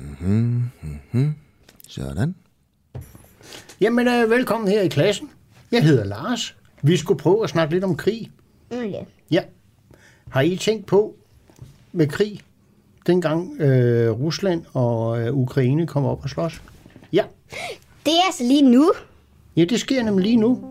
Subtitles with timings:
[0.00, 1.34] Mm-hmm, mm-hmm.
[1.88, 2.34] Sådan.
[3.80, 5.30] Jamen, øh, velkommen her i klassen.
[5.72, 6.56] Jeg hedder Lars.
[6.82, 8.30] Vi skulle prøve at snakke lidt om krig.
[8.70, 9.02] Mm, ja.
[9.30, 9.42] Ja.
[10.28, 11.14] Har I tænkt på
[11.92, 12.40] med krig,
[13.06, 16.62] dengang øh, Rusland og øh, Ukraine kom op og slås?
[17.12, 17.24] Ja.
[18.06, 18.92] Det er altså lige nu.
[19.56, 20.64] Ja, det sker nemlig lige nu.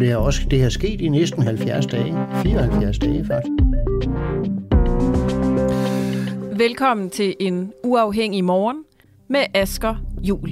[0.00, 2.14] Det har også det har sket i næsten 70 dage.
[2.42, 4.19] 74 dage faktisk.
[6.60, 8.84] Velkommen til en uafhængig morgen
[9.28, 10.48] med Asker Jul.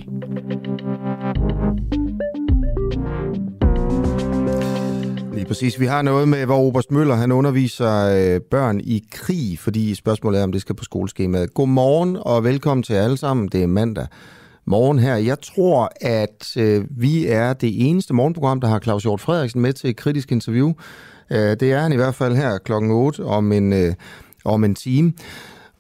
[5.35, 5.81] Lige præcis.
[5.81, 7.91] Vi har noget med, hvor Oberst Møller han underviser
[8.35, 11.55] øh, børn i krig, fordi spørgsmålet er, om det skal på skoleskemaet.
[11.55, 13.49] Godmorgen og velkommen til alle sammen.
[13.49, 14.07] Det er mandag
[14.65, 15.17] morgen her.
[15.17, 19.73] Jeg tror, at øh, vi er det eneste morgenprogram, der har Claus Hjort Frederiksen med
[19.73, 20.73] til et kritisk interview.
[21.31, 23.95] Øh, det er han i hvert fald her klokken 8 om en, øh,
[24.45, 25.13] om en time.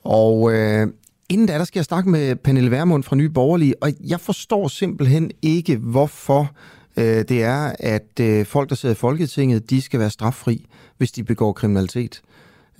[0.09, 0.87] Og øh,
[1.29, 4.69] inden da, der skal jeg snakke med Pernille Vermund fra Nye Borgerlige, og jeg forstår
[4.69, 6.51] simpelthen ikke, hvorfor
[6.97, 10.67] øh, det er, at øh, folk, der sidder i Folketinget, de skal være straffri,
[10.99, 12.23] hvis de begår kriminalitet.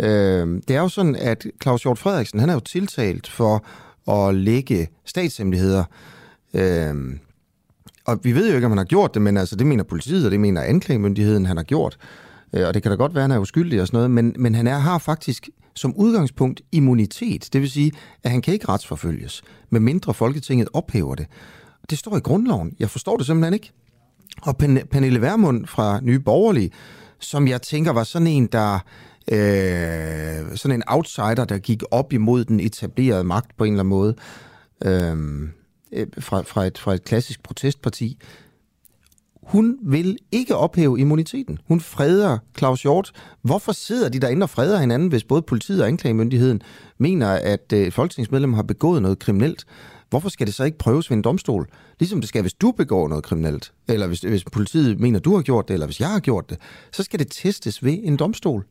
[0.01, 3.65] Øh, det er jo sådan, at Claus Hjort Frederiksen, han er jo tiltalt for
[4.11, 5.85] at lægge statshemmeligheder.
[6.55, 6.95] Øh,
[8.05, 10.25] og vi ved jo ikke, om han har gjort det, men altså, det mener politiet,
[10.25, 11.99] og det mener anklagemyndigheden, han har gjort.
[12.53, 14.35] Øh, og det kan da godt være, at han er uskyldig og sådan noget, men,
[14.39, 15.49] men han er, har faktisk
[15.79, 17.49] som udgangspunkt immunitet.
[17.53, 21.27] Det vil sige, at han kan ikke retsforfølges, medmindre Folketinget ophæver det.
[21.91, 22.75] Det står i grundloven.
[22.79, 23.73] Jeg forstår det simpelthen ikke.
[24.43, 24.57] Og
[24.91, 26.71] Pernille Vermund fra Nye Borgerlige,
[27.19, 28.79] som jeg tænker var sådan en, der
[29.33, 33.91] øh, sådan en outsider, der gik op imod den etablerede magt på en eller anden
[33.91, 34.15] måde,
[34.85, 35.51] øhm,
[35.93, 38.19] øh, fra, fra, et, fra et klassisk protestparti.
[39.49, 41.59] Hun vil ikke ophæve immuniteten.
[41.69, 43.13] Hun freder Claus Hjort.
[43.43, 46.63] Hvorfor sidder de derinde og freder hinanden, hvis både politiet og anklagemyndigheden
[46.99, 49.67] mener, at øh, et folketingsmedlem har begået noget kriminelt?
[50.11, 51.69] Hvorfor skal det så ikke prøves ved en domstol?
[51.99, 55.43] Ligesom det skal, hvis du begår noget kriminelt, eller hvis, hvis politiet mener, du har
[55.43, 56.59] gjort det, eller hvis jeg har gjort det,
[56.93, 58.65] så skal det testes ved en domstol.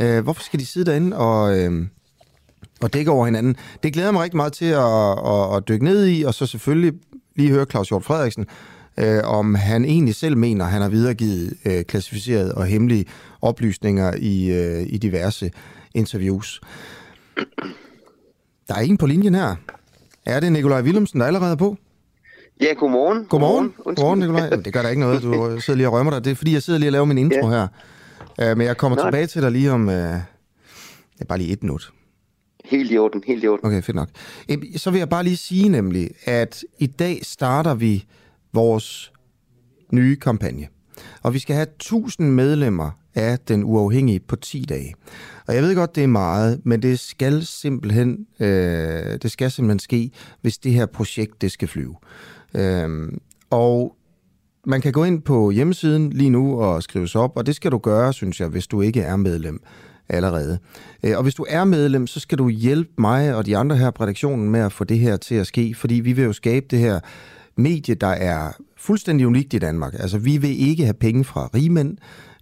[0.00, 1.86] Øh, hvorfor skal de sidde derinde og, øh,
[2.80, 3.56] og dække over hinanden?
[3.82, 6.92] Det glæder mig rigtig meget til at, at, at dykke ned i, og så selvfølgelig
[7.36, 8.46] lige høre Claus Hjort Frederiksen,
[8.98, 13.04] øh, om han egentlig selv mener, at han har videregivet øh, klassificerede og hemmelige
[13.42, 15.50] oplysninger i, øh, i diverse
[15.94, 16.60] interviews.
[18.68, 19.56] Der er en på linjen her.
[20.26, 21.76] Er det Nikolaj Willumsen, der allerede er på?
[22.60, 23.24] Ja, godmorgen.
[23.24, 23.74] Godmorgen.
[23.84, 24.44] Godmorgen, Nikolaj.
[24.44, 26.24] Jamen, det gør da ikke noget, du sidder lige og rømmer dig.
[26.24, 27.66] Det er fordi, jeg sidder lige og laver min intro ja.
[28.38, 28.52] her.
[28.52, 29.02] Uh, men jeg kommer Nå.
[29.02, 29.88] tilbage til dig lige om...
[29.88, 29.94] Uh,
[31.28, 31.92] bare lige et minut.
[32.64, 33.66] Helt i orden, helt i orden.
[33.66, 34.08] Okay, fedt nok.
[34.76, 38.04] Så vil jeg bare lige sige nemlig, at i dag starter vi
[38.52, 39.12] vores
[39.92, 40.68] nye kampagne.
[41.22, 44.94] Og vi skal have 1000 medlemmer af den uafhængige på 10 dage.
[45.46, 49.78] Og jeg ved godt, det er meget, men det skal simpelthen, øh, det skal simpelthen
[49.78, 50.10] ske,
[50.40, 51.96] hvis det her projekt det skal flyve.
[52.54, 53.08] Øh,
[53.50, 53.96] og
[54.66, 57.70] man kan gå ind på hjemmesiden lige nu og skrive sig op, og det skal
[57.70, 59.62] du gøre, synes jeg, hvis du ikke er medlem
[60.08, 60.58] allerede.
[61.04, 63.90] Øh, og hvis du er medlem, så skal du hjælpe mig og de andre her
[63.90, 66.66] på redaktionen med at få det her til at ske, fordi vi vil jo skabe
[66.70, 67.00] det her
[67.58, 69.94] medie, der er fuldstændig unikt i Danmark.
[69.98, 71.96] Altså, vi vil ikke have penge fra rigmænd,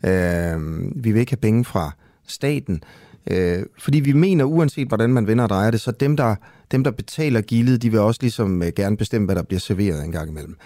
[0.04, 1.90] øh, vi vil ikke have penge fra
[2.26, 2.82] staten,
[3.30, 6.34] øh, fordi vi mener, uanset hvordan man vender og drejer det, så dem, der,
[6.70, 10.04] dem, der betaler gildet, de vil også ligesom øh, gerne bestemme, hvad der bliver serveret
[10.04, 10.56] en gang imellem.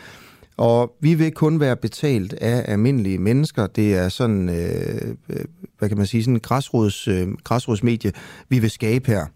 [0.56, 3.66] Og vi vil kun være betalt af almindelige mennesker.
[3.66, 5.44] Det er sådan, øh, øh
[5.78, 8.12] hvad kan man sige, sådan en græsrods, øh, græsrodsmedie,
[8.48, 9.26] vi vil skabe her.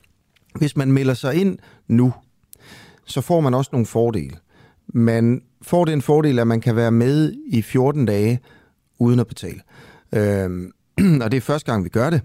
[0.58, 1.58] Hvis man melder sig ind
[1.88, 2.12] nu,
[3.06, 4.36] så får man også nogle fordele.
[4.88, 8.40] Man får den fordel, at man kan være med i 14 dage
[8.98, 9.60] uden at betale.
[10.12, 10.72] Øhm,
[11.22, 12.20] og det er første gang, vi gør det.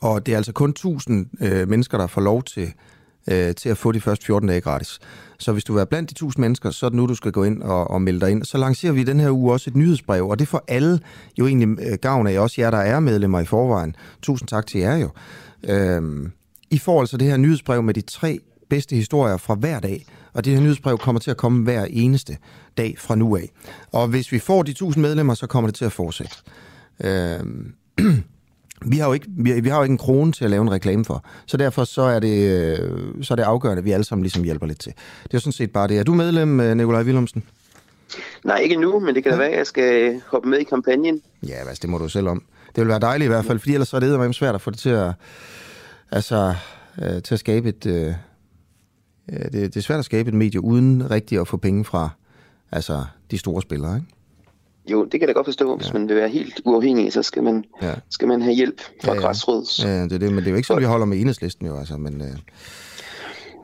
[0.00, 2.72] Og det er altså kun 1000 øh, mennesker, der får lov til
[3.30, 4.98] øh, til at få de første 14 dage gratis.
[5.38, 7.44] Så hvis du er blandt de 1000 mennesker, så er det nu, du skal gå
[7.44, 8.44] ind og, og melde dig ind.
[8.44, 11.00] Så lancerer vi den her uge også et nyhedsbrev, og det får alle
[11.38, 13.96] jo egentlig øh, gavn af, også jer, der er medlemmer i forvejen.
[14.22, 15.10] Tusind tak til jer jo.
[15.64, 16.32] Øhm,
[16.70, 18.38] I får altså det her nyhedsbrev med de tre
[18.70, 20.06] bedste historier fra hver dag,
[20.38, 22.36] og det her nyhedsbrev kommer til at komme hver eneste
[22.76, 23.50] dag fra nu af.
[23.92, 26.36] Og hvis vi får de 1000 medlemmer, så kommer det til at fortsætte.
[27.04, 27.74] Øhm,
[28.92, 30.70] vi har, jo ikke, vi, vi har jo ikke en krone til at lave en
[30.70, 32.88] reklame for, så derfor så er det, øh,
[33.22, 34.92] så er det afgørende, at vi alle sammen ligesom hjælper lidt til.
[35.22, 35.98] Det er jo sådan set bare det.
[35.98, 37.44] Er du medlem, øh, Nikolaj Willumsen?
[38.44, 41.22] Nej, ikke nu, men det kan da være, at jeg skal hoppe med i kampagnen.
[41.48, 42.42] Ja, altså, det må du selv om.
[42.76, 44.60] Det vil være dejligt i hvert fald, fordi ellers så er det eddermame svært at
[44.60, 45.12] få det til at,
[46.10, 46.54] altså,
[47.02, 47.86] øh, til at skabe et...
[47.86, 48.14] Øh,
[49.32, 52.10] det, det er svært at skabe et medie uden rigtig at få penge fra
[52.72, 54.06] altså, de store spillere, ikke?
[54.90, 55.76] Jo, det kan jeg da godt forstå.
[55.76, 55.92] Hvis ja.
[55.92, 57.94] man vil være helt uafhængig, så skal man, ja.
[58.10, 59.26] skal man have hjælp fra ja, ja.
[59.26, 59.84] græsrods.
[59.84, 61.78] Ja, det er det, men det er jo ikke sådan, vi holder med enhedslisten jo,
[61.78, 62.20] altså, men...
[62.20, 62.36] Øh,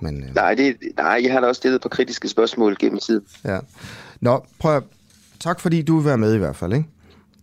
[0.00, 0.34] men øh.
[0.34, 3.22] nej, det, nej, jeg har da også stillet på kritiske spørgsmål gennem tid.
[3.44, 3.58] Ja.
[4.20, 4.82] Nå, prøv at,
[5.44, 6.88] Tak fordi du vil være med i hvert fald, ikke?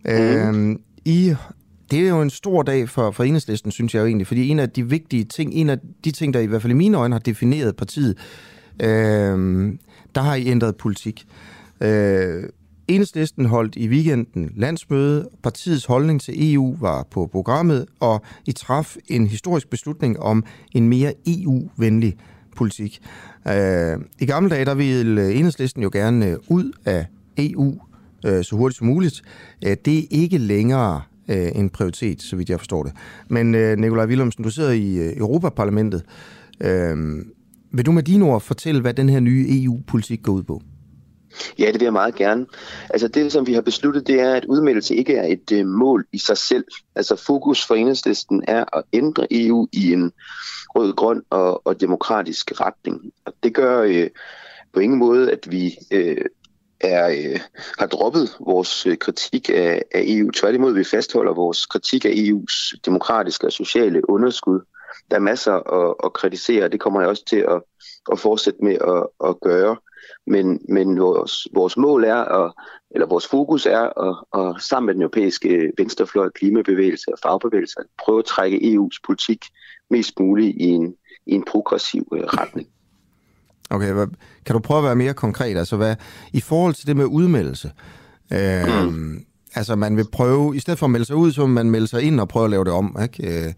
[0.04, 0.10] Mm.
[0.10, 1.34] Øhm, I
[1.92, 4.58] det er jo en stor dag for, for enhedslisten, synes jeg jo egentlig, fordi en
[4.58, 7.14] af de vigtige ting, en af de ting, der i hvert fald i mine øjne
[7.14, 8.18] har defineret partiet,
[8.82, 9.72] øh,
[10.14, 11.26] der har I ændret politik.
[11.80, 12.44] Øh,
[12.88, 15.28] Enhedslisten holdt i weekenden landsmøde.
[15.42, 20.44] Partiets holdning til EU var på programmet, og I traf en historisk beslutning om
[20.74, 22.16] en mere EU-venlig
[22.56, 23.00] politik.
[23.48, 27.06] Øh, I gamle dage, der ville Enhedslisten jo gerne øh, ud af
[27.38, 27.74] EU
[28.26, 29.22] øh, så hurtigt som muligt.
[29.66, 32.92] Øh, det er ikke længere Øh, en prioritet, så vidt jeg forstår det.
[33.28, 36.02] Men øh, Nikolaj Willumsen, du sidder i øh, Europaparlamentet.
[37.74, 40.62] Vil du med dine ord fortælle, hvad den her nye EU-politik går ud på?
[41.58, 42.46] Ja, det vil jeg meget gerne.
[42.90, 46.06] Altså det, som vi har besluttet, det er, at udmeldelse ikke er et øh, mål
[46.12, 46.64] i sig selv.
[46.94, 50.12] Altså fokus for enhedslisten er at ændre EU i en
[50.74, 53.12] rød, grøn og, og demokratisk retning.
[53.24, 54.10] Og det gør øh,
[54.72, 56.24] på ingen måde, at vi øh,
[56.82, 57.40] er, øh,
[57.78, 60.30] har droppet vores øh, kritik af, af EU.
[60.30, 64.60] Tværtimod, vi fastholder vores kritik af EU's demokratiske og sociale underskud.
[65.10, 67.62] Der er masser at, at kritisere, og det kommer jeg også til at,
[68.12, 69.76] at fortsætte med at, at gøre.
[70.26, 72.52] Men, men vores, vores mål er, at,
[72.90, 77.86] eller vores fokus er at, at sammen med den europæiske venstrefløj, klimabevægelse og fagbevægelse at
[78.04, 79.44] prøve at trække EU's politik
[79.90, 80.96] mest muligt i en,
[81.26, 82.68] i en progressiv øh, retning.
[83.72, 84.06] Okay, hvad,
[84.46, 85.58] kan du prøve at være mere konkret?
[85.58, 85.96] Altså, hvad,
[86.32, 87.70] I forhold til det med udmeldelse,
[88.32, 89.24] øh, mm.
[89.54, 91.86] altså man vil prøve, i stedet for at melde sig ud, så vil man melde
[91.86, 93.46] sig ind og prøve at lave det om, ikke?
[93.46, 93.52] Øh.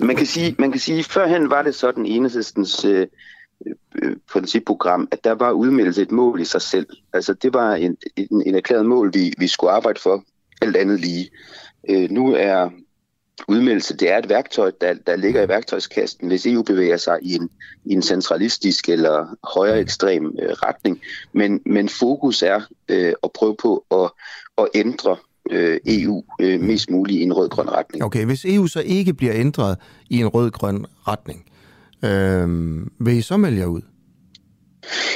[0.00, 3.06] Man kan sige, man kan sige førhen var det sådan enhedslistens øh,
[4.02, 6.86] Øh, principprogram, at der var udmeldelse et mål i sig selv.
[7.12, 10.24] Altså det var en, en, en erklæret mål, vi, vi skulle arbejde for,
[10.62, 11.30] alt andet lige.
[11.90, 12.70] Øh, nu er
[13.48, 17.34] udmeldelse, det er et værktøj, der, der ligger i værktøjskasten, hvis EU bevæger sig i
[17.34, 17.50] en,
[17.84, 21.00] i en centralistisk eller højere ekstrem øh, retning.
[21.32, 24.10] Men, men fokus er øh, at prøve på at,
[24.58, 25.16] at ændre
[25.50, 28.04] øh, EU øh, mest muligt i en rød-grøn retning.
[28.04, 29.76] Okay, hvis EU så ikke bliver ændret
[30.10, 31.44] i en rød-grøn retning,
[32.04, 32.48] Øh,
[32.98, 33.80] vil I så melde jer ud?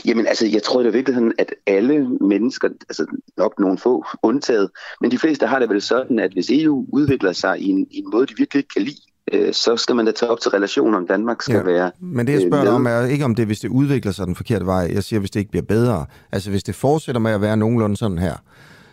[0.05, 4.71] Jamen altså, jeg tror i virkeligheden, at alle mennesker, altså nok nogle få undtaget,
[5.01, 7.99] men de fleste har det vel sådan, at hvis EU udvikler sig i en, i
[7.99, 9.01] en måde, de virkelig ikke kan lide,
[9.33, 12.27] øh, så skal man da tage op til relationer, om Danmark skal ja, være Men
[12.27, 14.67] det jeg spørger øh, om er ikke om det, hvis det udvikler sig den forkerte
[14.67, 14.91] vej.
[14.95, 16.07] Jeg siger, hvis det ikke bliver bedre.
[16.33, 18.35] Altså hvis det fortsætter med at være nogenlunde sådan her,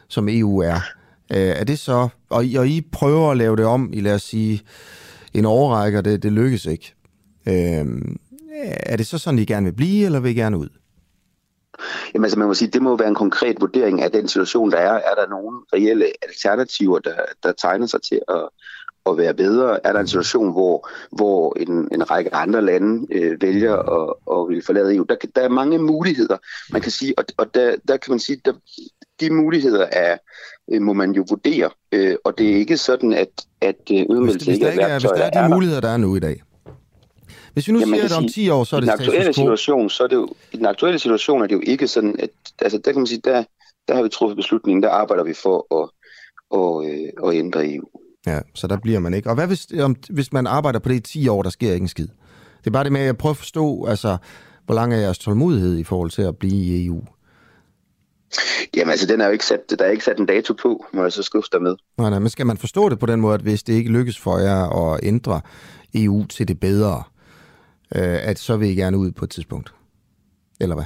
[0.07, 0.79] som EU er,
[1.31, 2.07] øh, er det så...
[2.29, 4.61] Og, og I prøver at lave det om i, lad os sige,
[5.33, 6.93] en overrække, og det, det lykkes ikke.
[7.47, 7.85] Øh,
[8.79, 10.69] er det så sådan, I gerne vil blive, eller vil I gerne ud?
[12.13, 14.77] Jamen altså, man må sige, det må være en konkret vurdering af den situation, der
[14.77, 14.93] er.
[14.93, 18.49] Er der nogle reelle alternativer, der, der tegner sig til at,
[19.09, 19.87] at være bedre?
[19.87, 24.49] Er der en situation, hvor, hvor en, en række andre lande øh, vælger at, at
[24.49, 25.05] vil forlade EU?
[25.09, 26.37] Der, der er mange muligheder,
[26.71, 28.53] man kan sige, og, og der, der kan man sige, der,
[29.19, 30.17] de muligheder er,
[30.71, 33.29] øh, må man jo vurdere, øh, og det er ikke sådan, at,
[33.61, 34.99] at øh, udmeldelse ikke er værktøjer.
[34.99, 36.43] Hvis der er de muligheder, der er nu i dag,
[37.53, 39.89] hvis vi nu Jamen, siger, at om 10 år, så er det den aktuelle situation,
[39.89, 42.29] så er det jo, I den aktuelle situation er det jo ikke sådan, at
[42.61, 43.43] altså, der kan man sige, der,
[43.87, 45.89] der har vi truffet beslutningen, der arbejder vi for at,
[46.49, 47.83] og, øh, at ændre EU.
[48.25, 49.29] Ja, så der bliver man ikke.
[49.29, 51.83] Og hvad hvis, om, hvis man arbejder på det i 10 år, der sker ikke
[51.83, 52.07] en skid?
[52.59, 54.17] Det er bare det med, at jeg prøver at forstå, altså,
[54.65, 57.01] hvor lang er jeres tålmodighed i forhold til at blive i EU?
[58.75, 61.03] Jamen altså, den er jo ikke sat, der er ikke sat en dato på, må
[61.03, 61.75] jeg så skuffe dig med.
[61.97, 64.19] Nej, nej, men skal man forstå det på den måde, at hvis det ikke lykkes
[64.19, 65.41] for jer at ændre
[65.95, 67.03] EU til det bedre,
[67.95, 69.73] øh, at så vil I gerne ud på et tidspunkt?
[70.61, 70.85] Eller hvad?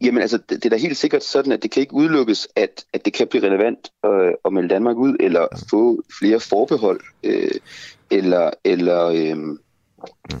[0.00, 2.84] Jamen altså, det, det er da helt sikkert sådan, at det kan ikke udelukkes, at,
[2.92, 5.46] at det kan blive relevant øh, at melde Danmark ud, eller ja.
[5.70, 7.50] få flere forbehold, øh,
[8.10, 9.36] eller, eller, øh,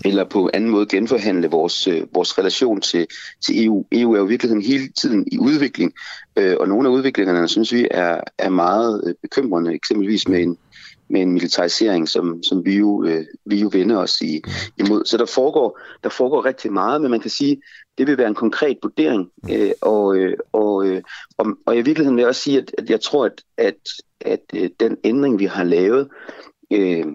[0.04, 3.06] eller på anden måde genforhandle vores, øh, vores relation til,
[3.46, 3.84] til EU.
[3.92, 5.92] EU er jo i virkeligheden hele tiden i udvikling,
[6.36, 10.58] øh, og nogle af udviklingerne, synes vi, er, er meget øh, bekymrende, eksempelvis med en,
[11.08, 14.42] med en militarisering, som, som vi, jo, øh, vi jo vender os i,
[14.78, 15.04] imod.
[15.04, 17.62] Så der foregår, der foregår rigtig meget, men man kan sige,
[17.98, 19.30] det vil være en konkret vurdering.
[19.50, 21.02] Øh, og, øh, og, øh,
[21.38, 23.76] og, og i virkeligheden vil jeg også sige, at, at jeg tror, at, at,
[24.20, 26.08] at øh, den ændring, vi har lavet,
[26.72, 27.06] øh,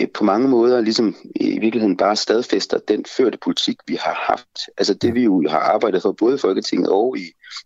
[0.00, 4.58] øh, på mange måder ligesom i virkeligheden bare stadfæster den førte politik, vi har haft.
[4.78, 7.22] Altså det, vi jo har arbejdet for, både i Folketinget og i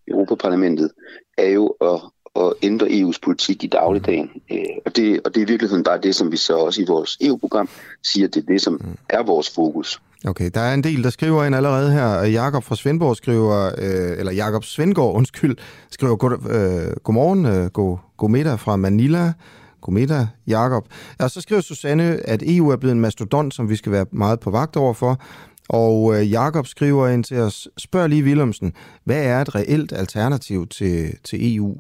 [0.09, 0.91] Europaparlamentet,
[1.39, 2.01] er jo at,
[2.37, 4.31] at ændre EU's politik i dagligdagen.
[4.53, 6.85] Øh, og, det, og det er i virkeligheden bare det, som vi så også i
[6.89, 7.69] vores EU-program
[8.03, 10.01] siger, det er det, som er vores fokus.
[10.27, 12.23] Okay, der er en del, der skriver ind allerede her.
[12.23, 15.57] Jakob fra Svendborg skriver, øh, eller Jakob Svendgaard, undskyld,
[15.91, 19.33] skriver god, øh, godmorgen, øh, god, god middag fra Manila.
[19.81, 20.87] God middag, Jakob.
[21.19, 24.41] Og så skriver Susanne, at EU er blevet en mastodont, som vi skal være meget
[24.41, 25.21] på vagt overfor.
[25.69, 28.73] Og øh, Jakob skriver ind til os, spørg lige Willumsen,
[29.05, 31.77] hvad er et reelt alternativ til, til EU?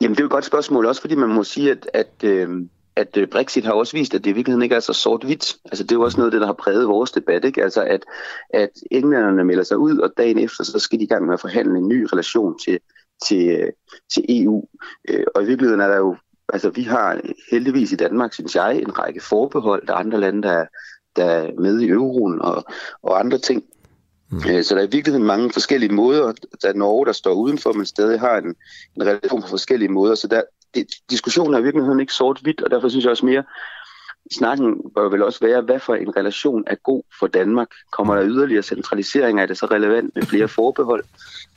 [0.00, 2.48] Jamen, det er jo et godt spørgsmål, også fordi man må sige, at, at, øh,
[2.96, 5.56] at øh, Brexit har også vist, at det i virkeligheden ikke er så sort-hvidt.
[5.64, 7.62] Altså, det er jo også noget af det, der har præget vores debat, ikke?
[7.62, 8.04] Altså, at,
[8.50, 11.40] at englænderne melder sig ud, og dagen efter, så skal de i gang med at
[11.40, 12.78] forhandle en ny relation til,
[13.28, 13.72] til, øh,
[14.14, 14.64] til EU.
[15.08, 16.16] Øh, og i virkeligheden er der jo,
[16.48, 17.20] altså vi har
[17.50, 19.86] heldigvis i Danmark, synes jeg, en række forbehold.
[19.86, 20.66] Der er andre lande, der,
[21.16, 22.64] der er med i euroen og,
[23.02, 23.64] og andre ting.
[24.30, 24.42] Mm.
[24.50, 26.32] Øh, så der er i virkeligheden mange forskellige måder.
[26.62, 28.54] Der er Norge, der står udenfor, men stadig har en,
[28.96, 30.14] en relation på forskellige måder.
[30.14, 30.42] Så der,
[30.74, 33.44] det, diskussionen er i virkeligheden ikke sort-hvidt, og derfor synes jeg også mere,
[34.32, 37.68] snakken bør vel også være, hvad for en relation er god for Danmark?
[37.90, 39.40] Kommer der yderligere centralisering?
[39.40, 41.04] Er det så relevant med flere forbehold?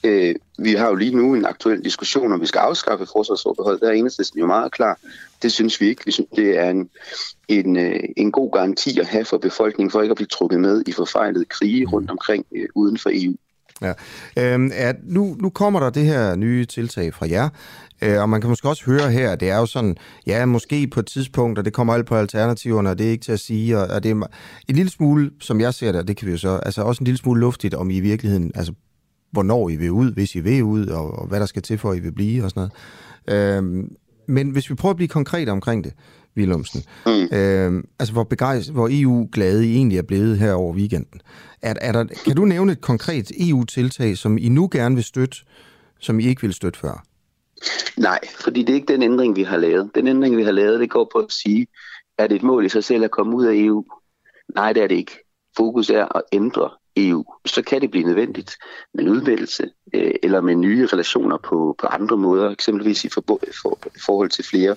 [0.03, 3.79] Øh, vi har jo lige nu en aktuel diskussion, om vi skal afskaffe forsvarsforbehold.
[3.79, 4.99] Der er enhedslisten jo meget klar.
[5.41, 6.01] Det synes vi ikke.
[6.05, 6.89] Vi synes, det er en,
[7.47, 10.83] en, øh, en god garanti at have for befolkningen, for ikke at blive trukket med
[10.87, 13.35] i forfejlede krige rundt omkring øh, uden for EU.
[13.81, 13.93] Ja.
[14.37, 17.49] Øhm, at nu, nu kommer der det her nye tiltag fra jer,
[18.01, 19.95] øh, og man kan måske også høre her, det er jo sådan,
[20.27, 23.23] ja, måske på et tidspunkt, og det kommer alt på alternativerne, og det er ikke
[23.23, 24.15] til at sige, og, og det er
[24.67, 27.05] en lille smule, som jeg ser det, det kan vi jo så, altså også en
[27.05, 28.73] lille smule luftigt, om I i virkeligheden, altså
[29.31, 31.91] hvornår I vil ud, hvis I vil ud, og, og hvad der skal til for,
[31.91, 32.69] at I vil blive og sådan
[33.27, 33.57] noget.
[33.57, 33.95] Øhm,
[34.27, 35.93] men hvis vi prøver at blive konkret omkring det,
[36.37, 37.37] Willumsen, mm.
[37.37, 41.21] øhm, altså hvor, begejst, hvor EU-glade I egentlig er blevet her over weekenden.
[41.63, 45.37] Er, er der, kan du nævne et konkret EU-tiltag, som I nu gerne vil støtte,
[45.99, 47.05] som I ikke ville støtte før?
[47.97, 49.91] Nej, fordi det er ikke den ændring, vi har lavet.
[49.95, 51.67] Den ændring, vi har lavet, det går på at sige,
[52.17, 53.85] er det et mål i sig selv at komme ud af EU?
[54.55, 55.19] Nej, det er det ikke.
[55.57, 58.57] Fokus er at ændre EU, så kan det blive nødvendigt
[58.93, 63.23] med en udmeldelse øh, eller med nye relationer på, på andre måder, eksempelvis i for,
[63.61, 64.75] for, forhold til flere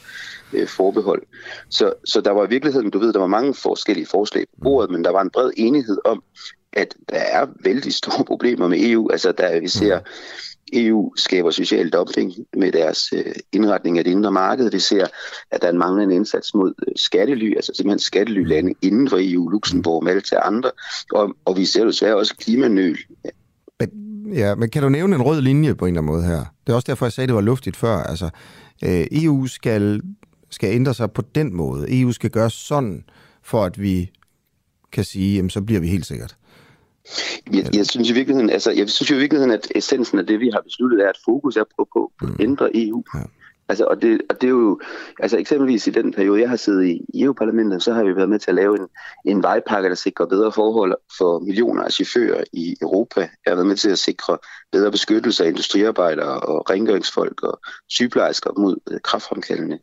[0.52, 1.22] øh, forbehold.
[1.68, 4.90] Så, så der var i virkeligheden, du ved, der var mange forskellige forslag på bordet,
[4.90, 6.22] men der var en bred enighed om,
[6.76, 9.10] at der er vældig store problemer med EU.
[9.10, 10.00] Altså, der vi ser
[10.72, 14.70] EU skaber social dumping med deres øh, indretning af det indre marked.
[14.70, 15.06] Vi ser,
[15.50, 19.48] at der er en manglende indsats mod øh, skattely, altså simpelthen skattelylande inden for EU,
[19.48, 20.70] Luxembourg, Malta og andre.
[21.12, 22.98] Og, og vi ser desværre også klimanøl.
[23.80, 23.90] Men,
[24.32, 26.44] ja, men kan du nævne en rød linje på en eller anden måde her?
[26.66, 27.96] Det er også derfor, jeg sagde, at det var luftigt før.
[27.96, 28.30] Altså,
[28.84, 30.00] øh, EU skal,
[30.50, 32.00] skal ændre sig på den måde.
[32.00, 33.04] EU skal gøre sådan,
[33.42, 34.10] for at vi
[34.92, 36.36] kan sige, jamen, så bliver vi helt sikkert.
[37.52, 40.50] Jeg, jeg synes i virkeligheden, altså, jeg synes i virkeligheden, at essensen af det, vi
[40.52, 42.36] har besluttet, er, at fokus er på, på at mm.
[42.40, 43.04] ændre EU.
[43.14, 43.20] Ja.
[43.68, 44.80] Altså, og, det, og det er jo,
[45.20, 48.38] altså eksempelvis i den periode, jeg har siddet i EU-parlamentet, så har vi været med
[48.38, 48.86] til at lave en,
[49.24, 53.20] en vejpakke, der sikrer bedre forhold for millioner af chauffører i Europa.
[53.20, 54.38] Jeg har været med til at sikre
[54.72, 59.78] bedre beskyttelse af industriarbejdere og rengøringsfolk og sygeplejersker mod øh, kraftfremkaldende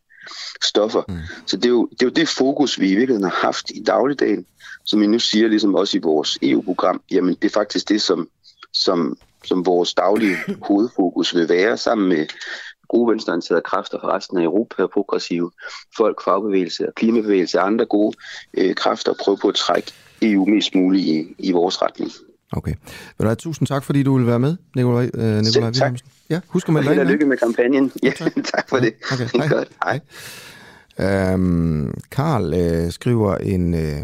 [0.64, 1.04] stoffer.
[1.08, 1.18] Mm.
[1.46, 3.84] Så det er, jo, det er jo det fokus, vi i virkeligheden har haft i
[3.84, 4.46] dagligdagen,
[4.86, 8.28] som vi nu siger, ligesom også i vores EU-program, jamen det er faktisk det, som,
[8.74, 10.38] som, som vores daglige
[10.68, 12.28] hovedfokus vil være, sammen med
[12.90, 15.52] gode venstreorienterede kræfter fra resten af Europa, progressive
[15.98, 18.18] folk, fagbevægelse og klimabevægelse og andre gode
[18.54, 22.12] øh, kræfter, prøve på at trække EU mest muligt i, i vores retning.
[22.52, 22.74] Okay.
[23.18, 26.00] Vil du tusind tak, fordi du vil være med, Nikolaj, øh, Nikolaj tak.
[26.30, 27.10] Ja, husk at melde dig ind.
[27.10, 27.92] lykke med kampagnen.
[28.04, 28.94] Ja, tak, tak for ja, det.
[29.12, 29.28] Okay.
[29.38, 29.48] Hej.
[29.48, 29.70] Godt.
[29.84, 30.00] Hej.
[31.34, 34.02] Øhm, Karl øh, skriver en, øh,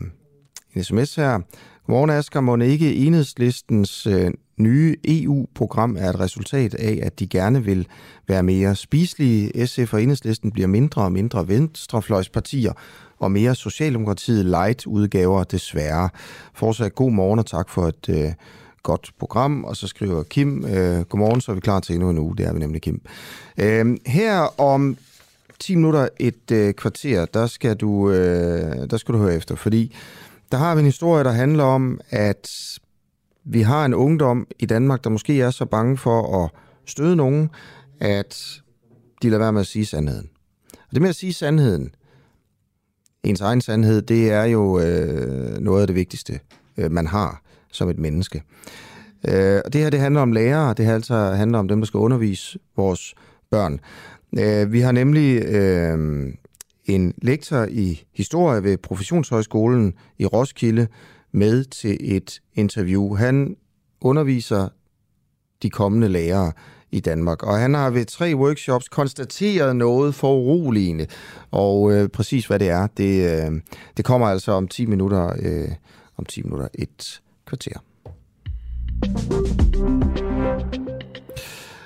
[0.75, 1.39] en sms her.
[1.85, 2.41] Godmorgen, Asger.
[2.41, 7.87] Må ikke enhedslistens øh, nye EU-program er et resultat af, at de gerne vil
[8.27, 9.67] være mere spiselige.
[9.67, 12.73] SF og enhedslisten bliver mindre og mindre venstrefløjspartier,
[13.19, 16.09] og mere Socialdemokratiet light udgaver desværre.
[16.53, 18.31] Fortsat god morgen og tak for et øh,
[18.83, 19.63] godt program.
[19.63, 22.37] Og så skriver Kim, øh, godmorgen, så er vi klar til endnu en uge.
[22.37, 23.01] Det er vi nemlig, Kim.
[23.57, 24.97] Øh, her om
[25.59, 29.95] 10 minutter, et øh, kvarter, der skal, du, øh, der skal du høre efter, fordi
[30.51, 32.49] der har vi en historie, der handler om, at
[33.43, 36.51] vi har en ungdom i Danmark, der måske er så bange for at
[36.85, 37.49] støde nogen,
[37.99, 38.61] at
[39.21, 40.29] de lader være med at sige sandheden.
[40.73, 41.91] Og det med at sige sandheden,
[43.23, 46.39] ens egen sandhed, det er jo øh, noget af det vigtigste,
[46.77, 47.41] øh, man har
[47.71, 48.43] som et menneske.
[49.27, 51.85] Øh, og det her, det handler om lærere, det her altså handler om dem, der
[51.85, 53.15] skal undervise vores
[53.51, 53.79] børn.
[54.39, 56.27] Øh, vi har nemlig øh,
[56.95, 60.87] en lektor i historie ved Professionshøjskolen i Roskilde
[61.31, 63.15] med til et interview.
[63.15, 63.55] Han
[64.01, 64.67] underviser
[65.63, 66.51] de kommende lærere
[66.91, 67.43] i Danmark.
[67.43, 71.07] Og han har ved tre workshops konstateret noget for uroligende.
[71.51, 73.61] Og øh, præcis hvad det er, det, øh,
[73.97, 75.71] det kommer altså om 10 minutter, øh,
[76.17, 77.79] om 10 minutter et kvarter.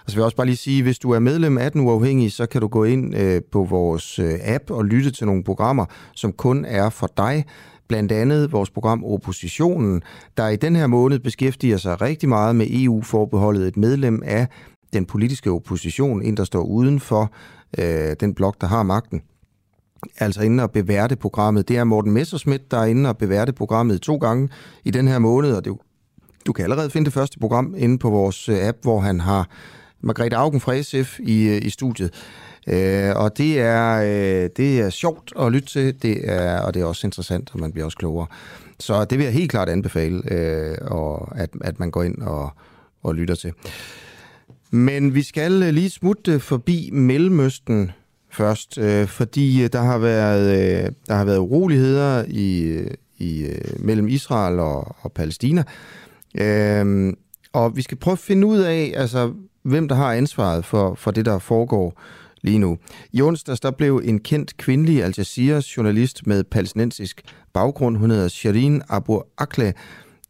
[0.05, 2.31] Og så vil jeg også bare lige sige, hvis du er medlem af Den Uafhængige,
[2.31, 5.85] så kan du gå ind øh, på vores øh, app og lytte til nogle programmer,
[6.15, 7.45] som kun er for dig.
[7.87, 10.01] Blandt andet vores program Oppositionen,
[10.37, 13.67] der i den her måned beskæftiger sig rigtig meget med EU-forbeholdet.
[13.67, 14.47] Et medlem af
[14.93, 17.31] den politiske opposition, en der står uden for
[17.77, 19.21] øh, den blok, der har magten,
[20.17, 21.67] altså inde og beværte programmet.
[21.67, 24.49] Det er Morten Messerschmidt, der er inde og beværte programmet to gange
[24.83, 25.73] i den her måned, og det,
[26.45, 29.49] du kan allerede finde det første program inde på vores øh, app, hvor han har
[30.03, 32.13] Margrethe Augen fra SF i, øh, i studiet.
[32.67, 36.81] Øh, og det er, øh, det er sjovt at lytte til, det er, og det
[36.81, 38.27] er også interessant, og man bliver også klogere.
[38.79, 42.49] Så det vil jeg helt klart anbefale, øh, og at, at man går ind og,
[43.03, 43.53] og lytter til.
[44.71, 47.91] Men vi skal øh, lige smutte øh, forbi Mellemøsten
[48.31, 52.79] først, øh, fordi der har været øh, der har været uroligheder i,
[53.17, 53.47] i
[53.79, 55.63] mellem Israel og, og Palæstina.
[56.35, 57.13] Øh,
[57.53, 59.33] og vi skal prøve at finde ud af, altså,
[59.63, 62.01] hvem der har ansvaret for, for det, der foregår
[62.41, 62.77] lige nu.
[63.11, 67.21] I onsdags der blev en kendt kvindelig Al Jazeera's journalist med palæstinensisk
[67.53, 69.73] baggrund, hun hedder Shirin Abu Akleh,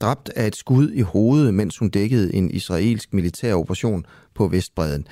[0.01, 5.07] dræbt af et skud i hovedet, mens hun dækkede en israelsk militær operation på Vestbreden.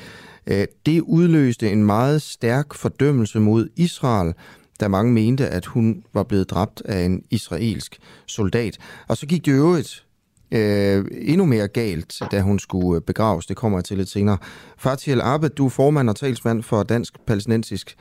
[0.48, 4.34] Øh, det udløste en meget stærk fordømmelse mod Israel,
[4.80, 8.78] da mange mente, at hun var blevet dræbt af en israelsk soldat.
[9.08, 10.06] Og så gik det øvrigt
[10.52, 13.46] øh, endnu mere galt, da hun skulle øh, begraves.
[13.46, 14.38] Det kommer jeg til lidt senere.
[14.78, 17.96] Fatih El-Abed, du er formand og talsmand for Dansk Palæstinensisk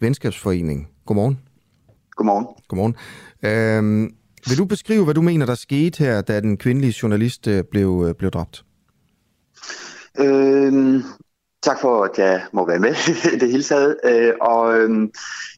[0.00, 0.88] Venskabsforening.
[1.06, 1.38] Godmorgen.
[2.10, 2.46] Godmorgen.
[2.68, 2.96] Godmorgen.
[3.42, 4.10] Øh,
[4.48, 8.04] vil du beskrive, hvad du mener, der skete her, da den kvindelige journalist øh, blev,
[8.08, 8.64] øh, blev dræbt?
[10.18, 11.02] Øh,
[11.62, 12.94] tak for, at jeg må være med
[13.34, 13.96] i det hele taget.
[14.04, 15.08] Øh, og øh,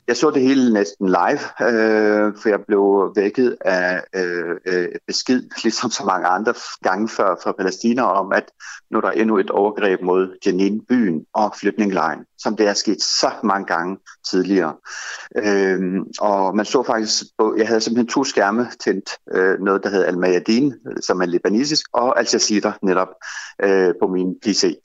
[0.08, 5.42] jeg så det hele næsten live, øh, for jeg blev vækket af øh, øh, besked,
[5.64, 8.50] ligesom så mange andre gange før fra Palæstina, om at
[8.90, 13.02] nu er der endnu et overgreb mod Jenin, byen og flytninglejren, som det er sket
[13.02, 13.98] så mange gange
[14.30, 14.74] tidligere.
[15.36, 15.80] Øh,
[16.20, 20.04] og man så faktisk, på, jeg havde simpelthen to skærme tændt, øh, noget der hed
[20.04, 23.08] Al-Mayadin, som er libanesisk, og Al Jazeera netop
[23.62, 24.78] øh, på min PC.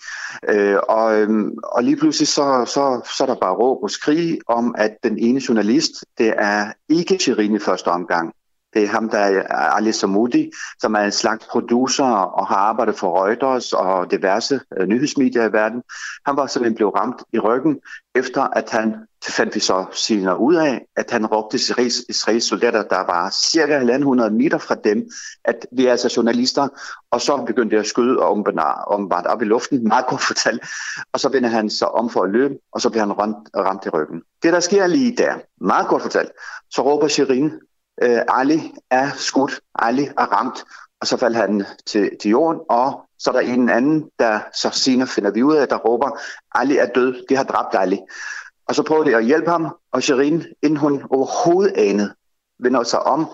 [0.50, 1.30] Øh, og, øh,
[1.64, 5.13] og lige pludselig så, så, så er der bare råb og skrig om, at den
[5.20, 8.34] ene journalist, det er ikke Shirin i første omgang.
[8.74, 12.96] Det er ham, der er Ali Samudi, som er en slags producer og har arbejdet
[12.96, 15.84] for Reuters og diverse øh, nyhedsmedier i verden.
[16.26, 17.80] Han var simpelthen blevet ramt i ryggen,
[18.16, 18.96] efter at han
[19.32, 21.58] fandt vi så senere ud af, at han råbte
[22.10, 25.10] israelske soldater, der var cirka 100 meter fra dem,
[25.46, 26.68] at vi er altså journalister,
[27.12, 28.46] og så begyndte de at skyde og
[28.88, 30.66] ombart op i luften, meget kort fortalt,
[31.14, 33.86] og så vender han sig om for at løbe, og så bliver han ramt, ramt
[33.86, 34.22] i ryggen.
[34.44, 36.32] Det, der sker lige der, meget kort fortalt,
[36.70, 37.52] så råber Shirin,
[38.02, 40.64] øh, Ali er skudt, Ali er ramt,
[41.02, 44.70] og så falder han til, til jorden, og så er der en anden, der så
[44.70, 46.20] senere finder vi ud af, der råber,
[46.56, 48.00] Ali er død, de har dræbt Ali.
[48.68, 52.16] Og så prøver de at hjælpe ham, og Shirin, inden hun overhovedet anede,
[52.60, 53.28] vender sig om,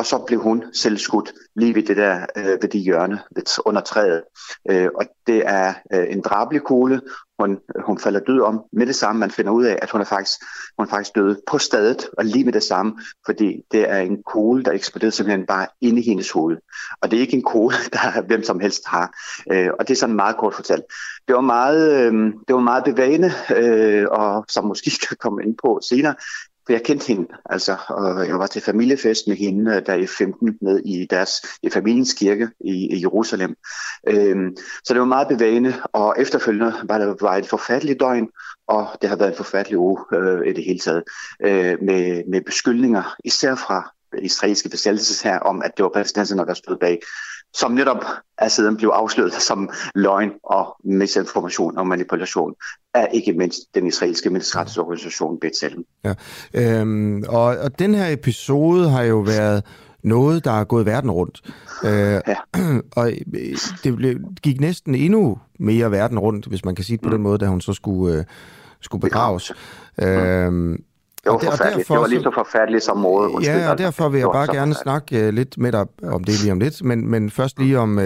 [0.00, 3.18] og så blev hun selv skudt lige ved det der øh, ved det hjørne
[3.64, 4.22] under træet.
[4.70, 7.00] Øh, og det er øh, en drabelig kugle.
[7.38, 9.20] Hun, hun falder død om med det samme.
[9.20, 10.38] Man finder ud af, at hun er faktisk,
[10.78, 14.22] hun er faktisk død på stedet, og lige med det samme, fordi det er en
[14.22, 16.56] kugle, der eksploderede simpelthen bare inde i hendes hoved.
[17.02, 19.16] Og det er ikke en kugle, der hvem som helst har.
[19.52, 20.84] Øh, og det er sådan meget kort fortalt.
[21.28, 22.12] Det var meget, øh,
[22.48, 26.14] det var meget bevægende, øh, og som måske kan komme ind på senere,
[26.66, 30.06] for jeg kendte hende, altså, og jeg var til familiefest med hende, øh, der i
[30.06, 33.56] 15 med i deres i familiens kirke i, i Jerusalem.
[34.08, 38.28] Øhm, så det var meget bevægende, og efterfølgende var det var et forfærdeligt døgn,
[38.68, 41.02] og det har været en forfærdelig uge øh, i det hele taget,
[41.44, 46.76] øh, med, med beskyldninger, især fra israelske besættelseshær om, at det var palæstinenserne, der stod
[46.76, 47.00] bag
[47.54, 48.04] som netop
[48.38, 52.54] er siden blev afsløret som løgn og misinformation og manipulation
[52.94, 56.02] af ikke mindst den israelske menneskerettighedsorganisation B'Tselem.
[56.04, 56.14] Ja.
[56.54, 59.64] Øhm, og, og den her episode har jo været
[60.02, 61.40] noget, der er gået verden rundt.
[61.84, 62.36] Øh, ja.
[62.96, 67.02] Og øh, det blev, gik næsten endnu mere verden rundt, hvis man kan sige det
[67.02, 67.14] på mm.
[67.14, 68.24] den måde, da hun så skulle, øh,
[68.80, 69.52] skulle begraves.
[69.98, 70.04] Mm.
[70.04, 70.84] Øhm,
[71.24, 71.78] det var og forfærdeligt.
[71.78, 73.30] Derfor, det var lige så forfærdeligt som måde.
[73.30, 76.40] Undskyld, ja, og derfor vil jeg bare gerne snakke uh, lidt med dig om det
[76.42, 78.04] lige om lidt, men, men først lige om, uh,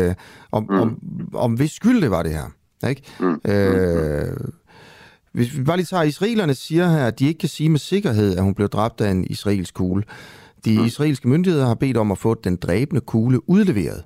[0.52, 0.76] om, mm.
[0.76, 0.98] om,
[1.34, 2.44] om hvis skyld det var det her.
[2.88, 3.02] Ikke?
[3.20, 3.40] Mm.
[3.50, 4.36] Øh,
[5.32, 8.36] hvis vi bare lige tager, israelerne siger her, at de ikke kan sige med sikkerhed,
[8.36, 10.04] at hun blev dræbt af en israelsk kugle.
[10.64, 10.84] De mm.
[10.84, 14.04] israelske myndigheder har bedt om at få den dræbende kugle udleveret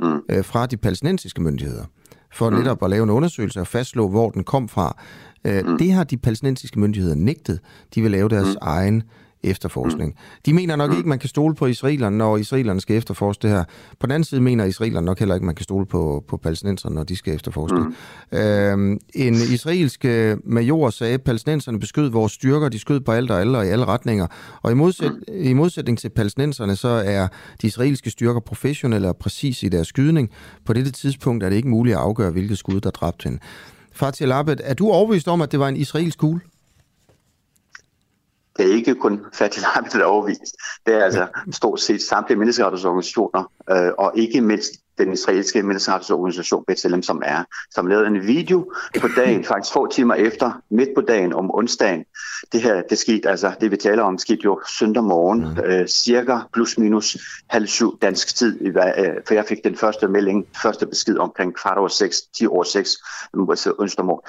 [0.00, 0.06] mm.
[0.06, 1.84] uh, fra de palæstinensiske myndigheder,
[2.32, 2.56] for mm.
[2.56, 4.96] netop at lave en undersøgelse og fastslå, hvor den kom fra.
[5.44, 5.78] Øh, mm.
[5.78, 7.60] Det har de palæstinensiske myndigheder nægtet.
[7.94, 8.58] De vil lave deres mm.
[8.60, 9.02] egen
[9.42, 10.10] efterforskning.
[10.10, 10.16] Mm.
[10.46, 10.96] De mener nok mm.
[10.96, 13.64] ikke, man kan stole på israelerne, når israelerne skal efterforske det her.
[14.00, 16.94] På den anden side mener israelerne nok heller ikke, man kan stole på, på palæstinenserne,
[16.94, 17.94] når de skal efterforske mm.
[18.30, 18.72] det.
[18.72, 23.30] Øhm, en israelsk øh, major sagde, at palæstinenserne beskød vores styrker, de skød på alt
[23.30, 24.26] og alle og i alle retninger.
[24.62, 25.34] Og i, modsæt, mm.
[25.34, 27.28] i modsætning til palæstinenserne, så er
[27.62, 30.30] de israelske styrker professionelle og præcise i deres skydning.
[30.64, 33.38] På dette tidspunkt er det ikke muligt at afgøre, hvilket skud, der dræbte hende.
[33.92, 36.40] Fatih Labed, er du overbevist om, at det var en israelsk kugle?
[38.56, 40.56] Det er ikke kun Fatih Labed, der er overbevist.
[40.86, 47.02] Det er altså stort set samtlige menneskerettighedsorganisationer, øh, og ikke mindst den israelske menneskerettighedsorganisation B'Tselem,
[47.02, 51.32] som er, som lavede en video på dagen, faktisk få timer efter, midt på dagen
[51.32, 52.04] om onsdagen.
[52.52, 55.64] Det her, det skete, altså det vi taler om, skete jo søndag morgen, mm.
[55.64, 57.16] øh, cirka plus minus
[57.48, 58.74] halv syv dansk tid, øh,
[59.26, 62.90] for jeg fik den første melding, første besked omkring kvart over seks, 10 over seks,
[63.78, 64.22] onsdag morgen.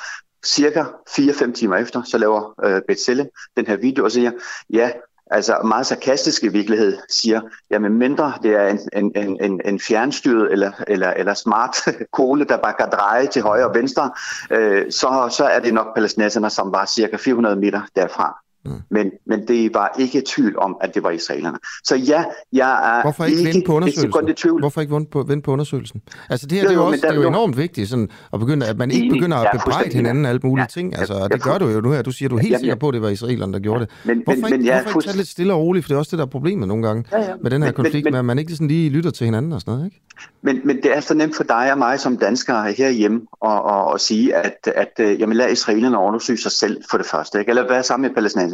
[0.46, 4.32] Cirka 4-5 timer efter, så laver øh, B'Tselem den her video og siger,
[4.70, 4.92] ja,
[5.32, 10.52] altså meget sarkastisk i virkelighed, siger, jamen mindre det er en, en, en, en fjernstyret
[10.52, 11.76] eller, eller, eller smart
[12.18, 14.12] kole, der bare kan dreje til højre og venstre,
[14.52, 18.43] øh, så, så er det nok palæstinenserne, som var cirka 400 meter derfra.
[18.66, 18.72] Mm.
[18.90, 21.58] Men, men det var ikke tvivl om, at det var israelerne.
[21.84, 22.24] Så ja,
[22.54, 24.36] jeg er Hvorfor ikke, ikke vente på undersøgelsen?
[24.36, 24.60] tvivl.
[24.60, 26.02] Hvorfor ikke vente på, vente på undersøgelsen?
[26.30, 28.10] Altså det her jo, det er jo, også, der, det er jo enormt vigtigt, sådan,
[28.34, 30.98] at, begynde, at man ikke begynder at bebrejde hinanden alt mulige ja, ting.
[30.98, 32.02] Altså, jeg, det gør du jo nu her.
[32.02, 33.90] Du siger, du er helt ja, sikker på, at det var israelerne, der gjorde det.
[34.04, 35.86] Men, hvorfor men, ikke, men, hvorfor ikke tage lidt stille og roligt?
[35.86, 37.34] For det er også det, der er problemet nogle gange ja, ja.
[37.42, 39.54] med den her men, konflikt, men, med at man ikke sådan lige lytter til hinanden
[39.54, 39.86] og sådan noget.
[39.86, 40.02] Ikke?
[40.42, 43.94] Men, men det er så nemt for dig og mig som danskere herhjemme at, at,
[43.94, 47.40] at sige, at, at, at jamen, lad israelerne undersøge sig selv for det første.
[47.40, 47.50] Ikke?
[47.50, 48.53] Eller være sammen med palæstinenserne.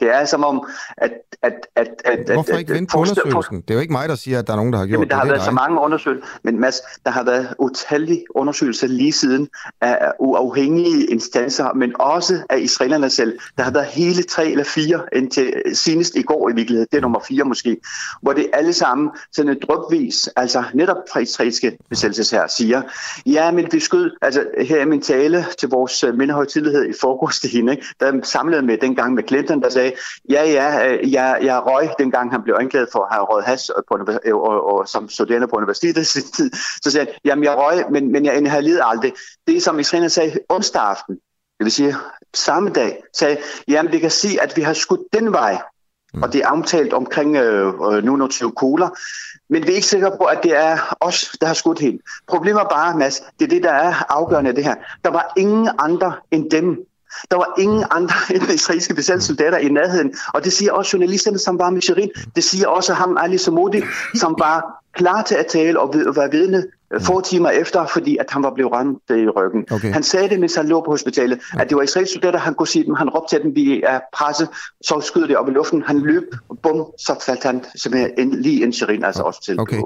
[0.00, 1.12] Det er som om, at...
[1.42, 3.60] at, at, at Hvorfor ikke vente på undersøgelsen?
[3.60, 5.08] Det er jo ikke mig, der siger, at der er nogen, der har gjort Jamen,
[5.08, 5.16] der det.
[5.16, 6.26] har det været så mange undersøgelser.
[6.44, 9.48] Men Mads, der har været utallige undersøgelser lige siden
[9.80, 13.38] af uafhængige instanser, men også af israelerne selv.
[13.58, 16.88] Der har været hele tre eller fire indtil senest i går i virkeligheden.
[16.90, 17.76] Det er nummer fire måske.
[18.22, 22.82] Hvor det alle sammen sådan et drøbvis, altså netop fra israelske besættelsesher, siger,
[23.26, 27.50] ja, men vi skød, altså her er min tale til vores mindehøjtidlighed i forgårs til
[27.50, 27.86] hende, ikke?
[28.00, 29.92] der samlede med dengang med Clinton, der sagde,
[30.30, 33.70] Ja, ja, øh, jeg, jeg røg, dengang han blev anklaget for at have røget has
[33.88, 36.50] på, og, og, og, som studerende på universitetet sin tid.
[36.82, 39.12] Så sagde han, jamen jeg røg, men, men jeg inhalerede aldrig.
[39.46, 41.14] Det som israelerne sagde onsdag aften,
[41.58, 41.96] det vil sige
[42.34, 43.36] samme dag, sagde,
[43.68, 45.58] jamen det kan sige, at vi har skudt den vej,
[46.14, 46.22] mm.
[46.22, 48.88] og det er omtalt omkring øh, øh nu 20 kugler,
[49.52, 52.00] men vi er ikke sikre på, at det er os, der har skudt helt.
[52.28, 54.74] Problemet er bare, Mads, det er det, der er afgørende det her.
[55.04, 56.86] Der var ingen andre end dem,
[57.30, 60.14] der var ingen andre end israelske besættelsessoldater i nærheden.
[60.34, 62.10] Og det siger også journalisterne, som var med Shirin.
[62.36, 63.82] Det siger også ham, Ali Samodi,
[64.14, 68.26] som var klar til at tale og være vidne Øh, få timer efter, fordi at
[68.28, 69.64] han var blevet ramt i ryggen.
[69.70, 69.92] Okay.
[69.92, 72.68] Han sagde det, mens han lå på hospitalet, at det var israelske soldater, han kunne
[72.68, 74.48] sige dem, han råbte til dem, vi er presset,
[74.82, 76.22] så skød det op i luften, han løb,
[76.62, 79.60] bum, så faldt han simpelthen lige ind Shirin, altså også til.
[79.60, 79.76] Okay.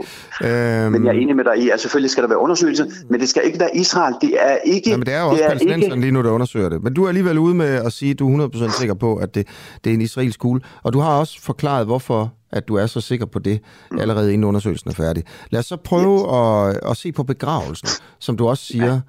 [0.45, 0.93] Øhm...
[0.93, 3.29] Men jeg er enig med dig i, at selvfølgelig skal der være undersøgelse, men det
[3.29, 4.91] skal ikke være Israel, det er ikke...
[4.91, 6.01] Ja, men det er jo også palæstinenserne ikke...
[6.01, 6.83] lige nu, der undersøger det.
[6.83, 9.35] Men du er alligevel ude med at sige, at du er 100% sikker på, at
[9.35, 9.47] det,
[9.85, 13.01] det er en israelsk kugle, og du har også forklaret, hvorfor at du er så
[13.01, 13.99] sikker på det, mm.
[13.99, 15.25] allerede inden undersøgelsen er færdig.
[15.51, 16.79] Lad os så prøve yes.
[16.85, 17.89] at, at se på begravelsen,
[18.19, 19.01] som du også siger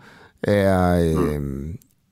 [0.43, 1.41] er, øh,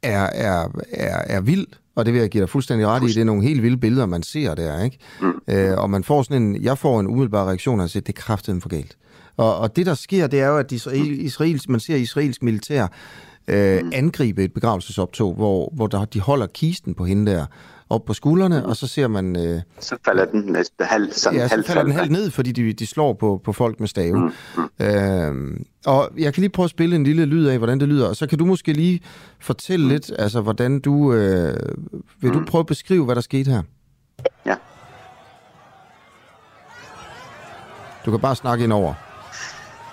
[0.04, 3.08] er, er, er, er vild, og det vil jeg give dig fuldstændig ret i.
[3.08, 4.98] Det er nogle helt vilde billeder, man ser der, ikke?
[5.22, 5.34] Mm.
[5.48, 8.22] Øh, og man får sådan en, jeg får en umiddelbar reaktion, og siger, det er
[8.22, 8.98] kraftigt for galt.
[9.38, 12.88] Og, og det, der sker, det er jo, at Israel, israels, man ser israelsk militær
[13.48, 17.46] øh, angribe et begravelsesoptog, hvor, hvor der, de holder kisten på hende der,
[17.90, 19.36] op på skuldrene, og så ser man...
[19.48, 22.52] Øh, så falder den næste halv, sådan ja, halv så falder den halvt ned, fordi
[22.52, 24.20] de, de slår på, på folk med stave.
[24.20, 24.32] Mm,
[24.80, 24.86] mm.
[24.86, 28.08] Øh, og jeg kan lige prøve at spille en lille lyd af, hvordan det lyder,
[28.08, 29.02] og så kan du måske lige
[29.40, 29.92] fortælle mm.
[29.92, 31.14] lidt, altså hvordan du...
[31.14, 31.56] Øh,
[32.22, 32.40] vil mm.
[32.40, 33.62] du prøve at beskrive, hvad der skete her?
[34.46, 34.56] Ja.
[38.06, 38.94] Du kan bare snakke ind over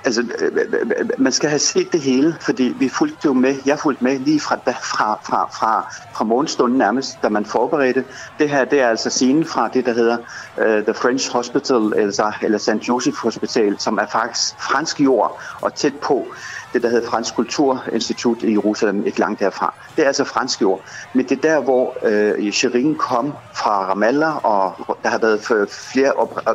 [0.04, 3.56] altså, øh, øh, øh, man skal have set det hele, fordi vi fulgte jo med,
[3.66, 8.04] jeg fulgte med lige fra, fra, fra, fra, fra morgenstunden nærmest, da man forberedte.
[8.38, 10.16] Det her, det er altså scenen fra det, der hedder
[10.56, 12.88] uh, The French Hospital, altså, eller St.
[12.88, 16.26] Joseph Hospital, som er faktisk fransk jord og tæt på
[16.72, 19.74] det, der hedder Fransk Kulturinstitut i Jerusalem, ikke langt derfra.
[19.96, 20.80] Det er altså fransk jord.
[21.14, 26.12] Men det er der, hvor øh, Shirin kom fra Ramallah, og der har været flere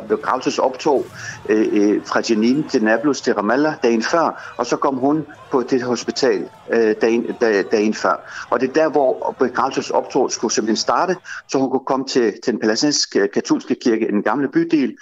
[0.08, 1.06] begravelsesoptog
[1.48, 5.62] øh, øh, fra Jenin til Nablus til Ramallah dagen før, og så kom hun på
[5.62, 7.26] det hospital øh, dagen,
[7.70, 8.46] dagen før.
[8.50, 11.16] Og det er der, hvor begravelsesoptog skulle simpelthen starte,
[11.48, 14.96] så hun kunne komme til, til den palæstinensiske katolske kirke i den gamle bydel,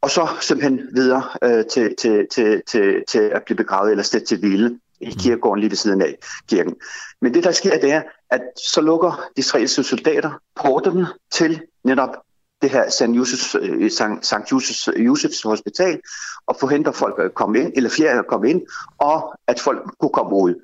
[0.00, 4.24] og så simpelthen videre øh, til, til, til, til, til at blive begravet eller stedt
[4.24, 5.12] til hvile i mm.
[5.20, 6.74] kirkegården lige ved siden af kirken.
[7.20, 12.16] Men det, der sker, det er, at så lukker de israelske soldater porterne til netop
[12.62, 13.02] det her St.
[13.02, 13.90] Josefs, øh,
[14.22, 14.52] St.
[14.52, 16.00] Josefs, Josefs hospital,
[16.46, 18.62] og forhindrer folk at komme ind, eller flere at komme ind,
[18.98, 20.54] og at folk kunne komme ud.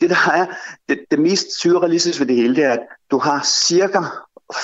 [0.00, 0.46] Det, der er
[0.88, 4.00] det, det mest surrealistiske ved det hele, det er, at du har cirka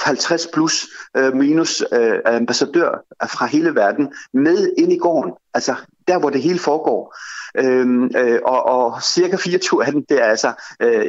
[0.04, 5.74] 50 plus øh, minus øh, ambassadør fra hele verden med ind i gården, altså
[6.08, 7.16] der, hvor det hele foregår.
[7.56, 11.06] Øhm, øh, og, og cirka 24 af dem, det er altså øh,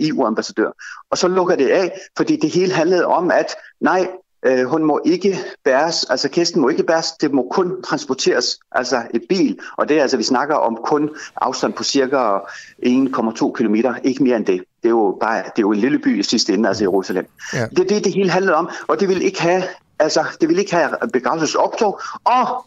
[0.00, 0.66] EU-ambassadør.
[0.66, 0.72] Øh,
[1.10, 4.08] og så lukker det af, fordi det hele handlede om, at nej,
[4.46, 9.02] Øh, hun må ikke bæres, altså kisten må ikke bæres, det må kun transporteres, altså
[9.14, 12.38] et bil, og det er altså, vi snakker om kun afstand på cirka
[12.86, 13.74] 1,2 km,
[14.04, 14.64] ikke mere end det.
[14.82, 17.26] Det er jo bare, det er jo en lille by i sidste ende, altså Jerusalem.
[17.54, 17.66] Ja.
[17.66, 19.62] Det er det, det hele handler om, og det vil ikke have,
[19.98, 22.64] altså, det vil ikke have begravelsesoptog, og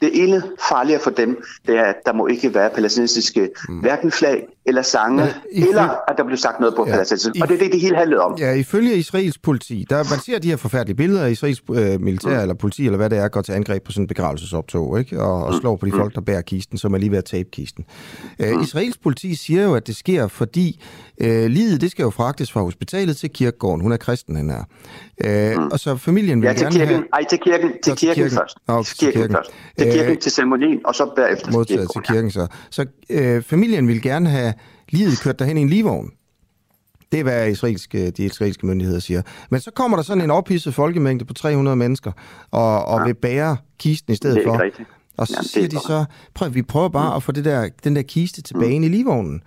[0.00, 3.80] det ene farlige for dem, det er, at der må ikke være palæstinensiske mm.
[3.80, 7.42] hverken flag eller sange, ja, ifølge, eller at der bliver sagt noget på ja, palæstinensisk.
[7.42, 8.36] Og det er det, det hele handlede om.
[8.38, 12.36] Ja, ifølge Israels politi, der, man ser de her forfærdelige billeder af Israels øh, militær
[12.36, 12.40] mm.
[12.40, 15.22] eller politi, eller hvad det er, går til angreb på sådan en begravelsesoptog, ikke?
[15.22, 15.60] Og, og mm.
[15.60, 15.98] slår på de mm.
[15.98, 17.84] folk, der bærer kisten, som er lige ved at tabe kisten.
[18.38, 18.60] Øh, mm.
[18.60, 20.84] Israels politi siger jo, at det sker, fordi
[21.20, 23.80] øh, livet, det skal jo fragtes fra hospitalet til kirkegården.
[23.80, 24.64] Hun er kristen, han er.
[25.24, 25.68] Øh, mm.
[25.72, 26.94] Og så familien vil ja, til gerne kirken.
[26.94, 27.04] have...
[27.12, 28.56] Ej, til kirken, til, til kirken, kirken først.
[28.66, 29.50] Okay, til kirken, kirken først.
[29.78, 32.30] Til kirken, øh, til ceremonien, og så bagefter modtaget til kirken.
[32.30, 34.54] Så, så øh, familien vil gerne have
[34.90, 36.10] livet kørt derhen i en livvogn.
[37.12, 39.22] Det er, hvad israelske, de israelske myndigheder siger.
[39.50, 42.12] Men så kommer der sådan en ophidset folkemængde på 300 mennesker,
[42.50, 43.04] og, og ja.
[43.04, 44.62] vil bære kisten i stedet for.
[44.62, 44.88] Rigtigt.
[45.16, 47.16] Og så Jamen, siger de så, prøv, vi prøver bare mm.
[47.16, 48.84] at få det der, den der kiste tilbage mm.
[48.84, 49.42] i livvognen.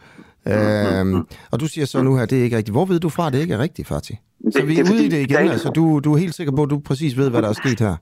[0.46, 0.52] Mm.
[0.52, 2.74] Øhm, og du siger så nu her, det er ikke rigtigt.
[2.74, 4.18] Hvor ved du fra, at det ikke er rigtigt, Fatih?
[4.52, 5.38] Så vi er ude i det igen.
[5.38, 7.80] Altså, du, du er helt sikker på, at du præcis ved, hvad der er sket
[7.80, 7.96] her.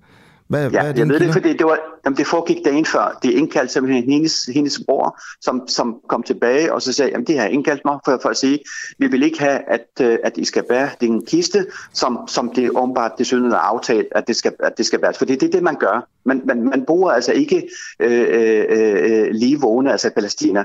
[0.52, 3.20] Hvad, ja, hvad er jeg ved det, fordi det, var, jamen, det foregik dagen før.
[3.24, 7.40] Det indkaldte simpelthen hendes, hendes bror, som, som kom tilbage, og så sagde, at det
[7.40, 8.60] har indkaldt mig for, for at sige,
[8.98, 12.70] vi vil ikke have, at, øh, at I skal bære din kiste, som, som det
[12.70, 15.18] åbenbart det synes er aftalt, at det skal, at det skal bæres.
[15.18, 16.08] Fordi det er det, man gør.
[16.26, 20.64] Man, man, man bruger altså ikke øh, øh, øh, lige vågne, altså Palæstina.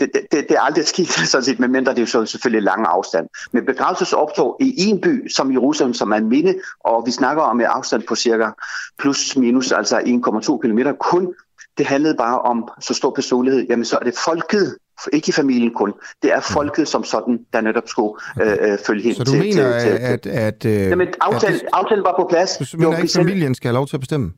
[0.00, 2.86] Det, det, det er aldrig sket, sådan set, medmindre det er jo så selvfølgelig lang
[2.88, 3.26] afstand.
[3.52, 7.66] Men begravelsesoptog i en by som Jerusalem, som er minde, og vi snakker om en
[7.66, 8.50] afstand på cirka
[8.98, 11.34] plus minus, altså 1,2 km kun.
[11.78, 13.66] Det handlede bare om så stor personlighed.
[13.68, 14.76] Jamen så er det folket,
[15.12, 15.92] ikke familien kun.
[16.22, 19.16] Det er folket som sådan, der netop skulle øh, øh følge hen til...
[19.16, 20.26] Så du til, mener, til, til, at...
[20.26, 22.58] at øh, Jamen, aftalen, at aftalen var på plads.
[22.72, 24.32] Du mener ikke, familien skal have lov til at bestemme?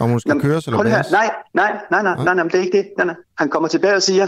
[0.00, 0.90] Om hun skal Jamen, køres eller hvad?
[0.90, 1.04] Nej,
[1.54, 2.86] nej, nej, nej, nej, nej, det er ikke det.
[2.96, 3.14] Nej, nej.
[3.38, 4.26] Han kommer tilbage og siger,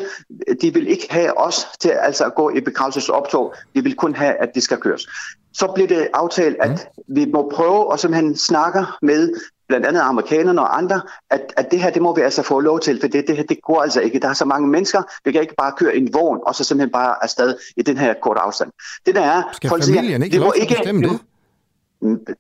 [0.63, 3.55] de vil ikke have os til altså, at gå i begravelsesoptog.
[3.75, 5.09] De vil kun have, at det skal køres.
[5.53, 7.15] Så bliver det aftalt, at mm.
[7.15, 9.35] vi må prøve at simpelthen snakke med
[9.71, 12.81] blandt andet amerikanerne og andre, at, at det her, det må vi altså få lov
[12.81, 14.19] til, for det, det her, det går altså ikke.
[14.19, 16.93] Der er så mange mennesker, vi kan ikke bare køre en vogn, og så simpelthen
[16.93, 18.71] bare afsted i den her korte afstand.
[19.07, 19.43] Det der er...
[19.53, 21.21] Skal familien siger, ikke det at bestemme det?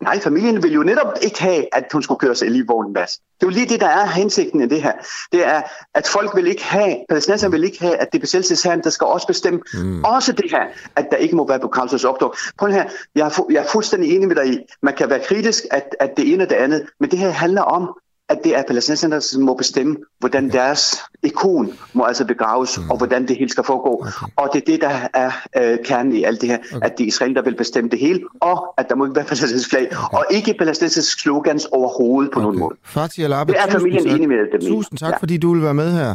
[0.00, 3.20] Nej, familien vil jo netop ikke have, at hun skulle køre sig i livvognen bas.
[3.40, 4.92] Det er jo lige det, der er hensigten i det her.
[5.32, 5.62] Det er,
[5.94, 9.26] at folk vil ikke have, palæstinenserne vil ikke have, at det besættelsesherren, der skal også
[9.26, 10.04] bestemme mm.
[10.04, 10.64] også det her,
[10.96, 11.58] at der ikke må være
[12.04, 12.34] opdog.
[12.58, 15.64] Prøv her, jeg er, jeg er fuldstændig enig med dig i, man kan være kritisk,
[15.70, 17.98] at, at det ene og det andet, men det her handler om,
[18.30, 20.58] at det er palæstinenserne, som må bestemme, hvordan okay.
[20.58, 22.90] deres ikon må altså begraves, mm.
[22.90, 24.06] og hvordan det hele skal foregå.
[24.06, 24.32] Okay.
[24.36, 26.86] Og det er det, der er øh, kernen i alt det her, okay.
[26.86, 29.24] at det er Israel, der vil bestemme det hele, og at der må ikke være
[29.32, 30.18] palæstinensisk flag, okay.
[30.18, 32.44] og ikke palæstinensisk slogans overhovedet på okay.
[32.44, 32.74] nogen måde.
[32.84, 34.68] Fatih al det er familien enig med det.
[34.68, 35.16] Tusind tak, ja.
[35.16, 36.14] fordi du vil være med her.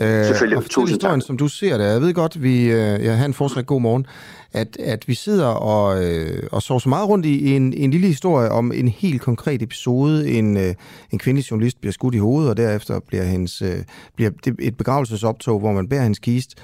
[0.00, 0.58] Øh, Selvfølgelig.
[0.58, 1.26] Og Tusind historien, tak.
[1.26, 1.84] som du ser det.
[1.84, 4.06] Jeg ved godt, vi øh, jeg har en forslag god morgen
[4.56, 8.06] at, at vi sidder og, øh, og sover så meget rundt i en, en lille
[8.06, 10.30] historie om en helt konkret episode.
[10.30, 10.74] En, øh,
[11.12, 13.78] en kvindelig journalist bliver skudt i hovedet, og derefter bliver, hendes, øh,
[14.16, 16.54] bliver det et begravelsesoptog, hvor man bærer hendes kist.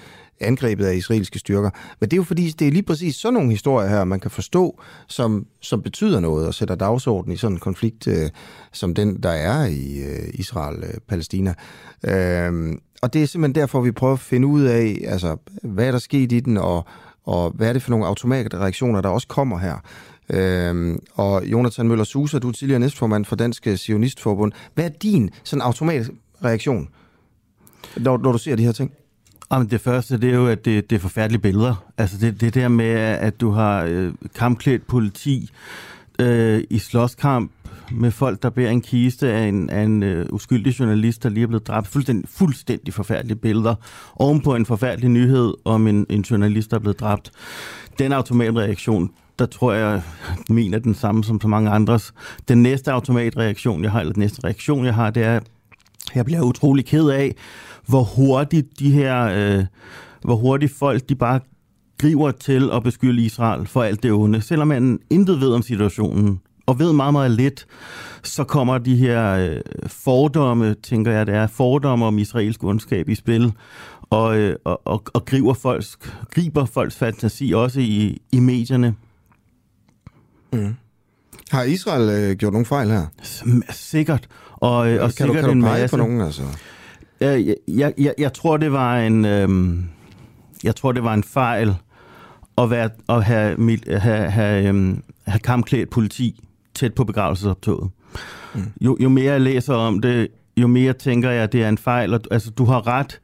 [0.40, 1.70] angrebet af israelske styrker.
[2.00, 4.30] Men det er jo fordi, det er lige præcis sådan nogle historier her, man kan
[4.30, 8.30] forstå, som, som betyder noget og sætter dagsordenen i sådan en konflikt, øh,
[8.72, 11.54] som den, der er i øh, Israel-Palæstina.
[12.04, 15.86] Øh, øhm, og det er simpelthen derfor, vi prøver at finde ud af, altså, hvad
[15.86, 16.86] er der sket i den, og,
[17.24, 19.76] og hvad er det for nogle automatreaktioner, der også kommer her.
[20.30, 24.52] Øhm, og Jonathan Møller Suser, du er tidligere næstformand for Dansk øh, Sionistforbund.
[24.74, 26.88] Hvad er din sådan automatreaktion,
[27.96, 28.92] når, når du ser de her ting?
[29.52, 31.84] Jamen, det første, det er jo, at det, det er forfærdelige billeder.
[31.98, 35.50] Altså det, det der med, at du har øh, kampklædt politi
[36.18, 37.50] øh, i slåskamp
[37.94, 41.42] med folk, der bærer en kiste af en, af en øh, uskyldig journalist, der lige
[41.42, 41.86] er blevet dræbt.
[41.88, 43.74] Fuldstændig, fuldstændig forfærdelige billeder.
[44.16, 47.30] Ovenpå en forfærdelig nyhed om en, en journalist, der er blevet dræbt.
[47.98, 50.02] Den automatreaktion, der tror jeg,
[50.48, 52.14] min er den samme som så mange andres.
[52.48, 55.40] Den næste automatreaktion, jeg har, eller den næste reaktion, jeg har, det er,
[56.14, 57.34] jeg bliver utrolig ked af,
[57.86, 59.64] hvor hurtigt de her, øh,
[60.22, 61.40] hvor hurtigt folk, de bare
[61.98, 64.40] griber til at beskylde Israel for alt det onde.
[64.40, 67.66] Selvom man intet ved om situationen, og ved meget, meget lidt,
[68.22, 73.14] så kommer de her øh, fordomme, tænker jeg, det er fordomme om israelsk ondskab i
[73.14, 73.52] spil,
[74.10, 75.98] og, øh, og, og, og griber folks,
[76.30, 78.94] griber folks fantasi også i, i medierne.
[80.52, 80.74] Mm.
[81.50, 83.06] Har Israel øh, gjort nogle fejl her?
[83.70, 84.28] Sikkert.
[84.50, 85.96] Og, øh, og kan sikkert du, kan en du pege masse.
[85.96, 86.42] på nogen, altså?
[87.20, 89.24] Øh, jeg, jeg, jeg, jeg tror, det var en...
[89.24, 89.78] Øh,
[90.64, 91.74] jeg tror, det var en fejl
[92.58, 96.44] at, være, at have, have, have, øhm, have kampklædt politi
[96.74, 97.90] tæt på begravelsesoptoget.
[98.54, 98.60] Mm.
[98.80, 101.78] Jo, jo mere jeg læser om det, jo mere tænker jeg, at det er en
[101.78, 102.14] fejl.
[102.14, 103.20] Og, altså, du har ret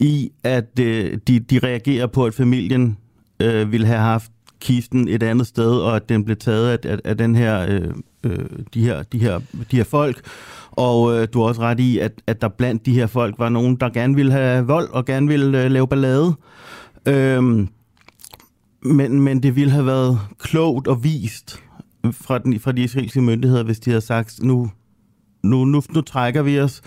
[0.00, 2.96] i, at øh, de, de reagerer på, at familien
[3.40, 6.98] øh, ville have haft kisten et andet sted, og at den blev taget af, af,
[7.04, 7.90] af den her, øh,
[8.24, 10.20] øh, de, her, de, her, de her folk.
[10.70, 13.48] Og øh, du har også ret i, at, at der blandt de her folk var
[13.48, 16.34] nogen, der gerne ville have vold og gerne ville øh, lave ballade.
[17.06, 17.68] Øhm,
[18.82, 21.62] men, men det ville have været klogt og vist
[22.12, 24.70] fra, den, fra de israelske myndigheder, hvis de havde sagt, nu,
[25.42, 26.82] nu, nu, nu trækker vi os.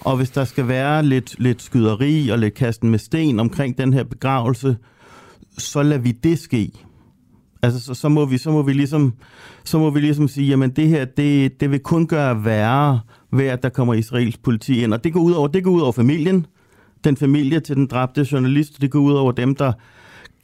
[0.00, 3.92] Og hvis der skal være lidt, lidt skyderi og lidt kasten med sten omkring den
[3.92, 4.76] her begravelse,
[5.58, 6.72] så lader vi det ske.
[7.62, 9.14] Altså, så, så, må vi, så, må vi ligesom,
[9.64, 13.00] så må vi ligesom sige, jamen det her, det, det vil kun gøre værre
[13.32, 14.94] ved, at der kommer israelsk politi ind.
[14.94, 16.46] Og det går ud over, det går ud over familien,
[17.04, 19.72] den familie til den dræbte journalist, det går ud over dem, der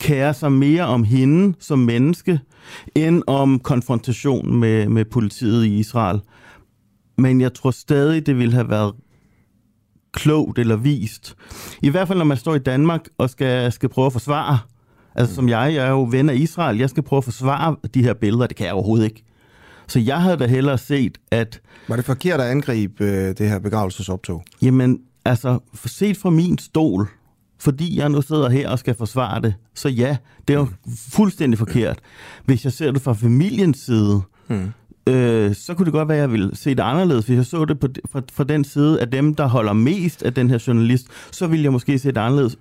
[0.00, 2.40] kærer sig mere om hende som menneske,
[2.94, 6.20] end om konfrontation med, med politiet i Israel.
[7.18, 8.94] Men jeg tror stadig, det ville have været
[10.12, 11.34] klogt eller vist.
[11.82, 14.58] I hvert fald, når man står i Danmark og skal, skal prøve at forsvare,
[15.14, 18.02] altså som jeg, jeg er jo ven af Israel, jeg skal prøve at forsvare de
[18.02, 19.24] her billeder, det kan jeg overhovedet ikke.
[19.86, 21.60] Så jeg havde da hellere set, at...
[21.88, 24.44] Var det forkert at angribe øh, det her begravelsesoptog?
[24.62, 27.08] Jamen, altså, set fra min stol,
[27.64, 30.16] fordi jeg nu sidder her og skal forsvare det, så ja,
[30.48, 30.68] det er jo
[31.12, 31.98] fuldstændig forkert.
[32.44, 34.72] Hvis jeg ser det fra familiens side, mm.
[35.12, 37.26] øh, så kunne det godt være, at jeg ville se det anderledes.
[37.26, 40.34] Hvis jeg så det på, fra, fra den side af dem, der holder mest af
[40.34, 42.56] den her journalist, så ville jeg måske se det anderledes.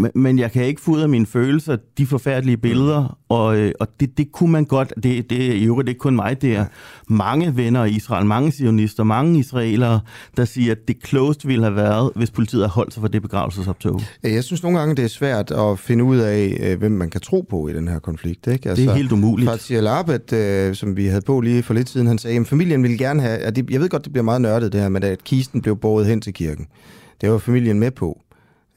[0.00, 3.72] Men, men jeg kan ikke få ud af mine følelser de forfærdelige billeder, og, øh,
[3.80, 4.92] og det, det kunne man godt.
[5.02, 6.64] Det, det er i øvrigt ikke kun mig, det er
[7.08, 10.00] mange venner i Israel, mange sionister, mange israelere,
[10.36, 13.22] der siger, at det klogest ville have været, hvis politiet havde holdt sig for det
[13.22, 14.00] begravelsesoptog.
[14.22, 17.20] Jeg synes nogle gange, det er svært at finde ud af, øh, hvem man kan
[17.20, 18.46] tro på i den her konflikt.
[18.46, 18.68] Ikke?
[18.68, 19.50] Altså, det er helt umuligt.
[19.50, 22.82] Fatih Al-Abed, øh, som vi havde på lige for lidt siden, han sagde, at familien
[22.82, 25.02] ville gerne have, at det, jeg ved godt, det bliver meget nørdet det her, men
[25.02, 26.66] at kisten blev båret hen til kirken.
[27.20, 28.20] Det var familien med på.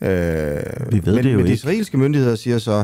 [0.03, 2.83] Øh, vi ved men, det jo men de israelske myndigheder siger så,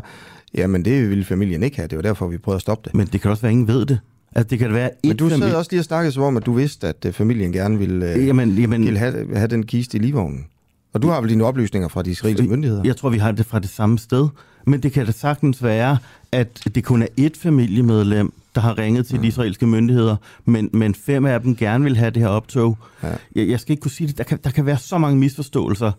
[0.53, 2.95] jamen det ville familien ikke have, det var derfor, vi prøvede at stoppe det.
[2.95, 3.99] Men det kan også være, at ingen ved det.
[4.36, 6.53] Altså, det kan være men du sad også lige og snakkede som om, at du
[6.53, 10.01] vidste, at uh, familien gerne ville, uh, jamen, jamen, ville have, have den kiste i
[10.01, 10.45] livvognen.
[10.93, 12.82] Og du har vel dine oplysninger fra de israelske myndigheder?
[12.86, 14.27] Jeg tror, vi har det fra det samme sted.
[14.65, 15.97] Men det kan da sagtens være,
[16.32, 19.21] at det kun er ét familiemedlem, der har ringet til mm.
[19.21, 22.77] de israelske myndigheder, men, men fem af dem gerne vil have det her optog.
[23.03, 23.08] Ja.
[23.36, 24.17] Jeg, jeg skal ikke kunne sige det.
[24.17, 25.91] Der kan, der kan være så mange misforståelser.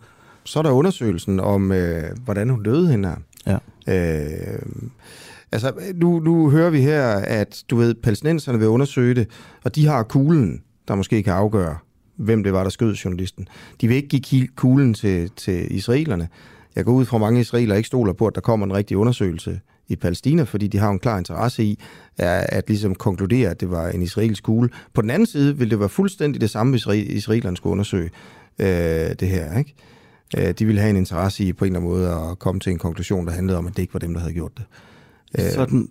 [0.44, 3.16] Så er der undersøgelsen om, øh, hvordan hun døde hende her.
[3.46, 3.59] Ja.
[3.88, 4.62] Øh,
[5.53, 9.29] altså, nu, nu hører vi her, at du ved, palæstinenserne vil undersøge det,
[9.64, 11.76] og de har kuglen, der måske kan afgøre,
[12.16, 13.48] hvem det var, der skød journalisten.
[13.81, 16.29] De vil ikke give kuglen til, til israelerne.
[16.76, 18.96] Jeg går ud fra, at mange israeler ikke stoler på, at der kommer en rigtig
[18.96, 21.79] undersøgelse i Palæstina, fordi de har en klar interesse i
[22.18, 24.70] at, at ligesom konkludere, at det var en israelsk kugle.
[24.94, 28.11] På den anden side vil det være fuldstændig det samme, hvis israelerne skulle undersøge
[28.59, 28.66] øh,
[29.20, 29.59] det her.
[29.59, 29.74] Ikke?
[30.39, 32.72] Øh, de ville have en interesse i på en eller anden måde at komme til
[32.72, 34.64] en konklusion, der handlede om, at det ikke var dem, der havde gjort det.
[35.39, 35.53] Øh.
[35.53, 35.89] Sådan,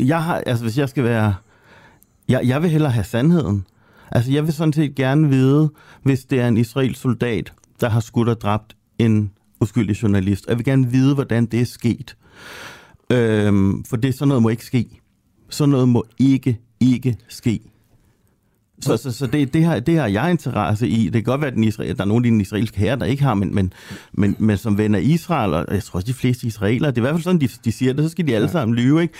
[0.00, 1.34] jeg har, altså hvis jeg skal være,
[2.28, 3.64] jeg, jeg vil hellere have sandheden.
[4.12, 5.70] Altså jeg vil sådan set gerne vide,
[6.02, 10.46] hvis det er en israelsk soldat, der har skudt og dræbt en uskyldig journalist.
[10.46, 12.16] Og jeg vil gerne vide, hvordan det er sket.
[13.10, 15.00] Øhm, for det sådan noget må ikke ske.
[15.48, 17.60] Sådan noget må ikke, ikke ske.
[18.80, 21.04] Så, så, så det, det, har, det har jeg interesse i.
[21.04, 23.06] Det kan godt være, at den Israel, der er nogle af de israelske herrer, der
[23.06, 23.72] ikke har, men, men,
[24.12, 27.04] men, men som venner Israel, og jeg tror også de fleste israelere, det er i
[27.04, 29.14] hvert fald sådan, de, de siger det, så skal de alle sammen lyve, ikke?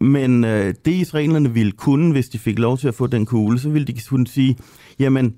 [0.00, 3.58] Men øh, det israelerne ville kunne, hvis de fik lov til at få den kugle,
[3.58, 4.56] så ville de kunne sige,
[4.98, 5.34] jamen,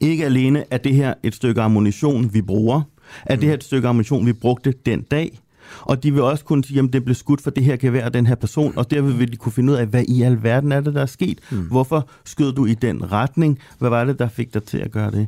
[0.00, 2.82] ikke alene er det her et stykke ammunition, vi bruger,
[3.26, 5.38] er det her et stykke ammunition, vi brugte den dag,
[5.80, 8.08] og de vil også kunne sige, at det blev skudt for det her kan være
[8.08, 10.80] den her person, og derved vil de kunne finde ud af, hvad i alverden er
[10.80, 11.38] det, der er sket?
[11.50, 11.58] Mm.
[11.58, 13.58] Hvorfor skød du i den retning?
[13.78, 15.26] Hvad var det, der fik dig til at gøre det?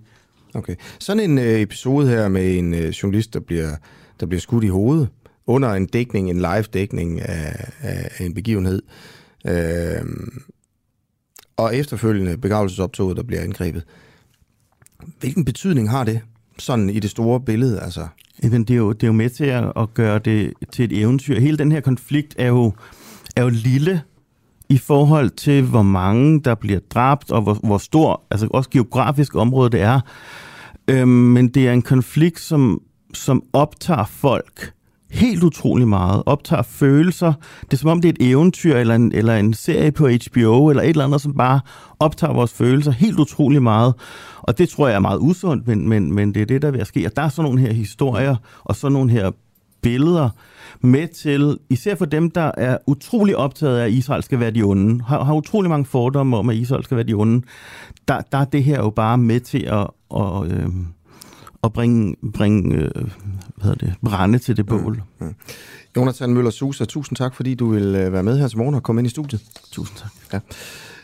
[0.54, 0.74] Okay.
[0.98, 3.76] Sådan en øh, episode her med en øh, journalist, der bliver,
[4.20, 5.08] der bliver skudt i hovedet
[5.46, 8.82] under en dækning, en live-dækning af, af en begivenhed,
[9.46, 10.02] øh,
[11.56, 13.82] og efterfølgende begravelsesoptoget, der bliver angrebet.
[15.20, 16.20] Hvilken betydning har det
[16.58, 17.80] sådan i det store billede?
[17.80, 18.06] Altså?
[18.42, 21.00] Jamen, det, er jo, det er jo med til at, at gøre det til et
[21.00, 21.40] eventyr.
[21.40, 22.72] Hele den her konflikt er jo,
[23.36, 24.02] er jo lille
[24.68, 29.34] i forhold til, hvor mange der bliver dræbt, og hvor, hvor stor, altså også geografisk
[29.34, 30.00] område det er.
[30.88, 32.82] Øhm, men det er en konflikt, som,
[33.14, 34.72] som optager folk
[35.12, 37.32] helt utrolig meget, optager følelser.
[37.62, 40.68] Det er som om, det er et eventyr, eller en, eller en serie på HBO,
[40.68, 41.60] eller et eller andet, som bare
[42.00, 43.94] optager vores følelser helt utrolig meget.
[44.42, 46.86] Og det tror jeg er meget usundt, men, men, men det er det, der vil
[46.86, 47.06] ske.
[47.06, 49.30] Og der er sådan nogle her historier, og sådan nogle her
[49.82, 50.28] billeder
[50.80, 54.62] med til, især for dem, der er utrolig optaget af, at Israel skal være de
[54.62, 57.42] onde, har, har utrolig mange fordomme om, at Israel skal være de onde,
[58.08, 59.86] der, der er det her jo bare med til at,
[60.16, 60.68] at, øh,
[61.64, 62.90] at bringe, bringe øh,
[63.62, 65.02] hvad hedder det, brænde til det bål.
[65.18, 65.26] Mm.
[65.26, 65.34] Mm.
[65.96, 68.82] Jonathan Møller Susa, tusind tak, fordi du vil øh, være med her til morgen og
[68.82, 69.42] komme ind i studiet.
[69.72, 70.42] Tusind tak.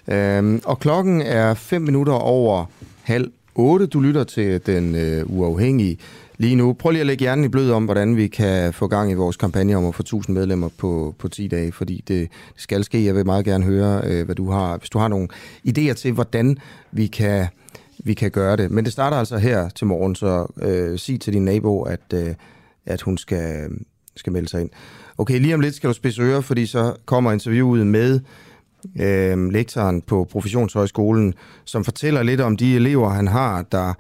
[0.09, 0.39] Ja.
[0.39, 2.65] Øhm, og klokken er fem minutter over
[3.03, 3.87] halv otte.
[3.87, 5.99] Du lytter til den øh, uafhængige
[6.39, 6.73] lige nu.
[6.73, 9.37] Prøv lige at lægge hjernen i blød om, hvordan vi kan få gang i vores
[9.37, 13.05] kampagne om at få 1000 medlemmer på, på 10 dage, fordi det, det skal ske.
[13.05, 15.29] Jeg vil meget gerne høre, øh, hvad du har, hvis du har nogle
[15.69, 16.59] idéer til, hvordan
[16.93, 17.47] vi kan,
[18.05, 18.71] vi kan gøre det.
[18.71, 22.35] Men det starter altså her til morgen, så øh, sig til din nabo, at, øh,
[22.87, 23.69] at hun skal,
[24.17, 24.71] skal melde sig ind.
[25.19, 28.21] Okay, lige om lidt skal du spidse ører, fordi så kommer interviewet med
[29.01, 31.35] øh, lektoren på Professionshøjskolen,
[31.65, 33.95] som fortæller lidt om de elever, han har, der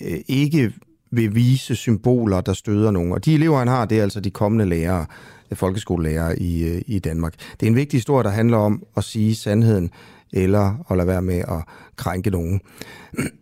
[0.00, 0.72] øh, ikke
[1.12, 3.12] vil vise symboler, der støder nogen.
[3.12, 5.06] Og de elever, han har, det er altså de kommende lærere,
[5.54, 7.34] folkeskolelærere i, øh, i Danmark.
[7.60, 9.90] Det er en vigtig historie, der handler om at sige sandheden,
[10.32, 11.64] eller at lade være med at
[11.96, 12.60] krænke nogen.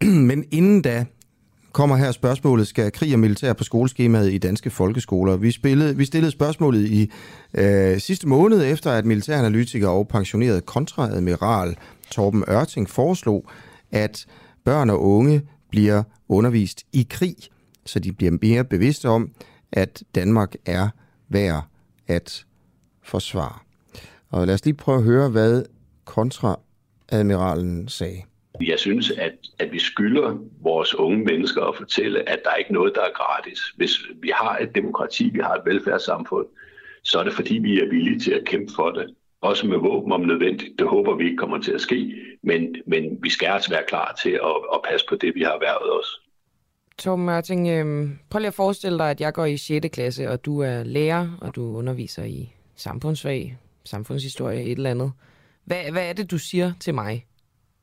[0.29, 1.05] Men inden da,
[1.73, 5.37] kommer her spørgsmålet, skal krig og militær på skoleskemaet i danske folkeskoler?
[5.37, 7.11] Vi, spillede, vi stillede spørgsmålet i
[7.55, 11.77] øh, sidste måned, efter at militæranalytiker og pensioneret kontraadmiral
[12.11, 13.49] Torben Ørting foreslog,
[13.91, 14.27] at
[14.65, 17.37] børn og unge bliver undervist i krig,
[17.87, 19.31] så de bliver mere bevidste om,
[19.73, 20.89] at Danmark er
[21.29, 21.63] værd
[22.07, 22.45] at
[23.03, 23.59] forsvare.
[24.31, 25.63] Og lad os lige prøve at høre, hvad
[26.05, 26.61] kontra
[27.11, 28.23] kontraadmiralen sagde.
[28.61, 32.73] Jeg synes, at, at vi skylder vores unge mennesker at fortælle, at der er ikke
[32.73, 33.59] noget, der er gratis.
[33.77, 33.91] Hvis
[34.23, 36.47] vi har et demokrati, vi har et velfærdssamfund,
[37.05, 39.15] så er det fordi, vi er villige til at kæmpe for det.
[39.41, 40.79] Også med våben om nødvendigt.
[40.79, 42.15] Det håber vi ikke kommer til at ske.
[42.43, 45.53] Men, men vi skal altså være klar til at, at passe på det, vi har
[45.53, 46.21] erhvervet os.
[46.99, 49.87] Tom Mørting, øh, prøv lige at forestille dig, at jeg går i 6.
[49.93, 55.13] klasse, og du er lærer, og du underviser i samfundsfag, samfundshistorie, et eller andet.
[55.69, 57.25] Hvad, hvad er det, du siger til mig?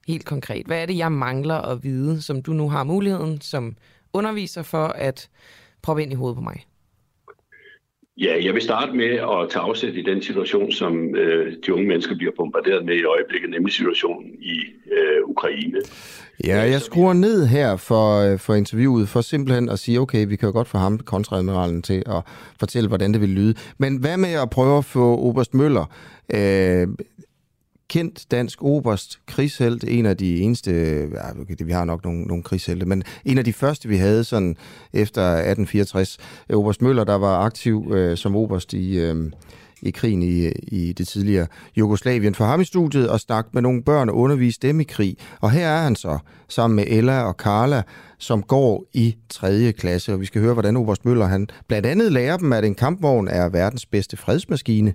[0.08, 0.66] helt konkret?
[0.66, 3.76] Hvad er det, jeg mangler at vide, som du nu har muligheden som
[4.14, 5.30] underviser for at
[5.82, 6.66] proppe ind i hovedet på mig?
[8.18, 11.88] Ja, jeg vil starte med at tage afsæt i den situation, som øh, de unge
[11.88, 14.60] mennesker bliver bombarderet med i øjeblikket, nemlig situationen i
[14.92, 15.78] øh, Ukraine.
[16.44, 20.36] Ja, jeg skruer ned her for, øh, for interviewet, for simpelthen at sige, okay, vi
[20.36, 22.22] kan jo godt få ham, kontradmiralen, til at
[22.60, 23.54] fortælle, hvordan det vil lyde.
[23.78, 25.86] Men hvad med at prøve at få Oberst Møller
[26.34, 26.88] øh,
[27.90, 30.72] kendt dansk oberst, krigshelt, en af de eneste,
[31.14, 34.24] ja, okay, vi har nok nogle, nogle krigshelte, men en af de første, vi havde
[34.24, 34.56] sådan
[34.94, 36.18] efter 1864.
[36.50, 39.32] Øh, oberst Møller, der var aktiv øh, som oberst i, øh,
[39.82, 42.36] i krigen i, i det tidligere Jugoslavien.
[42.36, 45.18] For ham i studiet og snakke med nogle børn og undervise dem i krig.
[45.42, 46.18] Og her er han så,
[46.50, 47.84] sammen med Ella og Carla,
[48.18, 49.72] som går i 3.
[49.72, 50.14] klasse.
[50.14, 53.28] Og vi skal høre, hvordan Oberst Møller han blandt andet lærer dem, at en kampvogn
[53.28, 54.94] er verdens bedste fredsmaskine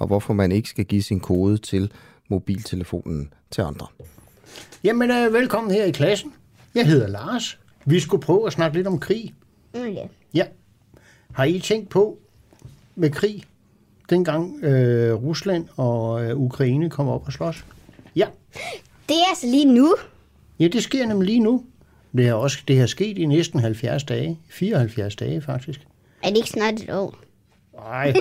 [0.00, 1.92] og hvorfor man ikke skal give sin kode til
[2.28, 3.86] mobiltelefonen til andre.
[4.84, 6.32] Jamen, øh, velkommen her i klassen.
[6.74, 7.58] Jeg hedder Lars.
[7.84, 9.34] Vi skulle prøve at snakke lidt om krig.
[9.74, 10.06] Mm, ja.
[10.34, 10.44] Ja.
[11.32, 12.18] Har I tænkt på
[12.94, 13.44] med krig,
[14.10, 17.64] dengang øh, Rusland og øh, Ukraine kom op og slås?
[18.16, 18.26] Ja.
[19.08, 19.94] Det er altså lige nu.
[20.60, 21.64] Ja, det sker nemlig lige nu.
[22.16, 24.38] Det har også det har sket i næsten 70 dage.
[24.48, 25.80] 74 dage, faktisk.
[26.22, 27.14] Er det ikke snart et år?
[27.74, 28.14] Nej,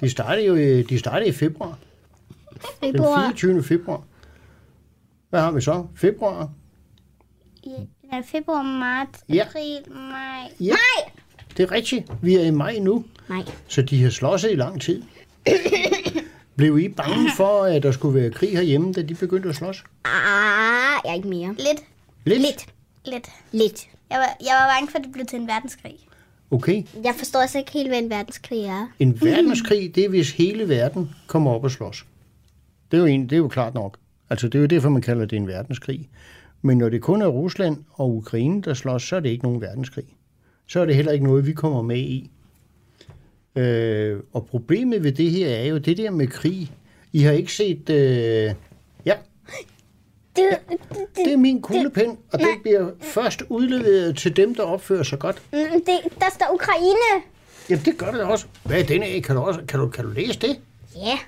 [0.00, 1.78] de startede jo i, de startede i februar.
[2.82, 3.20] Den Februar.
[3.20, 3.62] 24.
[3.62, 4.02] februar.
[5.30, 5.86] Hvad har vi så?
[5.96, 6.50] Februar?
[8.12, 9.44] Ja, februar, marts, Ja.
[9.48, 10.40] april, maj.
[10.60, 10.64] Ja.
[10.72, 11.10] Nej!
[11.56, 12.12] Det er rigtigt.
[12.22, 13.04] Vi er i maj nu.
[13.28, 13.42] Nej.
[13.68, 15.02] Så de har slåsset i lang tid.
[16.56, 19.84] Blev I bange for, at der skulle være krig herhjemme, da de begyndte at slås?
[20.04, 20.10] Ah,
[21.04, 21.48] jeg er ikke mere.
[21.58, 21.80] Lidt.
[22.24, 22.40] Lidt?
[22.40, 22.66] Lidt.
[23.04, 23.28] Lidt.
[23.52, 23.86] Lidt.
[24.10, 25.96] Jeg var, jeg var bange for, at det blev til en verdenskrig.
[26.50, 26.82] Okay.
[27.04, 28.86] Jeg forstår altså ikke helt, hvad en verdenskrig er.
[28.98, 32.06] En verdenskrig, det er, hvis hele verden kommer op og slås.
[32.90, 33.98] Det er jo, en, det er jo klart nok.
[34.30, 36.08] Altså, det er jo derfor, man kalder det en verdenskrig.
[36.62, 39.60] Men når det kun er Rusland og Ukraine, der slås, så er det ikke nogen
[39.60, 40.04] verdenskrig.
[40.66, 42.30] Så er det heller ikke noget, vi kommer med i.
[43.56, 46.72] Øh, og problemet ved det her er jo det der med krig.
[47.12, 47.90] I har ikke set...
[47.90, 48.54] Øh,
[50.38, 50.78] Det,
[51.16, 55.42] det er min kuglepen, og den bliver først udleveret til dem, der opfører sig godt.
[55.52, 57.24] Mm, det, der står Ukraine.
[57.70, 58.46] Jamen, det gør det også.
[58.64, 59.22] Hvad er den af?
[59.24, 60.60] Kan du, også, kan du, kan du læse det?
[60.96, 61.18] Ja.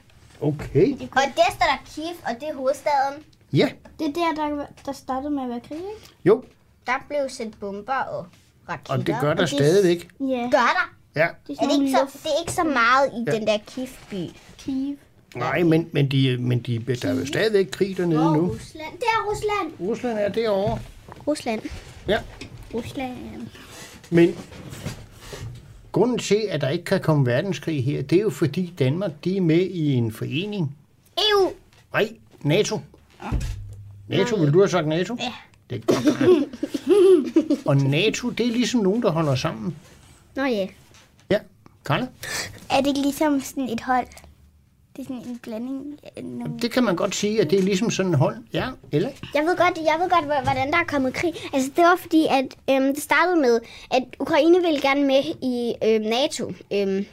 [0.41, 0.93] Okay.
[0.93, 3.15] Og der står der Kiev, og det er hovedstaden.
[3.53, 6.15] Ja, Det er der, der, der startede med at være krig, ikke?
[6.25, 6.45] jo.
[6.87, 8.27] Der blev sendt bomber og
[8.69, 8.93] raketter.
[8.95, 10.09] Og det gør der Og stadigvæk.
[10.21, 10.49] Ja.
[10.51, 10.95] Gør der?
[11.17, 11.29] Ja.
[11.49, 13.33] Det Er det, ikke så, det er ikke så meget i Ja.
[13.39, 14.31] den der Kiev-by.
[14.59, 14.97] Kiev.
[15.37, 18.49] Nej, men, men, de, men de, der er jo stadigvæk krig dernede nu.
[18.49, 18.93] Rusland.
[18.93, 19.89] Det er Rusland.
[19.89, 20.79] Rusland er derovre.
[21.27, 21.63] Rusland.
[22.09, 22.19] Ja.
[22.75, 23.17] Rusland.
[24.11, 24.35] Men
[25.93, 29.37] grunden til, at der ikke kan komme verdenskrig her, det er jo fordi Danmark, de
[29.37, 30.77] er med i en forening.
[31.19, 31.51] EU.
[31.93, 32.09] Nej,
[32.41, 32.81] NATO.
[34.09, 35.17] NATO, vil du have sagt NATO?
[35.21, 35.33] Ja.
[35.71, 37.67] Det er godt.
[37.67, 39.77] Og NATO, det er ligesom nogen, der holder sammen.
[40.37, 40.67] Nå ja.
[41.31, 41.39] Ja,
[41.87, 42.07] Karla?
[42.71, 44.07] Er det ikke ligesom sådan et hold?
[45.01, 46.59] Det er sådan en blanding af nogle...
[46.63, 48.37] Det kan man godt sige, at det er ligesom sådan en hold.
[48.53, 49.09] Ja, eller?
[49.35, 51.33] Jeg ved godt, jeg ved godt, hvor- hvordan der er kommet krig.
[51.53, 55.75] Altså, det var fordi, at øhm, det startede med, at Ukraine ville gerne med i
[55.85, 56.53] øhm, NATO.
[56.73, 57.07] Øhm,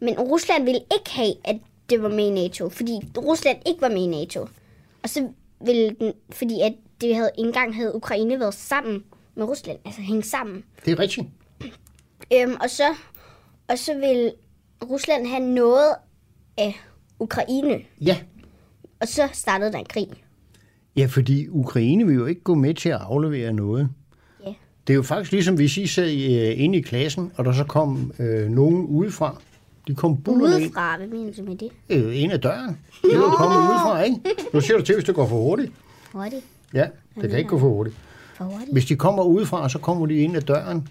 [0.00, 1.56] men Rusland ville ikke have, at
[1.90, 4.40] det var med i NATO, fordi Rusland ikke var med i NATO.
[5.02, 5.28] Og så
[5.60, 10.26] ville den, fordi at det havde, engang havde Ukraine været sammen med Rusland, altså hængt
[10.26, 10.64] sammen.
[10.84, 11.26] Det er rigtigt.
[12.32, 12.94] Øhm, og, så,
[13.68, 14.32] og så vil
[14.90, 15.94] Rusland have noget
[16.58, 16.80] af
[17.20, 18.16] Ukraine, Ja,
[19.00, 20.08] og så startede der en krig.
[20.96, 23.88] Ja, fordi Ukraine vil jo ikke gå med til at aflevere noget.
[24.46, 24.52] Ja.
[24.86, 27.64] Det er jo faktisk ligesom, hvis I sad øh, inde i klassen, og der så
[27.64, 29.36] kom øh, nogen udefra.
[29.88, 31.70] De kom bullerne Udefra, hvad mener du med det?
[31.90, 32.78] øh, ind ad døren.
[33.04, 34.16] Er jo kommet udefra, ikke?
[34.52, 35.72] Nu ser du til, hvis det går for hurtigt.
[36.12, 36.44] Hurtigt.
[36.74, 36.86] Ja,
[37.20, 37.96] det kan ikke gå for hurtigt.
[38.34, 38.72] For hurtigt.
[38.72, 40.88] Hvis de kommer udefra, så kommer de ind ad døren.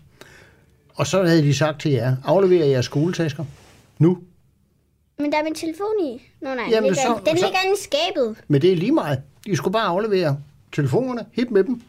[0.96, 3.46] Og så havde de sagt til jer, afleverer jeres skoletasker.
[4.00, 4.18] Nu.
[5.20, 6.22] Men der er min telefon i.
[6.42, 8.44] Nå nej, Jamen, ligger, så- den så- ligger inde i skabet.
[8.48, 9.22] Men det er lige meget.
[9.46, 10.38] De skulle bare aflevere
[10.74, 11.82] telefonerne, hip med dem.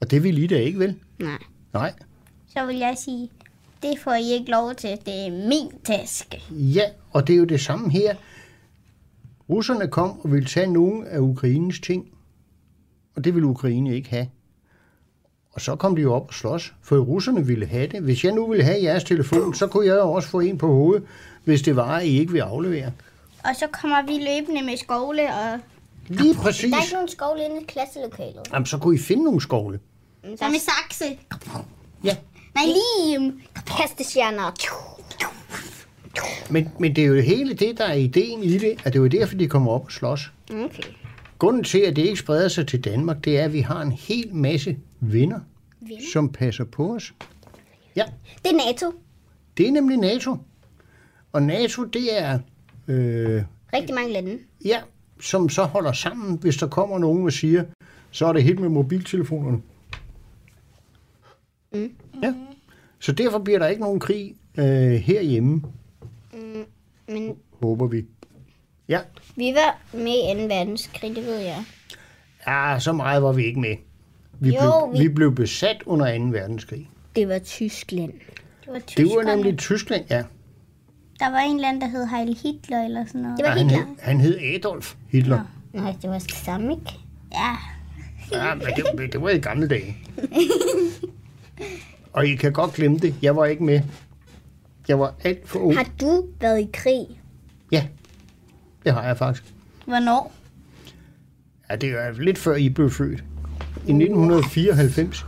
[0.00, 0.94] Og det vil I da ikke, vel?
[1.18, 1.38] Nej.
[1.72, 1.92] Nej.
[2.56, 3.30] Så vil jeg sige,
[3.82, 4.90] det får I ikke lov til.
[5.06, 6.42] Det er min taske.
[6.50, 6.82] Ja,
[7.12, 8.14] og det er jo det samme her.
[9.50, 12.08] Russerne kom og ville tage nogle af Ukraines ting,
[13.16, 14.28] og det ville Ukraine ikke have.
[15.52, 18.02] Og så kom de jo op og slås, for russerne ville have det.
[18.02, 20.66] Hvis jeg nu ville have jeres telefon, så kunne jeg jo også få en på
[20.66, 21.04] hovedet,
[21.44, 22.92] hvis det var, at I ikke vil aflevere.
[23.44, 25.60] Og så kommer vi løbende med skole, og
[26.08, 26.70] Lige præcis.
[26.70, 28.40] Der er ikke nogen skole inde i klasselokalet.
[28.52, 29.80] Jamen, så kunne I finde nogle skovle.
[30.24, 31.18] så med sakse.
[32.04, 32.16] Ja,
[32.54, 33.40] Nej, lim.
[33.66, 34.52] Kastestjerner.
[36.52, 39.02] men, men det er jo hele det, der er ideen i det, at det er
[39.02, 40.32] jo derfor, de kommer op og slås.
[40.50, 40.82] Okay.
[41.38, 43.92] Grunden til, at det ikke spreder sig til Danmark, det er, at vi har en
[43.92, 45.40] hel masse venner,
[45.80, 46.02] Venner?
[46.12, 47.14] som passer på os.
[47.96, 48.04] Ja,
[48.44, 48.92] Det er NATO.
[49.56, 50.36] det er nemlig NATO.
[51.32, 52.38] Og NATO, det er,
[52.88, 53.42] øh,
[53.74, 54.38] Rigtig mange lande.
[54.64, 54.80] ja,
[55.20, 57.64] som så holder sammen, hvis der kommer nogen og siger,
[58.10, 59.60] så er det helt med mobiltelefonerne.
[61.72, 61.92] Mm.
[62.22, 62.34] Ja.
[62.98, 65.62] Så derfor bliver der ikke nogen krig øh, herhjemme,
[66.32, 66.64] Mm,
[67.08, 68.04] men håber vi.
[68.88, 69.00] Ja.
[69.36, 70.54] vi var med i 2.
[70.54, 71.64] verdenskrig, det ved jeg.
[72.46, 73.76] ja, så meget var vi ikke med.
[74.40, 74.60] Vi, Jo,
[74.90, 76.24] blev, vi- vi blev besat under 2.
[76.24, 76.90] verdenskrig.
[77.16, 78.12] Det var Tyskland.
[78.64, 80.24] Det var Det var nemlig Tyskland, ja.
[81.20, 83.38] Der var en eller anden, der hed Heil Hitler eller sådan noget.
[83.38, 83.94] Det var ja han, hed, Hitler.
[84.04, 85.40] han hed Adolf Hitler.
[85.72, 86.98] Nej, det var det samme, ikke?
[87.32, 87.56] Ja.
[88.32, 89.96] Ja, men det, det var i gamle dage.
[92.12, 93.14] Og I kan godt glemme det.
[93.22, 93.80] Jeg var ikke med.
[94.88, 95.76] Jeg var alt for ung.
[95.76, 97.06] Har du været i krig?
[97.72, 97.86] Ja,
[98.84, 99.44] det har jeg faktisk.
[99.86, 100.32] Hvornår?
[101.70, 103.24] Ja, det er lidt før I blev født.
[103.86, 105.26] I 1994.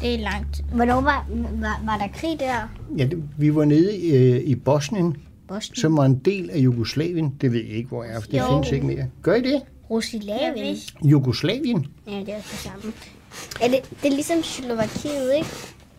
[0.00, 0.64] Det er langt.
[0.74, 1.26] Hvornår var,
[1.60, 2.68] var, var der krig der?
[2.98, 5.16] Ja, det, vi var nede i, øh, i Bosnien,
[5.48, 5.76] Bosnien?
[5.76, 7.34] som var en del af Jugoslavien.
[7.40, 8.44] Det ved jeg ikke, hvor jeg er, for det Jo.
[8.48, 9.06] findes ikke mere.
[9.22, 9.62] Gør I det?
[9.90, 10.58] Rusland?
[10.60, 10.92] vidste.
[11.04, 11.86] Jugoslavien?
[12.06, 12.92] Ja, det er det samme.
[13.60, 15.48] Er det, det er ligesom Slovakiet, ikke?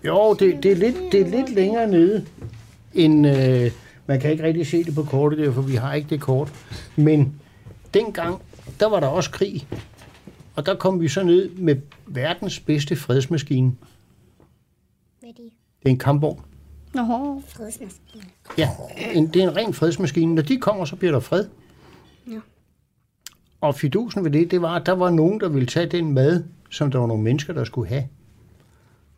[0.05, 2.25] Jo, det, det, er, lidt, det er lidt længere nede
[2.93, 3.27] end...
[3.27, 3.71] Øh,
[4.07, 6.53] man kan ikke rigtig se det på kortet, derfor vi har ikke det kort.
[6.95, 7.33] Men
[7.93, 8.41] dengang,
[8.79, 9.67] der var der også krig.
[10.55, 11.75] Og der kom vi så ned med
[12.07, 13.71] verdens bedste fredsmaskine.
[15.19, 15.51] Hvad er det?
[15.79, 16.41] Det er en kampvogn.
[16.93, 18.23] Nå, Fredsmaskine.
[18.57, 18.69] Ja,
[19.13, 20.35] en, det er en ren fredsmaskine.
[20.35, 21.45] Når de kommer, så bliver der fred.
[22.31, 22.39] Ja.
[23.61, 26.43] Og fidusen ved det, det var, at der var nogen, der ville tage den mad,
[26.69, 28.03] som der var nogle mennesker, der skulle have.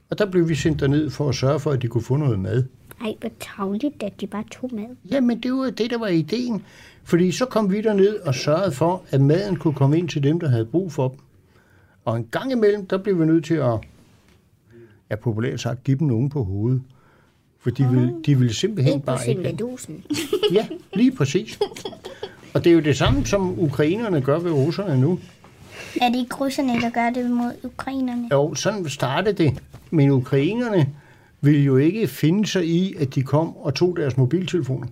[0.10, 2.40] Og der blev vi sendt derned for at sørge for, at de kunne få noget
[2.40, 2.64] mad.
[3.02, 4.86] Ej, hvor tavligt, at de bare tog med.
[5.12, 6.64] Jamen, det var det, der var ideen.
[7.04, 10.40] Fordi så kom vi derned og sørgede for, at maden kunne komme ind til dem,
[10.40, 11.18] der havde brug for dem.
[12.08, 13.80] Og en gang imellem, der blev vi nødt til at,
[15.10, 16.82] ja, populært sagt, give dem nogen på hovedet.
[17.60, 19.58] For de ville, de ville simpelthen på bare ikke...
[20.52, 21.60] Ja, lige præcis.
[22.54, 25.20] Og det er jo det samme, som ukrainerne gør ved russerne nu.
[26.02, 28.30] er det ikke russerne, der gør det mod ukrainerne?
[28.32, 29.64] Jo, sådan startede det.
[29.92, 30.90] Men ukrainerne
[31.42, 34.88] ville jo ikke finde sig i, at de kom og tog deres mobiltelefoner.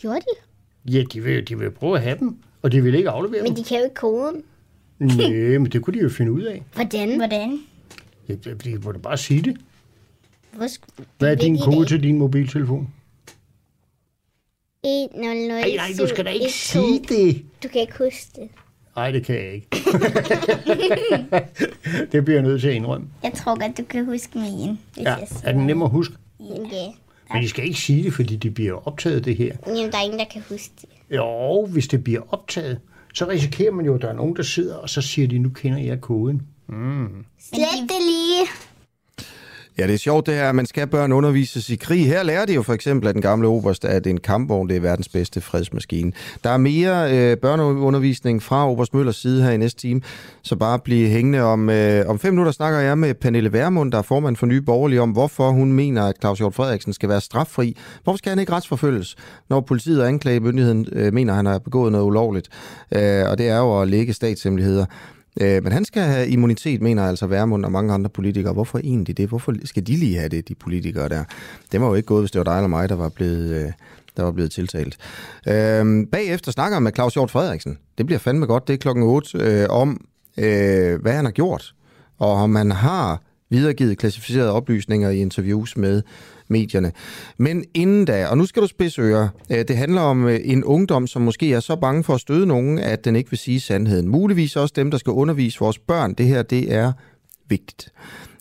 [0.00, 0.92] Gjorde de?
[0.92, 3.48] Ja, de vil, de vil prøve at have dem, og de vil ikke aflevere Men
[3.56, 3.64] dem.
[3.64, 4.42] de kan jo ikke koden.
[4.98, 6.62] Nej, men det kunne de jo finde ud af.
[6.74, 7.16] Hvordan?
[7.16, 7.58] Hvordan?
[8.28, 8.34] Ja,
[8.64, 9.56] de må da bare sige det.
[10.52, 12.88] Hvor sk- Hvad er ved din de kode til din mobiltelefon?
[14.84, 17.42] 1 0 0 Nej, nej, du skal da ikke sige det.
[17.62, 18.48] Du kan ikke huske det.
[18.96, 19.66] Nej, det kan jeg ikke.
[22.12, 23.06] det bliver jeg nødt til at indrømme.
[23.22, 25.90] Jeg tror godt, du kan huske min, hvis Ja, jeg siger er den nem at
[25.90, 26.14] huske?
[26.40, 26.86] Ja.
[27.32, 29.56] Men de skal ikke sige det, fordi det bliver optaget, det her.
[29.66, 30.88] Jamen, der er ingen, der kan huske det.
[31.16, 32.78] Jo, hvis det bliver optaget,
[33.16, 35.48] så risikerer man jo, at der er nogen, der sidder, og så siger de, nu
[35.48, 36.42] kender jeg koden.
[36.66, 37.24] Mm.
[37.38, 38.46] Slet det lige.
[39.78, 42.06] Ja, det er sjovt det her, man skal børn undervises i krig.
[42.06, 44.80] Her lærer de jo for eksempel af den gamle oberst, at en kampvogn det er
[44.80, 46.12] verdens bedste fredsmaskine.
[46.44, 50.00] Der er mere øh, børneundervisning fra Oberst Møllers side her i næste time,
[50.42, 53.98] så bare bliv hængende om, øh, om fem minutter snakker jeg med Pernille Værmund, der
[53.98, 57.20] er formand for Nye Borgerlige, om hvorfor hun mener, at Claus Hjort Frederiksen skal være
[57.20, 57.76] straffri.
[58.04, 59.16] Hvorfor skal han ikke retsforfølges,
[59.50, 62.48] når politiet og anklagemyndigheden øh, mener, at han har begået noget ulovligt?
[62.92, 64.86] Øh, og det er jo at lægge statshemmeligheder.
[65.40, 68.52] Øh, men han skal have immunitet, mener altså Værmund og mange andre politikere.
[68.52, 69.28] Hvorfor egentlig det?
[69.28, 71.24] Hvorfor skal de lige have det, de politikere der?
[71.72, 73.72] Det var jo ikke gået, hvis det var dig eller mig, der var blevet, øh,
[74.16, 74.96] der var blevet tiltalt.
[75.48, 77.78] Øhm, bagefter snakker jeg med Claus Hjort Frederiksen.
[77.98, 78.68] Det bliver fandme godt.
[78.68, 80.00] Det er klokken 8 øh, om,
[80.36, 81.74] øh, hvad han har gjort.
[82.18, 86.02] Og om han har videregivet klassificerede oplysninger i interviews med
[86.48, 86.92] medierne.
[87.38, 90.64] Men inden da, og nu skal du spidse ører, øh, det handler om øh, en
[90.64, 93.60] ungdom, som måske er så bange for at støde nogen, at den ikke vil sige
[93.60, 94.08] sandheden.
[94.08, 96.14] Muligvis også dem, der skal undervise vores børn.
[96.14, 96.92] Det her, det er
[97.48, 97.92] vigtigt.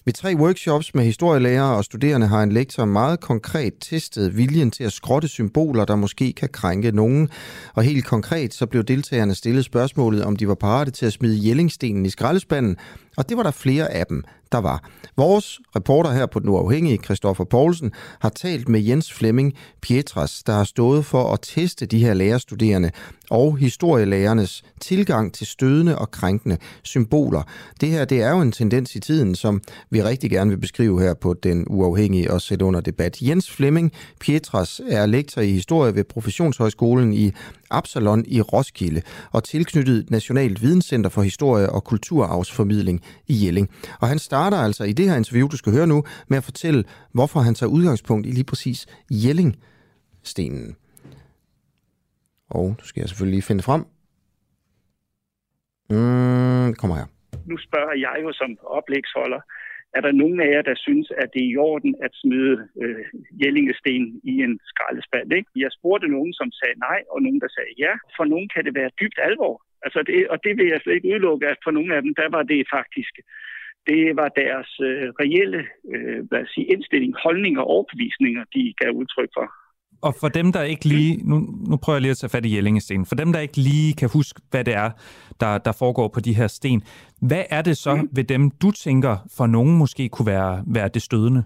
[0.05, 4.83] Ved tre workshops med historielærere og studerende har en lektor meget konkret testet viljen til
[4.83, 7.29] at skrotte symboler, der måske kan krænke nogen.
[7.73, 11.35] Og helt konkret så blev deltagerne stillet spørgsmålet, om de var parate til at smide
[11.35, 12.77] jællingstenen i skraldespanden,
[13.17, 14.89] og det var der flere af dem, der var.
[15.17, 20.53] Vores reporter her på Den Uafhængige, Christoffer Poulsen, har talt med Jens Flemming Pietras, der
[20.53, 22.91] har stået for at teste de her lærerstuderende
[23.29, 27.41] og historielærernes tilgang til stødende og krænkende symboler.
[27.81, 31.01] Det her det er jo en tendens i tiden, som vi rigtig gerne vil beskrive
[31.01, 33.21] her på Den Uafhængige og sætte under debat.
[33.21, 37.31] Jens Flemming Pietras er lektor i historie ved Professionshøjskolen i
[37.79, 39.01] Absalon i Roskilde
[39.35, 43.67] og tilknyttet Nationalt Videnscenter for Historie og Kulturarvsformidling i Jelling.
[44.01, 46.83] Og han starter altså i det her interview, du skal høre nu, med at fortælle,
[47.13, 50.75] hvorfor han tager udgangspunkt i lige præcis Jellingstenen.
[52.49, 53.81] Og nu skal jeg selvfølgelig lige finde frem.
[55.89, 57.07] Mm, det kommer her.
[57.51, 59.41] Nu spørger jeg jo som oplægsholder,
[59.95, 63.05] er der nogen af jer, der synes, at det er i orden at smide øh,
[63.41, 65.33] jællingesten i en skraldespand?
[65.33, 65.49] Ikke?
[65.55, 67.93] Jeg spurgte nogen, som sagde nej, og nogen, der sagde ja.
[68.17, 69.55] For nogen kan det være dybt alvor.
[69.85, 72.29] Altså det, og det vil jeg slet ikke udelukke, at for nogle af dem, der
[72.35, 73.13] var det faktisk,
[73.89, 75.61] det var deres øh, reelle
[75.93, 79.47] øh, hvad jeg sige, indstilling, holdninger og overbevisninger, de gav udtryk for.
[80.05, 81.19] Og for dem, der ikke lige...
[81.23, 83.05] Nu, nu prøver jeg lige at tage fat i Jellingesten.
[83.05, 84.91] For dem, der ikke lige kan huske, hvad det er,
[85.39, 86.83] der, der foregår på de her sten.
[87.21, 88.09] Hvad er det så mm.
[88.11, 91.43] ved dem, du tænker, for nogen måske kunne være, være det stødende?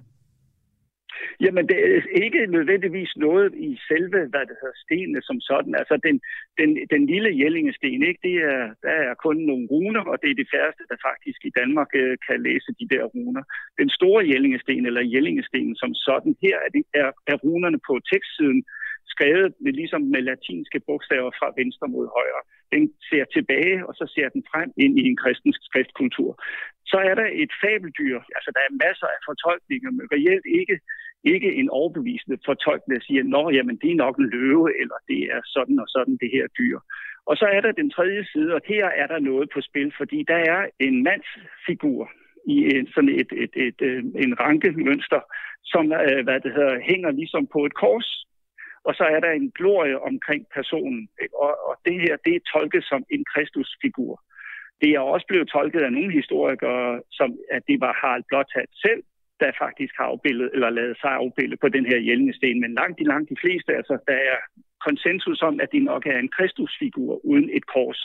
[1.46, 5.74] Jamen, det er ikke nødvendigvis noget i selve, hvad det hedder, stenene som sådan.
[5.82, 6.16] Altså, den,
[6.60, 8.22] den, den lille jællingesten, ikke?
[8.28, 11.56] Det er, der er kun nogle runer, og det er det færreste, der faktisk i
[11.60, 13.44] Danmark øh, kan læse de der runer.
[13.82, 18.62] Den store jællingesten, eller jællingestenen som sådan, her er, det, er, er runerne på tekstsiden
[19.14, 22.44] skrevet med, ligesom med latinske bogstaver fra venstre mod højre.
[22.74, 26.32] Den ser tilbage, og så ser den frem ind i en kristens skriftkultur.
[26.92, 28.18] Så er der et fabeldyr.
[28.38, 30.76] Altså, der er masser af fortolkninger, men reelt ikke,
[31.24, 35.22] ikke en overbevisende fortolkning, der siger, nå, jamen, det er nok en løve, eller det
[35.36, 36.80] er sådan og sådan det her dyr.
[37.30, 40.24] Og så er der den tredje side, og her er der noget på spil, fordi
[40.28, 42.12] der er en mandsfigur
[42.54, 45.22] i en, sådan et, et, et, et, en rankemønster,
[45.64, 48.10] som øh, hvad det hedder, hænger ligesom på et kors,
[48.88, 51.10] og så er der en glorie omkring personen.
[51.34, 54.22] Og, og det her, det er tolket som en Kristusfigur.
[54.82, 59.04] Det er også blevet tolket af nogle historikere, som at det var Harald Blåthat selv,
[59.40, 62.62] der faktisk har afbildet, eller lavet sig afbilde på den her hjelmesten.
[62.62, 64.38] Men langt de langt de fleste, altså der er
[64.88, 68.02] konsensus om, at det nok er en Kristusfigur uden et kors,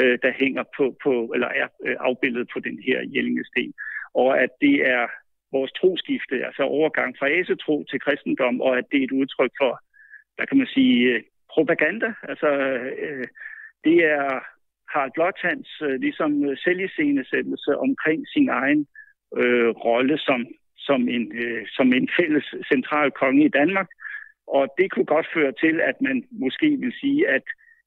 [0.00, 3.74] øh, der hænger på, på eller er øh, afbildet på den her hjelmesten.
[4.14, 5.06] Og at det er
[5.52, 9.72] vores troskifte, altså overgang fra asetro til kristendom, og at det er et udtryk for,
[10.38, 11.22] hvad kan man sige, øh,
[11.54, 12.08] propaganda.
[12.22, 12.48] Altså,
[13.04, 13.26] øh,
[13.84, 14.28] det er
[14.92, 18.86] Harald Blåtands øh, ligesom øh, selviscenesættelse omkring sin egen
[19.36, 23.88] øh, rolle som, som, en, øh, som en fælles central konge i Danmark.
[24.46, 27.42] Og det kunne godt føre til, at man måske vil sige, at,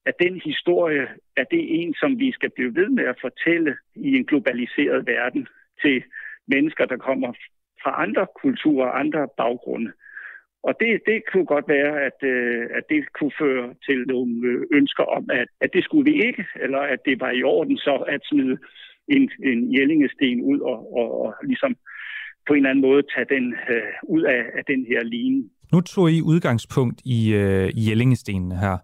[0.06, 4.10] at den historie, er det en, som vi skal blive ved med at fortælle i
[4.18, 5.48] en globaliseret verden
[5.82, 6.04] til
[6.48, 7.34] mennesker, der kommer
[7.84, 9.92] fra andre kulturer og andre baggrunde.
[10.64, 14.62] Og det, det kunne godt være, at, øh, at det kunne føre til nogle øh,
[14.80, 17.96] ønsker om, at, at det skulle vi ikke, eller at det var i orden så
[18.16, 18.58] at smide
[19.08, 21.76] en, en jællingesten ud og, og, og ligesom
[22.48, 25.50] på en eller anden måde tage den øh, ud af, af den her line.
[25.74, 28.78] Nu tog I udgangspunkt i, øh, i jællingestenene her.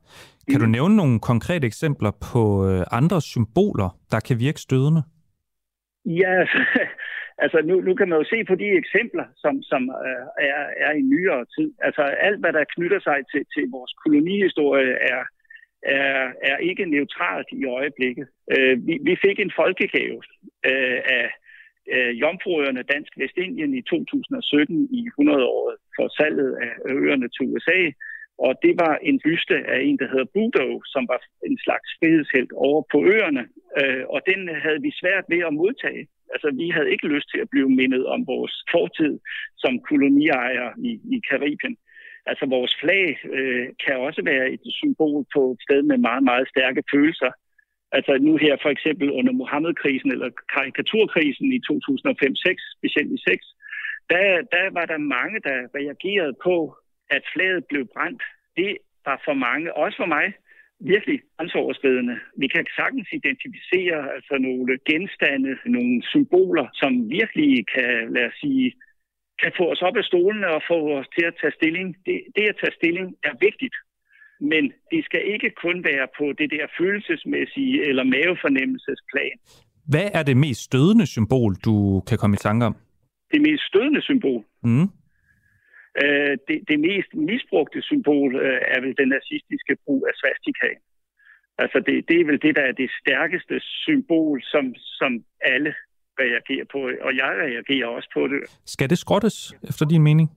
[0.50, 0.64] Kan mm.
[0.64, 5.04] du nævne nogle konkrete eksempler på øh, andre symboler, der kan virke stødende?
[6.06, 6.60] Ja, altså,
[7.44, 10.92] altså nu, nu kan man jo se på de eksempler, som, som øh, er, er
[10.92, 11.70] i nyere tid.
[11.88, 15.24] Altså alt, hvad der knytter sig til, til vores kolonihistorie, er,
[15.84, 18.28] er, er ikke neutralt i øjeblikket.
[18.54, 20.22] Øh, vi, vi fik en folkegave
[20.70, 21.28] øh, af
[21.94, 27.80] øh, Jomfruøerne Dansk Vestindien i 2017 i 100-året for salget af øerne til USA.
[28.46, 31.20] Og det var en byste af en, der hedder Budo, som var
[31.50, 33.44] en slags frihedshelt over på øerne.
[33.80, 36.08] Øh, og den havde vi svært ved at modtage.
[36.34, 39.14] Altså, vi havde ikke lyst til at blive mindet om vores fortid
[39.58, 41.76] som koloniejere i, i Karibien.
[42.26, 43.06] Altså, vores flag
[43.38, 47.32] øh, kan også være et symbol på et sted med meget, meget stærke følelser.
[47.92, 53.46] Altså nu her for eksempel under Mohammed-krisen eller karikaturkrisen i 2005-6, specielt i 6,
[54.10, 54.24] der,
[54.56, 56.78] der var der mange, der reagerede på,
[57.10, 58.24] at flaget blev brændt.
[58.58, 60.34] Det var for mange, også for mig,
[60.80, 62.16] virkelig grænseoverskridende.
[62.38, 68.68] Vi kan sagtens identificere altså nogle genstande, nogle symboler, som virkelig kan, lad os sige,
[69.42, 71.88] kan få os op af stolene og få os til at tage stilling.
[72.06, 73.76] Det, det at tage stilling er vigtigt.
[74.52, 79.36] Men det skal ikke kun være på det der følelsesmæssige eller mavefornemmelsesplan.
[79.92, 81.76] Hvad er det mest stødende symbol, du
[82.08, 82.76] kan komme i tanke om?
[83.34, 84.42] Det mest stødende symbol?
[84.64, 84.88] Mm.
[86.04, 90.82] Øh, det, det mest misbrugte symbol øh, er vel den nazistiske brug af svastikaen.
[91.64, 95.74] Altså det, det er vel det, der er det stærkeste symbol, som, som alle
[96.20, 98.40] reagerer på, og jeg reagerer også på det.
[98.66, 100.28] Skal det skrottes, efter din mening?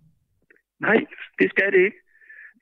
[0.81, 0.99] Nej,
[1.39, 2.01] det skal det ikke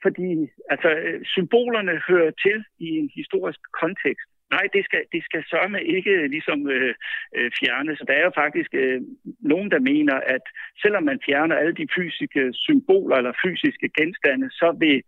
[0.05, 0.29] fordi
[0.73, 0.91] altså,
[1.35, 4.29] symbolerne hører til i en historisk kontekst.
[4.51, 6.95] Nej, det skal, det skal sørme ikke øh, ligesom øh,
[7.37, 7.99] øh, fjernes.
[8.09, 9.01] Der er jo faktisk øh,
[9.41, 10.45] nogen, der mener, at
[10.83, 15.03] selvom man fjerner alle de fysiske symboler eller fysiske genstande, så vil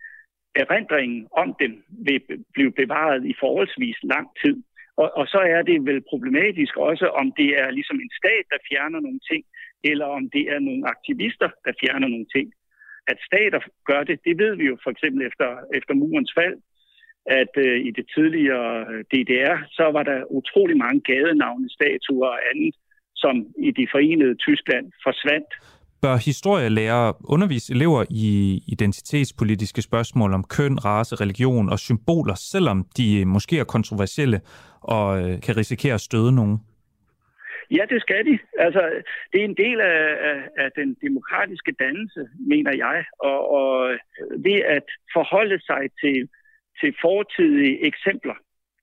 [0.62, 1.72] erindringen om dem
[2.07, 2.20] vil
[2.55, 4.57] blive bevaret i forholdsvis lang tid.
[4.97, 8.66] Og, og så er det vel problematisk også, om det er ligesom en stat, der
[8.68, 9.45] fjerner nogle ting,
[9.84, 12.53] eller om det er nogle aktivister, der fjerner nogle ting
[13.12, 13.61] at stater
[13.91, 16.57] gør det, det ved vi jo for eksempel efter, efter murens fald,
[17.26, 22.40] at øh, i det tidligere øh, DDR, så var der utrolig mange gadenavne, statuer og
[22.50, 22.74] andet,
[23.16, 25.50] som i det forenede Tyskland forsvandt.
[26.02, 28.26] Bør historielærer undervise elever i
[28.66, 34.40] identitetspolitiske spørgsmål om køn, race, religion og symboler, selvom de måske er kontroversielle
[34.80, 36.58] og øh, kan risikere at støde nogen?
[37.70, 38.38] Ja, det skal de.
[38.58, 38.82] Altså,
[39.32, 43.04] det er en del af, af, af den demokratiske dannelse, mener jeg.
[43.18, 43.98] Og, og
[44.46, 46.28] ved at forholde sig til,
[46.81, 48.37] til fortidige eksempler,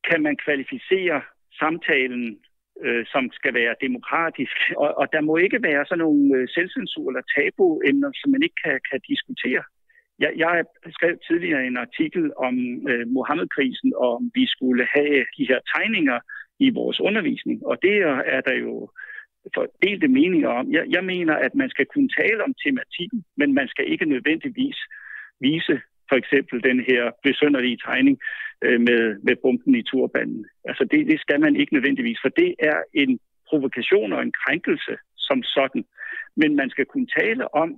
[0.10, 1.22] kan man kvalificere
[1.62, 2.39] samtalen,
[2.86, 4.58] øh, som skal være demokratisk.
[4.78, 8.60] Og, og der må ikke være sådan nogle øh, selvcensur eller tabuemner, som man ikke
[8.66, 9.64] kan, kan diskutere.
[10.20, 10.66] Jeg, jeg
[10.98, 12.56] skrev tidligere en artikel om
[12.89, 16.20] øh, Mohammed-krisen, og om vi skulle have de her tegninger
[16.60, 17.66] i vores undervisning.
[17.66, 17.95] Og det
[18.36, 18.89] er der jo
[19.84, 20.72] delte meninger om.
[20.72, 24.78] Jeg, jeg mener, at man skal kunne tale om tematikken, men man skal ikke nødvendigvis
[25.39, 28.16] vise for eksempel den her besønderlige tegning
[28.66, 30.45] øh, med, med bomben i turbanen.
[30.70, 34.93] Altså det, det skal man ikke nødvendigvis, for det er en provokation og en krænkelse
[35.18, 35.86] som sådan.
[36.36, 37.70] Men man skal kunne tale om,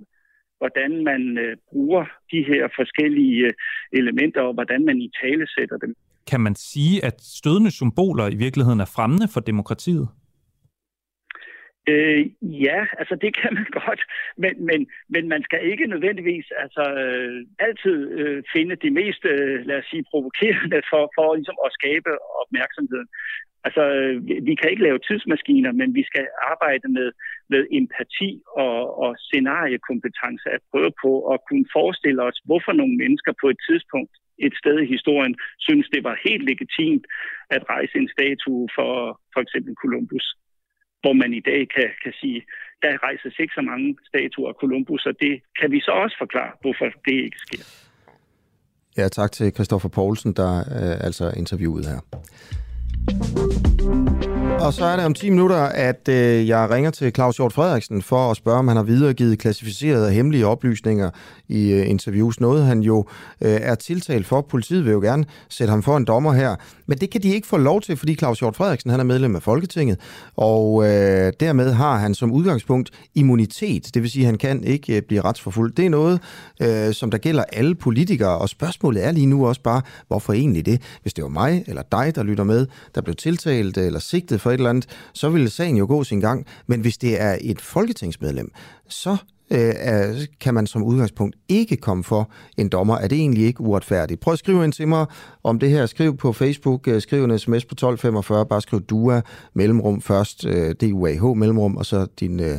[0.58, 3.52] hvordan man øh, bruger de her forskellige øh,
[3.92, 5.94] elementer, og hvordan man i tale sætter dem.
[6.30, 10.08] Kan man sige, at stødende symboler i virkeligheden er fremmende for demokratiet?
[11.90, 12.20] Øh,
[12.66, 14.02] ja, altså det kan man godt,
[14.42, 14.80] men, men,
[15.14, 19.88] men man skal ikke nødvendigvis altså, øh, altid øh, finde de mest, øh, lad os
[19.90, 22.10] sige, provokerende for, for ligesom at skabe
[22.42, 23.08] opmærksomheden.
[23.66, 23.82] Altså,
[24.48, 27.08] vi kan ikke lave tidsmaskiner, men vi skal arbejde med,
[27.52, 28.30] med empati
[28.64, 33.60] og, og scenariekompetence at prøve på at kunne forestille os, hvorfor nogle mennesker på et
[33.68, 34.12] tidspunkt
[34.46, 37.04] et sted i historien synes, det var helt legitimt
[37.56, 38.92] at rejse en statue for
[39.34, 40.26] for eksempel Columbus
[41.02, 42.40] hvor man i dag kan, kan sige,
[42.82, 46.52] der rejses ikke så mange statuer af Columbus, og det kan vi så også forklare,
[46.60, 47.64] hvorfor det ikke sker.
[48.96, 52.00] Ja, tak til Christoffer Poulsen, der øh, altså interviewet her.
[54.58, 58.02] Og så er det om 10 minutter, at øh, jeg ringer til Claus Hjort Frederiksen
[58.02, 61.10] for at spørge, om han har videregivet klassificerede og hemmelige oplysninger
[61.48, 62.40] i øh, interviews.
[62.40, 62.98] Noget han jo
[63.40, 64.40] øh, er tiltalt for.
[64.40, 66.56] Politiet vil jo gerne sætte ham for en dommer her.
[66.86, 69.36] Men det kan de ikke få lov til, fordi Claus Hjort Frederiksen han er medlem
[69.36, 69.98] af Folketinget.
[70.36, 73.94] Og øh, dermed har han som udgangspunkt immunitet.
[73.94, 75.76] Det vil sige, at han kan ikke øh, blive retsforfulgt.
[75.76, 76.20] Det er noget,
[76.60, 78.38] øh, som der gælder alle politikere.
[78.38, 80.82] Og spørgsmålet er lige nu også bare, hvorfor egentlig det?
[81.02, 84.50] Hvis det var mig eller dig, der lytter med, der blev tiltalt eller sigtet for
[84.50, 86.46] et eller andet, så ville sagen jo gå sin gang.
[86.66, 88.50] Men hvis det er et folketingsmedlem,
[88.88, 89.16] så
[89.50, 92.96] øh, kan man som udgangspunkt ikke komme for en dommer.
[92.96, 94.20] Er det egentlig ikke uretfærdigt?
[94.20, 95.06] Prøv at skrive ind til mig
[95.44, 95.86] om det her.
[95.86, 99.20] Skriv på Facebook, øh, skriv en sms på 1245, bare skriv DUA,
[99.54, 102.58] mellemrum først, øh, DUAH mellemrum, og så din øh,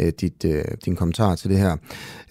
[0.00, 1.72] øh, dit, øh, din kommentar til det her.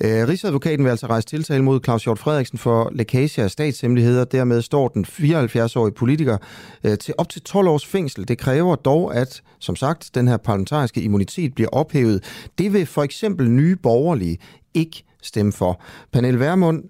[0.03, 4.23] Øh, Rigsadvokaten vil altså rejse tiltale mod Claus Hjort Frederiksen for lækage af statshemmeligheder.
[4.25, 6.37] Dermed står den 74-årige politiker
[6.83, 8.27] øh, til op til 12 års fængsel.
[8.27, 12.23] Det kræver dog, at som sagt, den her parlamentariske immunitet bliver ophævet.
[12.57, 14.37] Det vil for eksempel nye borgerlige
[14.73, 15.81] ikke stemme for.
[16.11, 16.83] Pernille Vermund,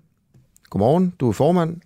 [0.70, 1.14] godmorgen.
[1.20, 1.78] Du er formand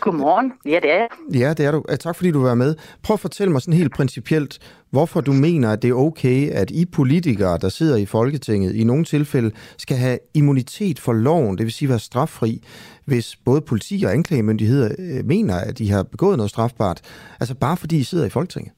[0.00, 0.52] Godmorgen.
[0.66, 1.08] Ja, det er jeg.
[1.34, 1.84] Ja, det er du.
[2.00, 2.74] Tak fordi du var med.
[3.02, 4.58] Prøv at fortælle mig sådan helt principielt,
[4.90, 8.84] hvorfor du mener, at det er okay, at I politikere, der sidder i Folketinget, i
[8.84, 12.62] nogle tilfælde skal have immunitet for loven, det vil sige være straffri,
[13.04, 17.00] hvis både politi og anklagemyndigheder øh, mener, at de har begået noget strafbart.
[17.40, 18.72] Altså bare fordi I sidder i Folketinget.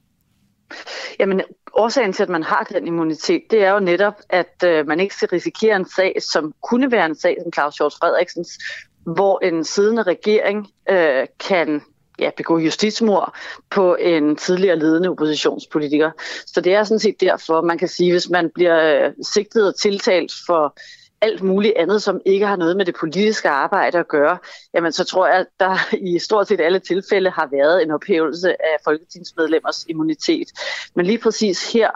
[1.21, 1.41] Jamen,
[1.75, 5.15] årsagen til, at man har den immunitet, det er jo netop, at øh, man ikke
[5.15, 8.59] skal risikere en sag, som kunne være en sag som Claus Hjort Frederiksens,
[9.07, 11.83] hvor en siddende regering øh, kan
[12.19, 13.37] ja, begå justitsmord
[13.71, 16.11] på en tidligere ledende oppositionspolitiker.
[16.47, 19.77] Så det er sådan set derfor, man kan sige, hvis man bliver øh, sigtet og
[19.77, 20.77] tiltalt for
[21.21, 24.39] alt muligt andet, som ikke har noget med det politiske arbejde at gøre,
[24.75, 28.49] jamen så tror jeg, at der i stort set alle tilfælde har været en ophævelse
[28.49, 30.49] af folketingsmedlemmers immunitet.
[30.95, 31.91] Men lige præcis her,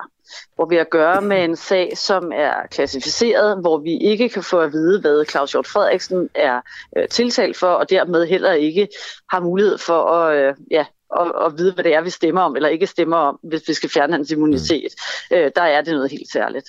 [0.54, 4.42] hvor vi har at gøre med en sag, som er klassificeret, hvor vi ikke kan
[4.42, 6.60] få at vide, hvad Claus Hjort Frederiksen er
[6.96, 8.88] øh, tiltalt for, og dermed heller ikke
[9.30, 10.84] har mulighed for at, øh, ja,
[11.20, 13.74] at, at vide, hvad det er, vi stemmer om, eller ikke stemmer om, hvis vi
[13.74, 14.88] skal fjerne hans immunitet.
[15.30, 15.36] Mm.
[15.36, 16.66] Øh, der er det noget helt særligt.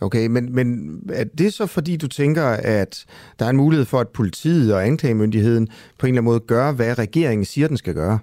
[0.00, 3.04] Okay, men, men er det så fordi, du tænker, at
[3.38, 6.72] der er en mulighed for, at politiet og anklagemyndigheden på en eller anden måde gør,
[6.72, 8.18] hvad regeringen siger, den skal gøre?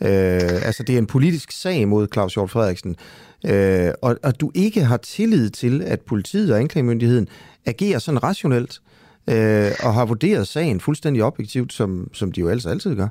[0.00, 2.96] Øh, altså, det er en politisk sag mod Claus Hjort Frederiksen
[3.44, 7.28] øh, og, og du ikke har tillid til, at politiet og anklagemyndigheden
[7.66, 8.80] agerer sådan rationelt,
[9.30, 13.08] øh, og har vurderet sagen fuldstændig objektivt, som, som de jo altså altid gør?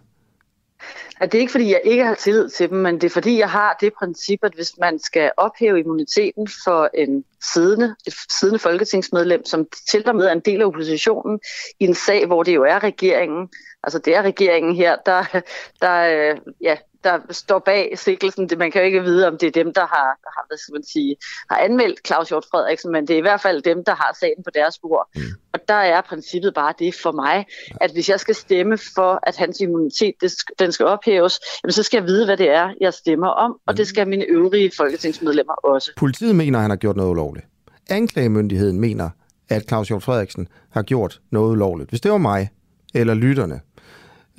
[1.22, 3.40] At det er ikke, fordi jeg ikke har tillid til dem, men det er, fordi
[3.40, 7.24] jeg har det princip, at hvis man skal ophæve immuniteten for en
[7.54, 11.40] siddende, et siddende folketingsmedlem, som til og med er en del af oppositionen,
[11.80, 13.50] i en sag, hvor det jo er regeringen,
[13.84, 15.42] altså det er regeringen her, der,
[15.82, 18.50] der øh, ja, der står bag sikkelsen.
[18.58, 20.84] Man kan jo ikke vide, om det er dem, der har, har, hvad skal man
[20.84, 21.16] sige,
[21.50, 24.44] har anmeldt Claus Hjort Frederiksen, men det er i hvert fald dem, der har sagen
[24.44, 25.10] på deres bord.
[25.16, 25.22] Mm.
[25.54, 27.46] Og der er princippet bare det for mig,
[27.82, 31.84] at hvis jeg skal stemme for, at hans immunitet det, den skal ophæves, jamen, så
[31.84, 35.54] skal jeg vide, hvad det er, jeg stemmer om, og det skal mine øvrige folketingsmedlemmer
[35.54, 35.92] også.
[35.98, 37.46] Politiet mener, at han har gjort noget ulovligt.
[37.90, 39.10] Anklagemyndigheden mener,
[39.50, 41.90] at Claus Hjort Frederiksen har gjort noget ulovligt.
[41.90, 42.50] Hvis det var mig,
[42.94, 43.60] eller lytterne,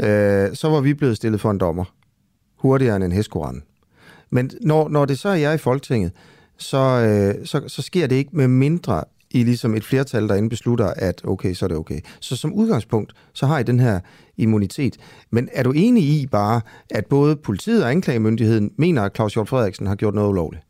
[0.00, 1.84] øh, så var vi blevet stillet for en dommer
[2.56, 3.62] hurtigere end en hestkoran.
[4.30, 6.12] Men når, når det så er jeg i Folketinget,
[6.56, 10.92] så, øh, så, så sker det ikke med mindre i ligesom et flertal, derinde beslutter,
[10.96, 12.00] at okay, så er det okay.
[12.20, 14.00] Så som udgangspunkt, så har I den her
[14.36, 14.96] immunitet.
[15.30, 19.48] Men er du enig i bare, at både politiet og anklagemyndigheden mener, at Claus Hjort
[19.48, 20.62] Frederiksen har gjort noget ulovligt?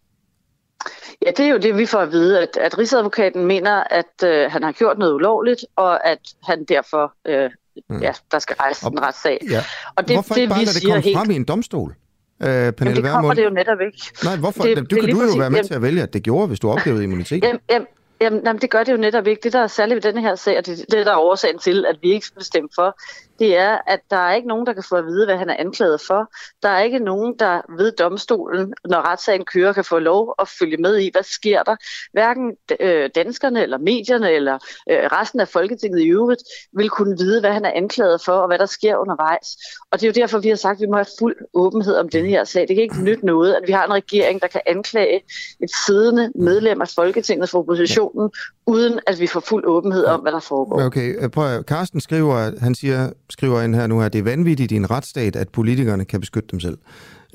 [1.22, 4.50] Ja, det er jo det, vi får at vide, at, at Rigsadvokaten mener, at øh,
[4.50, 7.50] han har gjort noget ulovligt, og at han derfor øh,
[7.90, 8.02] mm.
[8.02, 9.38] ja, der skal rejse en retssag.
[9.50, 9.64] Ja.
[9.96, 11.18] Og det, hvorfor det, ikke bare lade det komme helt...
[11.18, 11.94] frem i en domstol?
[12.42, 13.36] Øh, Jamen, Pernille det kommer Vermund?
[13.36, 13.98] det jo netop ikke.
[14.24, 14.62] Nej, hvorfor?
[14.62, 16.22] Det- Det, det du kan du jo være med jamen- til at vælge, at det
[16.22, 17.42] gjorde, hvis du oplevede immunitet.
[17.44, 17.86] Jamen, jamen,
[18.20, 19.40] jamen, jamen, det gør det jo netop ikke.
[19.42, 21.84] Det, der er særligt ved denne her sag, og det, det der er årsagen til,
[21.88, 22.98] at vi ikke skal stemme for,
[23.38, 25.56] det er, at der er ikke nogen, der kan få at vide, hvad han er
[25.58, 26.32] anklaget for.
[26.62, 30.76] Der er ikke nogen, der ved domstolen, når retssagen kører, kan få lov at følge
[30.76, 31.76] med i, hvad sker der.
[32.12, 34.54] Hverken øh, danskerne eller medierne eller
[34.90, 38.46] øh, resten af Folketinget i øvrigt vil kunne vide, hvad han er anklaget for, og
[38.46, 39.56] hvad der sker undervejs.
[39.90, 42.08] Og det er jo derfor, vi har sagt, at vi må have fuld åbenhed om
[42.08, 42.68] den her sag.
[42.68, 45.20] Det kan ikke nytte noget, at vi har en regering, der kan anklage
[45.62, 48.30] et siddende medlem af Folketinget for oppositionen,
[48.66, 50.82] uden at vi får fuld åbenhed om, hvad der foregår.
[50.86, 54.22] Okay, prøv at, Carsten skriver, at han siger, skriver ind her nu, at det er
[54.22, 56.78] vanvittigt i en retsstat, at politikerne kan beskytte dem selv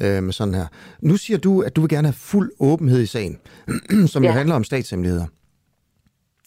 [0.02, 0.66] øh, med sådan her.
[1.02, 3.39] Nu siger du, at du vil gerne have fuld åbenhed i sagen,
[4.08, 4.30] som ja.
[4.30, 5.26] jo handler om statshemmeligheder.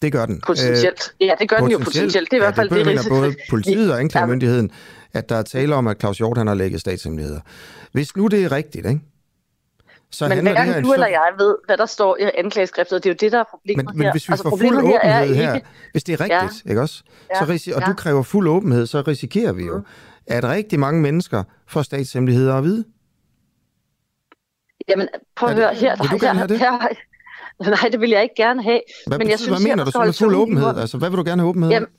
[0.01, 0.41] Det gør den.
[0.47, 1.01] Potentielt.
[1.21, 2.31] Ja, det gør den jo potentielt.
[2.31, 4.71] Det er i hvert fald det, det, risiko- både politiet og anklagemyndigheden,
[5.13, 7.39] at der er tale om, at Claus Hjort han har lægget statshemmeligheder.
[7.91, 9.01] Hvis nu det er rigtigt, ikke?
[10.11, 10.53] Så men det her...
[10.63, 13.39] hverken du eller jeg ved, hvad der står i anklageskriftet, det er jo det, der
[13.39, 14.11] er problemet Men, men her.
[14.11, 15.67] hvis vi altså, får fuld her er åbenhed her, ikke...
[15.91, 16.69] hvis det er rigtigt, Ja.
[16.69, 17.03] ikke også?
[17.35, 17.39] Ja.
[17.45, 17.85] Så risi- og Ja.
[17.87, 19.81] du kræver fuld åbenhed, så risikerer vi jo,
[20.27, 22.83] at rigtig mange mennesker får statshemmeligheder at vide.
[24.89, 25.95] Jamen, prøv at høre her.
[26.01, 26.59] vil du gerne have det?
[26.59, 26.71] Her,
[27.69, 28.79] nej, det vil jeg ikke gerne have.
[29.07, 30.77] Hvad, men jeg synes, hvad mener du så med fuld åbenhed?
[30.77, 31.93] Altså, hvad vil du gerne have åbenhed Jamen, om?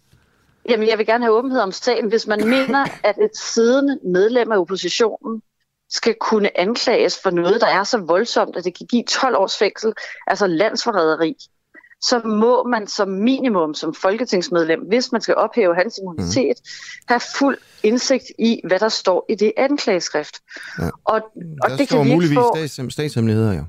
[0.70, 4.52] Jamen, jeg vil gerne have åbenhed om sagen, hvis man mener, at et siddende medlem
[4.52, 5.42] af oppositionen
[5.90, 9.56] skal kunne anklages for noget, der er så voldsomt, at det kan give 12 års
[9.58, 9.92] fængsel,
[10.26, 11.36] altså landsforræderi,
[12.00, 17.04] så må man som minimum som folketingsmedlem, hvis man skal ophæve hans immunitet, mm.
[17.08, 20.36] have fuld indsigt i, hvad der står i det anklageskrift.
[20.78, 20.84] Ja.
[20.84, 21.14] Og,
[21.62, 22.56] og Der det står kan vi muligvis få.
[22.56, 23.64] stats- statshemmeligheder, jo.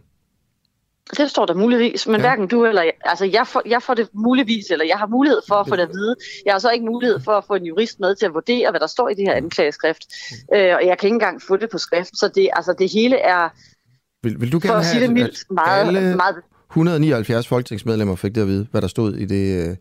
[1.18, 2.22] Det står der muligvis, men Ja.
[2.22, 5.42] hverken du eller jeg, altså jeg får, jeg får det muligvis, eller jeg har mulighed
[5.48, 6.16] for at få det at vide.
[6.46, 8.80] Jeg har så ikke mulighed for at få en jurist med til at vurdere, hvad
[8.80, 10.04] der står i det her anklageskrift.
[10.56, 13.18] Øh, og jeg kan ikke engang få det på skrift, så det, altså det hele
[13.18, 13.50] er,
[14.24, 16.36] Vil, vil du for gerne at sige det mildt, meget, alle meget
[16.72, 19.76] 179 folketingsmedlemmer fik det at vide, hvad der stod i det, øh,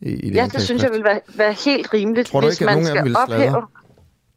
[0.00, 2.60] i, i det Ja, det synes jeg vil være, være helt rimeligt, Tror du hvis
[2.60, 3.62] ikke, man skal ophæve.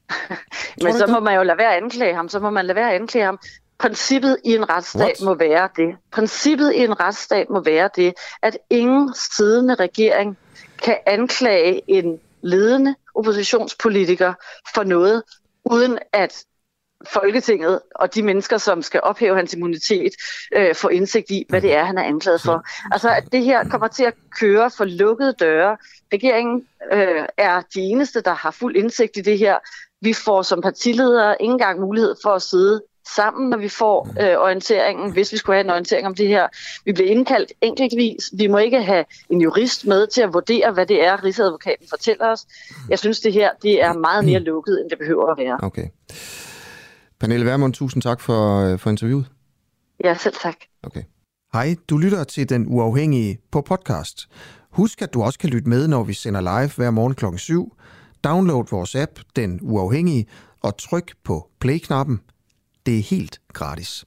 [0.83, 2.89] Men så må man jo lade være at anklage ham, så må man lade være
[2.89, 3.39] at anklage ham.
[3.83, 5.21] Princippet i en retsstat What?
[5.21, 5.95] må være det.
[6.11, 10.37] Princippet i en retsstat må være det, at ingen siddende regering
[10.83, 14.33] kan anklage en ledende oppositionspolitiker
[14.75, 15.23] for noget,
[15.65, 16.45] uden at
[17.07, 20.13] Folketinget og de mennesker, som skal ophæve hans immunitet,
[20.55, 22.63] øh, får indsigt i, hvad det er, han er anklaget for.
[22.91, 25.77] Altså, at det her kommer til at køre for lukkede døre.
[26.13, 29.57] Regeringen øh, er de eneste, der har fuld indsigt i det her.
[30.01, 32.81] Vi får som partiledere ikke engang mulighed for at sidde
[33.15, 36.47] sammen, når vi får øh, orienteringen, hvis vi skulle have en orientering om det her.
[36.85, 38.29] Vi bliver indkaldt enkeltvis.
[38.37, 42.27] Vi må ikke have en jurist med til at vurdere, hvad det er, Rigsadvokaten fortæller
[42.27, 42.45] os.
[42.89, 45.57] Jeg synes, det her det er meget mere lukket, end det behøver at være.
[45.61, 45.87] Okay.
[47.19, 49.25] Pernille Vermund, tusind tak for, øh, for interviewet.
[50.03, 50.55] Ja, selv tak.
[50.83, 51.03] Okay.
[51.53, 54.27] Hej, du lytter til Den Uafhængige på podcast.
[54.69, 57.75] Husk, at du også kan lytte med, når vi sender live hver morgen klokken 7.
[58.23, 60.25] Download vores app, Den Uafhængige,
[60.61, 62.21] og tryk på play-knappen.
[62.85, 64.05] Det er helt gratis.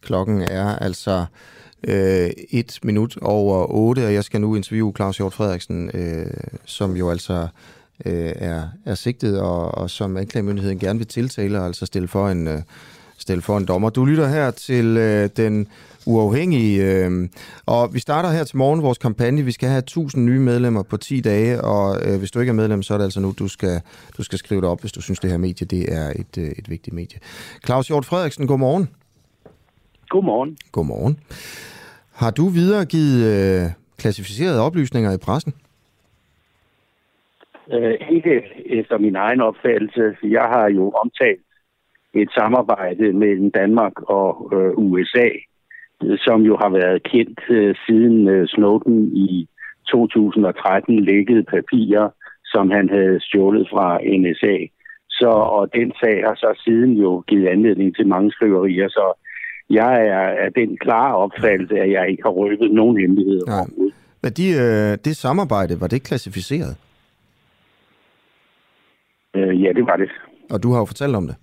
[0.00, 1.24] Klokken er altså
[1.88, 6.26] øh, et minut over 8, og jeg skal nu interviewe Claus Hjort Frederiksen, øh,
[6.64, 7.48] som jo altså
[8.04, 12.28] øh, er, er sigtet, og, og som anklagemyndigheden gerne vil tiltale, og altså stille for
[12.28, 12.62] en, øh,
[13.18, 13.90] stille for en dommer.
[13.90, 15.66] Du lytter her til øh, den
[16.06, 17.28] uafhængige, øh,
[17.66, 19.42] og vi starter her til morgen vores kampagne.
[19.42, 22.54] Vi skal have 1000 nye medlemmer på 10 dage, og øh, hvis du ikke er
[22.54, 23.80] medlem, så er det altså nu, du skal,
[24.16, 26.44] du skal skrive det op, hvis du synes, det her medie det er et, øh,
[26.44, 27.18] et vigtigt medie.
[27.66, 28.88] Claus Hjort Frederiksen, godmorgen.
[30.08, 30.56] Godmorgen.
[30.72, 31.18] Godmorgen.
[32.14, 35.54] Har du videregivet øh, klassificerede oplysninger i pressen?
[37.72, 40.16] Øh, ikke efter min egen opfattelse.
[40.22, 41.40] Jeg har jo omtalt
[42.14, 45.28] et samarbejde mellem Danmark og øh, USA,
[46.18, 49.48] som jo har været kendt øh, siden øh, Snowden i
[49.90, 52.08] 2013 lækkede papirer,
[52.44, 54.56] som han havde stjålet fra NSA.
[55.08, 59.06] Så, og den sag har så siden jo givet anledning til mange skriverier, så
[59.70, 63.46] jeg er af den klare opfattelse, at jeg ikke har røbet nogen hemmeligheder.
[63.46, 63.90] Nej.
[64.22, 66.76] Men de, øh, det samarbejde, var det klassificeret?
[69.36, 70.10] Øh, ja, det var det.
[70.50, 71.36] Og du har jo fortalt om det.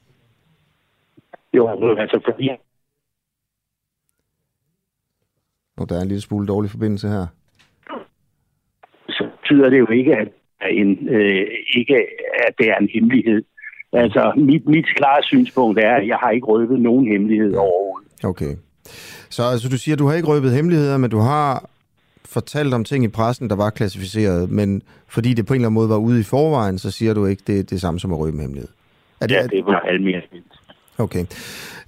[1.53, 2.49] Jo, altså fordi
[5.82, 7.26] Og der er en lille smule dårlig forbindelse her.
[9.10, 10.28] så betyder det jo ikke, at,
[10.72, 11.96] en, øh, ikke,
[12.48, 13.44] at det er en hemmelighed.
[13.94, 18.08] Altså, mit, mit klare synspunkt er, at jeg har ikke røbet nogen hemmelighed overhovedet.
[18.24, 18.56] Okay.
[19.30, 21.70] Så altså, du siger, at du har ikke røbet hemmeligheder, men du har
[22.26, 25.74] fortalt om ting i pressen, der var klassificeret, men fordi det på en eller anden
[25.74, 28.20] måde var ude i forvejen, så siger du ikke, det er det samme som at
[28.20, 28.70] røbe med hemmelighed.
[29.22, 30.61] Er det, ja, det var almindeligt.
[30.98, 31.26] Okay.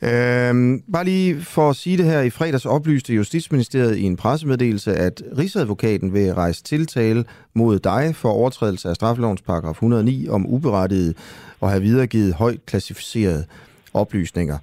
[0.02, 4.96] Øhm, bare lige for at sige det her, i fredags oplyste Justitsministeriet i en pressemeddelelse,
[4.96, 11.18] at Rigsadvokaten vil rejse tiltale mod dig for overtrædelse af straffelovens paragraf 109 om uberettiget
[11.60, 13.46] og have videregivet højt klassificerede
[13.94, 14.58] oplysninger.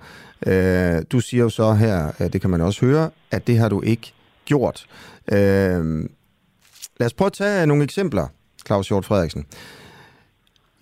[0.46, 3.80] Øh, du siger jo så her, det kan man også høre, at det har du
[3.82, 4.12] ikke
[4.44, 4.86] gjort.
[5.32, 6.08] Øh,
[7.00, 8.26] lad os prøve at tage nogle eksempler,
[8.66, 9.46] Claus Hjort Frederiksen.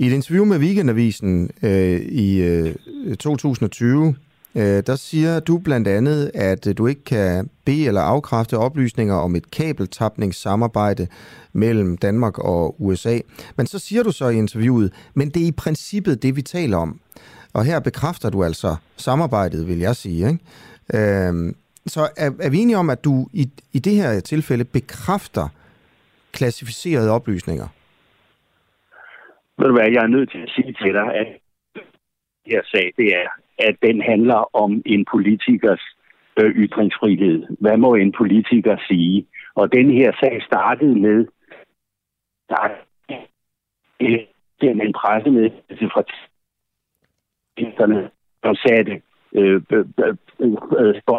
[0.01, 2.75] I et interview med Weekendavisen øh, i øh,
[3.17, 4.15] 2020,
[4.55, 9.37] øh, der siger du blandt andet, at du ikke kan bede eller afkræfte oplysninger om
[9.37, 11.07] et kabeltapningssamarbejde
[11.53, 13.19] mellem Danmark og USA.
[13.57, 16.77] Men så siger du så i interviewet, men det er i princippet det, vi taler
[16.77, 17.01] om.
[17.53, 20.29] Og her bekræfter du altså samarbejdet, vil jeg sige.
[20.29, 21.09] Ikke?
[21.29, 21.55] Øh,
[21.87, 25.49] så er, er vi enige om, at du i, i det her tilfælde bekræfter
[26.33, 27.69] klassificerede oplysninger?
[29.59, 31.29] Ved du hvad, jeg er nødt til at sige til dig, at
[32.47, 33.29] jeg sagde, det er,
[33.59, 35.85] at den handler om en politikers
[36.41, 37.47] øh, ytringsfrihed.
[37.61, 39.27] Hvad må en politiker sige?
[39.55, 41.27] Og den her sag startede med,
[42.49, 42.75] der er
[44.61, 46.03] en pressemeddelelse fra
[48.43, 49.03] som satte
[49.33, 50.17] øh, øh, øh,
[50.79, 51.19] øh, på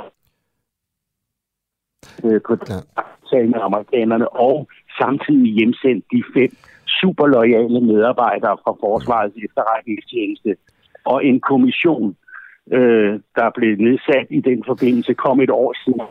[3.34, 3.44] ja.
[3.44, 4.68] med amerikanerne, og
[5.02, 6.52] samtidig hjemsendt de fem
[7.02, 10.56] super lojale medarbejdere fra Forsvarets efterretningstjeneste.
[11.06, 12.16] Og en kommission,
[12.72, 16.02] øh, der blev nedsat i den forbindelse, kom et år siden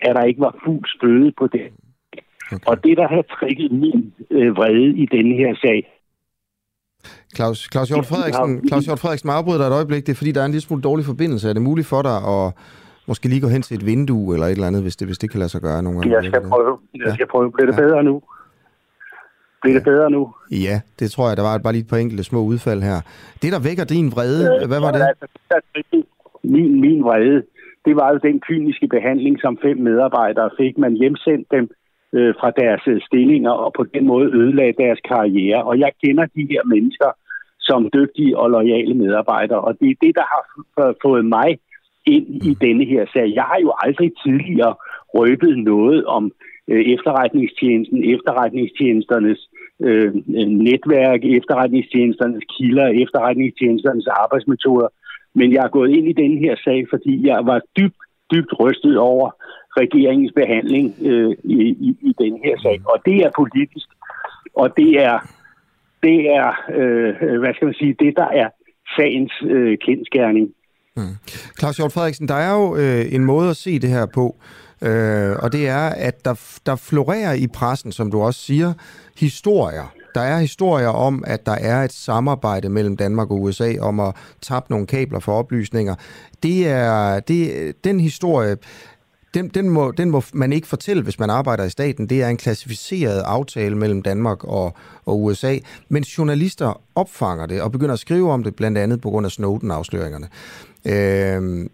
[0.00, 1.66] at der ikke var fuld støde på det.
[2.52, 2.66] Okay.
[2.66, 5.98] Og det, der har trikket min øh, vrede i denne her sag,
[7.36, 10.06] Claus, Claus Hjort Frederiksen, Claus Hjort Frederiksen afbryder dig et øjeblik.
[10.06, 11.48] Det er, fordi der er en lille smule dårlig forbindelse.
[11.48, 12.52] Er det muligt for dig at
[13.08, 15.30] måske lige gå hen til et vindue eller et eller andet, hvis det, hvis det
[15.30, 16.14] kan lade sig gøre nogle gange?
[16.16, 16.78] Jeg skal prøve.
[16.94, 17.52] Jeg skal prøve.
[17.52, 17.82] Bliver det ja.
[17.84, 18.22] bedre nu?
[19.62, 20.22] Bliver det bedre nu?
[20.50, 21.36] Ja, det tror jeg.
[21.36, 22.98] Der var bare lige et par enkelte små udfald her.
[23.42, 25.00] Det, der vækker din vrede, hvad var det?
[26.44, 27.42] Min, min vrede,
[27.86, 30.78] det var jo den kyniske behandling, som fem medarbejdere fik.
[30.78, 31.64] Man hjemsendt dem
[32.16, 35.64] øh, fra deres øh, stillinger og på den måde ødelagde deres karriere.
[35.64, 37.10] Og jeg kender de her mennesker
[37.60, 40.42] som dygtige og lojale medarbejdere, og det er det, der har
[41.02, 41.58] fået mig
[42.06, 43.32] ind i denne her sag.
[43.34, 44.74] Jeg har jo aldrig tidligere
[45.14, 46.32] røbet noget om
[46.68, 49.48] øh, efterretningstjenesten, efterretningstjenesternes
[49.80, 50.14] øh,
[50.68, 54.88] netværk, efterretningstjenesternes kilder, efterretningstjenesternes arbejdsmetoder.
[55.34, 57.96] Men jeg er gået ind i denne her sag, fordi jeg var dybt,
[58.32, 59.30] dybt rystet over
[59.76, 61.56] regeringens behandling øh, i,
[61.88, 62.80] i, i den her sag.
[62.84, 63.88] Og det er politisk,
[64.54, 65.18] og det er,
[66.02, 66.48] det er
[66.78, 68.48] øh, hvad skal man sige, det der er
[68.96, 70.54] sagens øh, kendskærning.
[70.96, 71.16] Mm.
[71.58, 74.36] Claus Hjort Frederiksen, der er jo øh, en måde at se det her på,
[74.82, 76.34] øh, og det er, at der,
[76.66, 78.72] der florerer i pressen, som du også siger,
[79.16, 79.92] historier.
[80.14, 84.14] Der er historier om, at der er et samarbejde mellem Danmark og USA om at
[84.40, 85.94] tabe nogle kabler for oplysninger.
[86.42, 88.56] Det er, det, den historie
[89.34, 92.08] den, den, må, den må man ikke fortælle, hvis man arbejder i staten.
[92.08, 94.74] Det er en klassificeret aftale mellem Danmark og,
[95.06, 95.58] og USA.
[95.88, 99.32] Men journalister opfanger det og begynder at skrive om det, blandt andet på grund af
[99.32, 100.28] Snowden-afsløringerne.
[100.84, 101.66] Øh,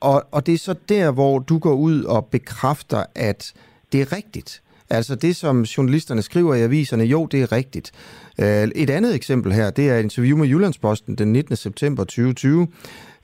[0.00, 3.52] og, og det er så der, hvor du går ud og bekræfter, at
[3.92, 4.62] det er rigtigt.
[4.90, 7.92] Altså det, som journalisterne skriver i aviserne, jo, det er rigtigt.
[8.38, 11.56] Øh, et andet eksempel her, det er et interview med Jyllandsposten den 19.
[11.56, 12.68] september 2020,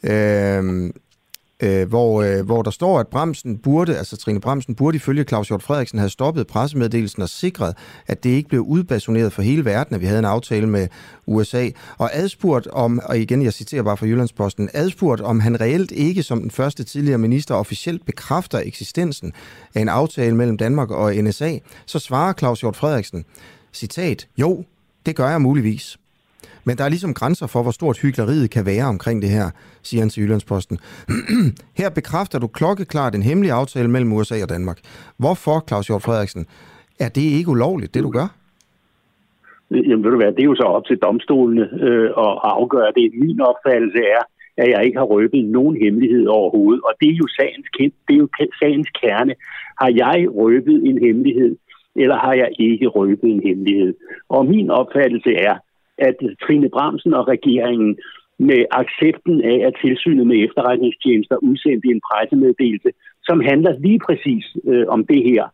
[0.03, 0.91] øh,
[1.63, 5.49] øh, hvor, øh, hvor der står, at Bremsen burde, altså Trine Bremsen burde ifølge Claus
[5.49, 7.75] Hjort Frederiksen have stoppet pressemeddelelsen og sikret,
[8.07, 10.89] at det ikke blev udbasoneret for hele verden, at vi havde en aftale med
[11.27, 11.69] USA.
[11.99, 16.23] Og adspurgt om, og igen, jeg citerer bare fra Jyllandsposten, adspurgt om han reelt ikke
[16.23, 19.33] som den første tidligere minister officielt bekræfter eksistensen
[19.75, 23.25] af en aftale mellem Danmark og NSA, så svarer Claus Hjort Frederiksen,
[23.73, 24.65] citat, jo,
[25.07, 25.99] det gør jeg muligvis.
[26.67, 29.47] Men der er ligesom grænser for, hvor stort hyggeleriet kan være omkring det her,
[29.83, 30.79] siger han til Jyllandsposten.
[31.81, 34.79] her bekræfter du klokkeklart en hemmelig aftale mellem USA og Danmark.
[35.19, 36.47] Hvorfor, Claus Hjort Frederiksen,
[37.01, 38.29] er det ikke ulovligt, det du gør?
[39.71, 43.07] Jamen ved du hvad, det er jo så op til domstolene øh, at afgøre det.
[43.25, 44.23] Min opfattelse er,
[44.57, 46.83] at jeg ikke har røbet nogen hemmelighed overhovedet.
[46.89, 47.67] Og det er jo sagens,
[48.09, 48.29] det er jo
[48.63, 49.35] sagens kerne.
[49.81, 51.57] Har jeg røbet en hemmelighed,
[51.97, 53.95] eller har jeg ikke røbet en hemmelighed?
[54.29, 55.55] Og min opfattelse er,
[55.99, 57.99] at Trine Bramsen og regeringen
[58.39, 62.91] med accepten af, at tilsynet med efterretningstjenester udsendte en pressemeddelelse,
[63.29, 65.45] som handler lige præcis øh, om det her,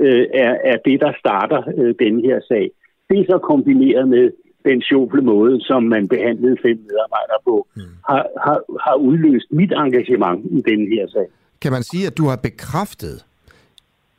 [0.00, 2.70] øh, er, er det, der starter øh, den her sag.
[3.08, 4.30] Det er så kombineret med
[4.64, 7.82] den sjovle måde, som man behandlede fem medarbejdere på, mm.
[8.08, 11.26] har, har, har udløst mit engagement i den her sag.
[11.62, 13.24] Kan man sige, at du har bekræftet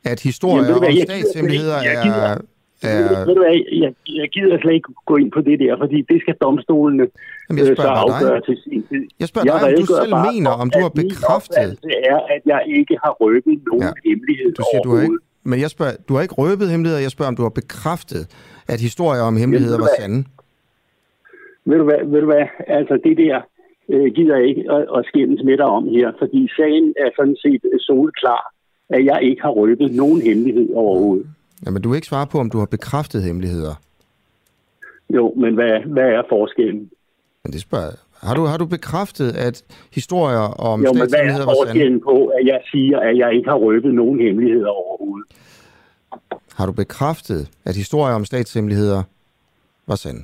[0.04, 2.38] at historier Jamen, om statshemmeligheder jeg
[2.82, 3.26] er...
[3.26, 6.18] Ved du hvad, jeg, jeg gider slet ikke gå ind på det der, fordi det
[6.24, 7.04] skal domstolene
[7.48, 8.14] Jamen, jeg øh, så bare dig.
[8.16, 9.02] afgøre til sin tid.
[9.20, 11.56] Jeg spørger dig, om du selv bare mener, om du har bekræftet...
[11.56, 13.92] opfattelse er, at jeg ikke har røbet nogen Ja.
[14.08, 15.18] hemmelighed Du siger, du har ikke,
[15.50, 18.22] men jeg spørger, du har ikke røbet hemmeligheder, jeg spørger, om du har bekræftet,
[18.72, 20.00] at historier om hemmeligheder var hvad?
[20.00, 20.18] sande.
[21.68, 22.46] Ved du hvad, ved du hvad?
[22.78, 23.36] altså det der
[23.92, 27.36] øh, gider jeg ikke at, at skændes med dig om her, fordi sagen er sådan
[27.44, 28.42] set soleklar,
[28.96, 31.26] at jeg ikke har røbet nogen hemmelighed overhovedet.
[31.66, 33.74] Jamen, du vil ikke svare på, om du har bekræftet hemmeligheder.
[35.10, 36.90] Jo, men hvad, hvad er forskellen?
[37.44, 37.98] Men det spørger jeg.
[38.28, 42.46] Har du, har du bekræftet, at historier om Jo, men hvad er forskellen på, at
[42.46, 45.26] jeg siger, at jeg ikke har røbet nogen hemmeligheder overhovedet?
[46.56, 49.02] Har du bekræftet, at historier om statshemmeligheder
[49.86, 50.22] var sande?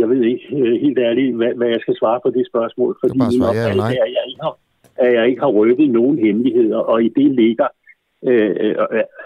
[0.00, 3.18] Jeg, ved ikke øh, helt ærligt, hvad, hvad jeg skal svare på det spørgsmål, fordi
[3.18, 3.94] min ja opfattelse nej.
[4.00, 4.56] er, at jeg ikke har,
[5.00, 7.68] at jeg ikke har røbet nogen hemmeligheder, og i det ligger
[8.28, 8.74] øh, øh,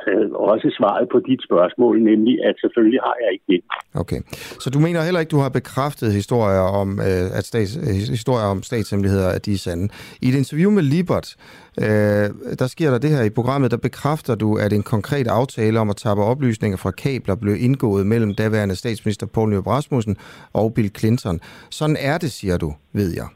[0.08, 3.60] øh, også svaret på dit spørgsmål, nemlig at selvfølgelig har jeg ikke det.
[3.94, 4.20] Okay.
[4.60, 7.74] Så du mener heller ikke, du har bekræftet historier om, øh, at stats,
[8.10, 9.88] historier om statshemmeligheder, at de er sande.
[10.22, 11.36] I et interview med Libert,
[11.80, 12.26] øh,
[12.58, 15.90] der sker der det her i programmet, der bekræfter du, at en konkret aftale om
[15.90, 20.16] at tappe oplysninger fra kabler blev indgået mellem daværende statsminister Poul Nyrup Rasmussen
[20.52, 21.40] og Bill Clinton.
[21.70, 23.28] Sådan er det, siger du, ved jeg.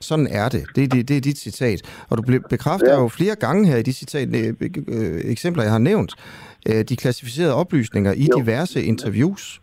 [0.00, 0.62] Sådan er det.
[0.76, 2.06] Det, det, det er dit citat.
[2.10, 3.02] Og du bekræfter ja.
[3.02, 4.54] jo flere gange her i de citat, øh,
[4.88, 6.12] øh, eksempler, jeg har nævnt,
[6.68, 8.40] øh, de klassificerede oplysninger i jo.
[8.40, 9.60] diverse interviews.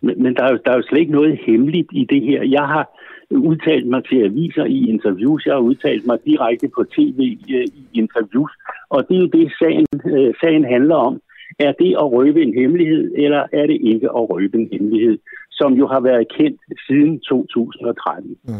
[0.00, 2.42] Men, men der, er jo, der er jo slet ikke noget hemmeligt i det her.
[2.42, 2.84] Jeg har
[3.30, 7.84] udtalt mig til aviser i interviews, jeg har udtalt mig direkte på tv øh, i
[7.92, 8.52] interviews,
[8.88, 11.20] og det er jo det, sagen, øh, sagen handler om.
[11.58, 15.18] Er det at røbe en hemmelighed, eller er det ikke at røbe en hemmelighed,
[15.60, 18.36] som jo har været kendt siden 2013?
[18.44, 18.54] Mm.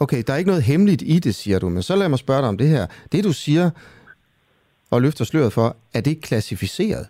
[0.00, 2.40] Okay, der er ikke noget hemmeligt i det, siger du, men så lad mig spørge
[2.40, 2.86] dig om det her.
[3.12, 3.70] Det, du siger
[4.90, 7.06] og løfter sløret for, er det klassificeret?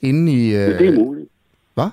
[0.00, 0.42] Inden i...
[0.60, 0.78] Øh...
[0.78, 1.28] Det er muligt.
[1.74, 1.90] Hvad?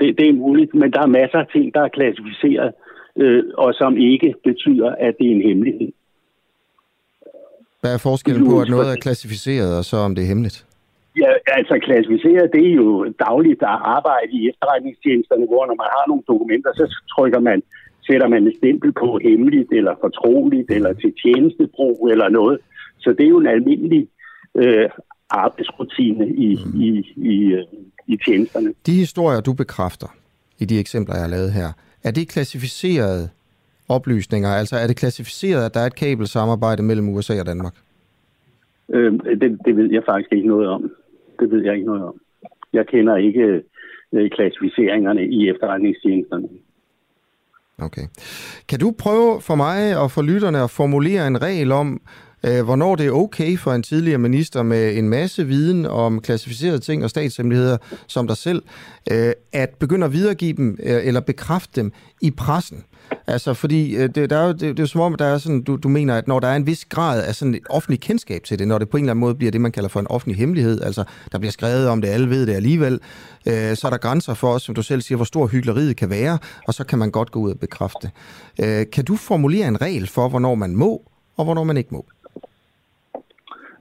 [0.00, 2.72] Det, det er muligt, men der er masser af ting, der er klassificeret,
[3.16, 5.92] øh, og som ikke betyder, at det er en hemmelighed.
[7.80, 10.66] Hvad er forskellen på, at noget er klassificeret, og så om det er hemmeligt?
[11.20, 13.62] Ja, altså klassificeret, det er jo dagligt
[13.98, 16.84] arbejde i efterretningstjenesterne, hvor når man har nogle dokumenter, så
[17.14, 17.62] trykker man,
[18.06, 22.58] sætter man et stempel på hemmeligt, eller fortroligt, eller til tjenestebrug, eller noget.
[22.98, 24.08] Så det er jo en almindelig
[24.54, 24.88] øh,
[25.30, 26.80] arbejdsrutine i, mm.
[26.80, 27.64] i, i, øh,
[28.06, 28.74] i tjenesterne.
[28.86, 30.08] De historier, du bekræfter
[30.58, 31.68] i de eksempler, jeg har lavet her,
[32.04, 33.28] er det klassificerede
[33.88, 34.48] oplysninger?
[34.48, 37.74] Altså er det klassificeret, at der er et kabelsamarbejde mellem USA og Danmark?
[38.88, 40.90] Øh, det, det ved jeg faktisk ikke noget om.
[41.42, 42.20] Det ved jeg ikke noget om.
[42.72, 43.62] Jeg kender ikke
[44.12, 46.48] øh, klassificeringerne i efterretningstjenesterne.
[47.78, 48.06] Okay.
[48.68, 52.00] Kan du prøve for mig og for lytterne at formulere en regel om,
[52.44, 56.78] øh, hvornår det er okay for en tidligere minister med en masse viden om klassificerede
[56.78, 58.62] ting og statshemmeligheder som dig selv,
[59.10, 62.84] øh, at begynde at videregive dem øh, eller bekræfte dem i pressen?
[63.26, 65.38] Altså, fordi øh, det, der er jo, det, det er jo som om, der er
[65.38, 68.00] sådan, du, du mener, at når der er en vis grad af sådan et offentlig
[68.00, 70.00] kendskab til det, når det på en eller anden måde bliver det, man kalder for
[70.00, 73.00] en offentlig hemmelighed, altså der bliver skrevet om det, alle ved det alligevel,
[73.46, 76.10] øh, så er der grænser for os, som du selv siger, hvor stor hyggeleriet kan
[76.10, 78.10] være, og så kan man godt gå ud og bekræfte.
[78.62, 81.02] Øh, kan du formulere en regel for, hvornår man må,
[81.36, 82.06] og hvornår man ikke må?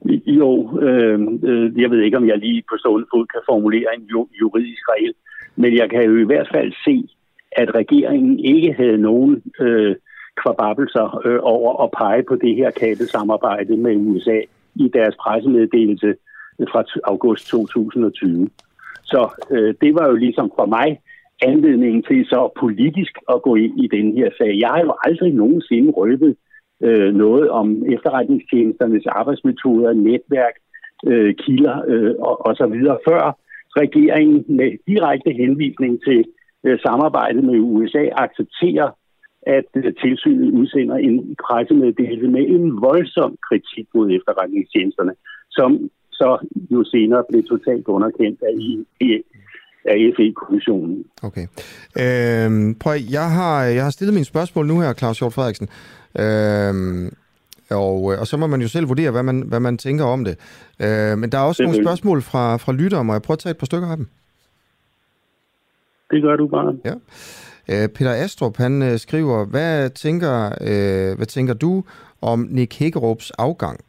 [0.09, 4.03] Jo, øh, øh, jeg ved ikke, om jeg lige på stående fod kan formulere en
[4.41, 5.13] juridisk regel,
[5.55, 7.09] men jeg kan jo i hvert fald se,
[7.51, 9.95] at regeringen ikke havde nogen øh,
[10.41, 14.39] kvababelser øh, over at pege på det her kabelsamarbejde med USA
[14.75, 16.13] i deres pressemeddelelse
[16.71, 18.49] fra august 2020.
[19.03, 20.99] Så øh, det var jo ligesom for mig
[21.41, 24.59] anledningen til så politisk at gå ind i den her sag.
[24.59, 26.35] Jeg har jo aldrig nogensinde røbet
[26.83, 30.55] øh, noget om efterretningstjenesternes arbejdsmetoder, netværk,
[31.07, 33.37] øh, kilder øh, og, og så videre, før
[33.81, 36.25] regeringen med direkte henvisning til
[36.65, 38.89] øh, samarbejdet med USA accepterer,
[39.41, 45.13] at øh, tilsynet udsender en pressemeddelelse med en voldsom kritik mod efterretningstjenesterne,
[45.51, 46.29] som så
[46.71, 48.55] jo senere blev totalt underkendt af,
[49.85, 51.03] af FE-kommissionen.
[51.23, 51.47] Okay.
[51.99, 55.67] Øhm, prøv, jeg har, jeg har stillet mine spørgsmål nu her, Claus Hjort Frederiksen.
[56.19, 57.13] Øhm,
[57.69, 60.37] og, og så må man jo selv vurdere, hvad man, hvad man tænker om det.
[60.79, 63.03] Øh, men der er også nogle spørgsmål fra, fra lyttere.
[63.03, 64.07] Må jeg prøve at tage et par stykker af dem?
[66.11, 66.77] Det gør du bare.
[66.85, 66.93] Ja.
[67.69, 71.83] Øh, Peter Astrup, han øh, skriver, hvad tænker, øh, hvad tænker du
[72.21, 73.79] om Nick Hækkerups afgang?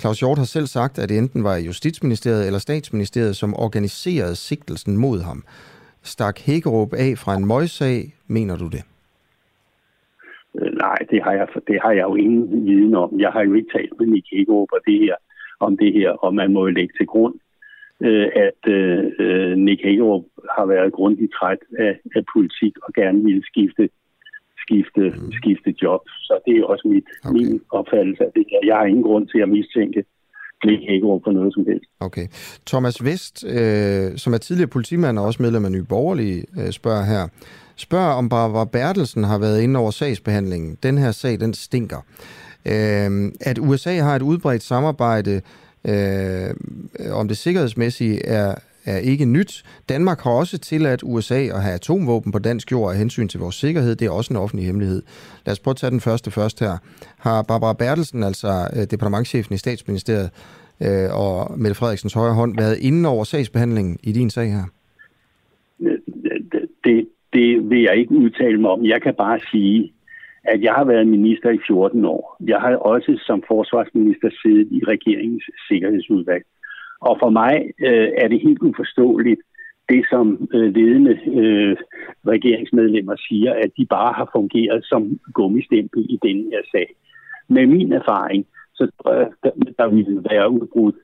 [0.00, 4.96] Claus Hjort har selv sagt, at det enten var Justitsministeriet eller Statsministeriet, som organiserede sigtelsen
[4.96, 5.44] mod ham.
[6.02, 8.82] Stak Hækkerup af fra en møgssag, mener du det?
[10.58, 13.20] Øh, nej, det har, jeg, altså- det har jeg jo ingen viden om.
[13.20, 15.14] Jeg har jo ikke talt med Nick Hækkerup og det her,
[15.60, 17.34] om det her, og man må jo lægge til grund,
[18.00, 20.24] øh, at øh, øh Nick Hagerup
[20.56, 23.88] har været grundigt træt af, af politik og gerne ville skifte
[24.68, 25.32] skifte, mm.
[25.40, 26.02] skifte job.
[26.26, 27.34] Så det er også mit, okay.
[27.36, 28.60] min opfattelse af det her.
[28.70, 30.00] Jeg har ingen grund til at mistænke
[30.64, 31.90] Nick Hagerup for noget som helst.
[32.00, 32.26] Okay.
[32.66, 37.04] Thomas Vest, øh, som er tidligere politimand og også medlem af Nye Borgerlige, øh, spørger
[37.04, 37.28] her.
[37.76, 40.78] Spørger om Barbara Bertelsen har været inde over sagsbehandlingen.
[40.82, 42.00] Den her sag, den stinker.
[42.66, 45.40] Øh, at USA har et udbredt samarbejde
[45.84, 46.50] øh,
[47.12, 48.54] om det sikkerhedsmæssige er,
[48.92, 49.62] er ikke nyt.
[49.88, 53.54] Danmark har også tilladt USA at have atomvåben på dansk jord af hensyn til vores
[53.54, 53.96] sikkerhed.
[53.96, 55.02] Det er også en offentlig hemmelighed.
[55.46, 56.74] Lad os prøve at tage den første først her.
[57.18, 60.30] Har Barbara Bertelsen, altså øh, departementchefen i statsministeriet,
[60.86, 64.64] øh, og Mette Frederiksens højre hånd, været inde over sagsbehandlingen i din sag her?
[66.84, 68.84] Det, det vil jeg ikke udtale mig om.
[68.84, 69.92] Jeg kan bare sige,
[70.44, 72.36] at jeg har været minister i 14 år.
[72.46, 76.44] Jeg har også som forsvarsminister siddet i regeringens sikkerhedsudvalg.
[77.00, 77.54] Og for mig
[77.86, 79.40] øh, er det helt uforståeligt,
[79.88, 81.76] det som øh, ledende øh,
[82.26, 86.94] regeringsmedlemmer siger, at de bare har fungeret som gummistempel i denne her sag.
[87.48, 90.96] Med min erfaring, så tror jeg, der, der ville være udbrudt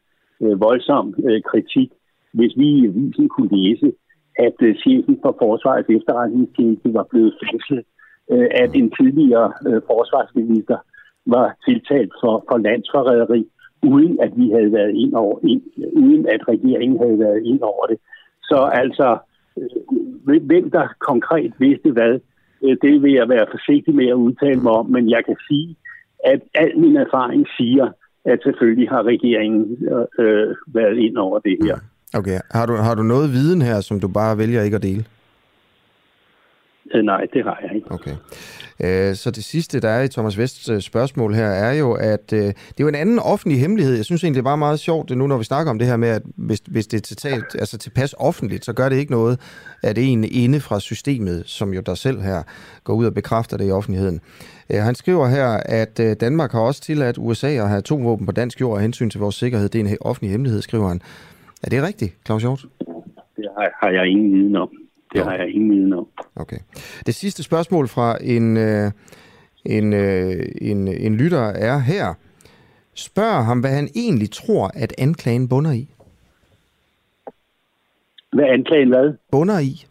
[0.43, 1.91] øh, voldsom øh, kritik,
[2.33, 3.93] hvis vi i avisen kunne læse,
[4.39, 7.85] at øh, chefen for Forsvarets efterretningstjeneste var blevet fængslet,
[8.33, 10.79] øh, at en tidligere øh, forsvarsminister
[11.27, 13.47] var tiltalt for, for landsforræderi,
[13.85, 15.63] uden at vi havde været ind over, ind,
[15.93, 17.99] uden at regeringen havde været ind over det.
[18.43, 19.19] Så altså,
[19.59, 22.15] øh, hvem der konkret vidste hvad,
[22.65, 25.77] øh, det vil jeg være forsigtig med at udtale mig om, men jeg kan sige,
[26.25, 27.87] at al min erfaring siger,
[28.25, 31.77] at selvfølgelig har regeringen øh, øh været ind over det her.
[32.19, 32.39] Okay.
[32.51, 35.05] Har du, har du noget viden her, som du bare vælger ikke at dele?
[36.95, 37.91] Øh, nej, det har jeg ikke.
[37.91, 38.17] Okay.
[38.85, 42.31] Øh, så det sidste, der er i Thomas Vests øh, spørgsmål her, er jo, at
[42.31, 43.97] det er jo en anden offentlig hemmelighed.
[43.97, 45.89] Jeg synes egentlig, det er bare meget sjovt, det nu når vi snakker om det
[45.89, 49.13] her med, at hvis, hvis det er tiltalt, altså tilpas offentligt, så gør det ikke
[49.13, 49.41] noget,
[49.83, 52.43] at en inde fra systemet, som jo der selv her
[52.85, 54.21] går ud og bekræfter det i offentligheden.
[54.71, 58.77] Han skriver her, at Danmark har også tilladt USA at have atomvåben på dansk jord
[58.77, 59.69] af hensyn til vores sikkerhed.
[59.69, 61.01] Det er en offentlig hemmelighed, skriver han.
[61.63, 62.65] Er det rigtigt, Claus Hjort?
[63.37, 64.71] Det har, har jeg ingen viden om.
[65.15, 65.25] Det jo.
[65.25, 66.07] har jeg ingen viden om.
[66.37, 66.57] Okay.
[67.07, 68.91] Det sidste spørgsmål fra en, øh,
[69.65, 72.15] en, øh, en, en lytter er her.
[72.95, 75.89] Spørg ham, hvad han egentlig tror, at anklagen bunder i.
[78.33, 79.15] Hvad anklagen hvad?
[79.33, 79.87] Bunder i.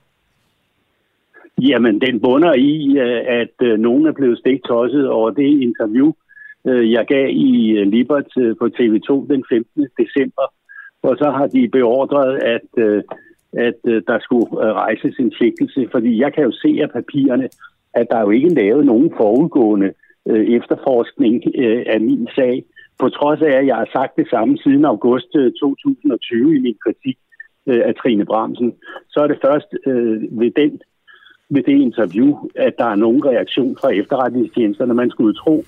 [1.62, 6.14] Jamen, den bunder i, øh, at øh, nogen er blevet stegt tosset over det interview,
[6.68, 9.88] øh, jeg gav i Libert på TV2 den 15.
[9.98, 10.54] december.
[11.04, 12.70] Og så har de beordret, at
[13.58, 17.50] at øh, der skulle øh, rejses en sigtelse, fordi jeg kan jo se af papirerne,
[17.94, 19.94] at der jo ikke lavet nogen forudgående
[20.30, 22.64] øh, efterforskning øh, af min sag,
[23.00, 26.78] på trods af, at jeg har sagt det samme siden august øh, 2020 i min
[26.84, 27.18] kritik
[27.68, 28.74] øh, af Trine Bramsen,
[29.10, 30.82] så er det først øh, ved, den,
[31.50, 34.94] ved det interview, at der er nogen reaktion fra efterretningstjenesterne.
[34.94, 35.64] Man skulle tro,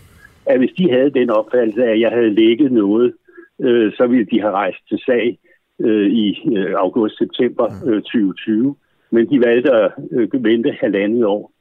[0.46, 3.14] at hvis de havde den opfattelse at jeg havde lægget noget,
[3.62, 5.40] øh, så ville de have rejst til sag
[5.80, 6.28] øh, i
[6.58, 8.76] øh, august-september øh, 2020,
[9.12, 11.52] men de valgte at øh, vente halvandet år.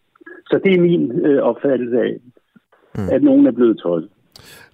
[0.47, 2.15] Så det er min øh, opfattelse af,
[2.95, 3.09] mm.
[3.13, 4.11] at nogen er blevet tosset.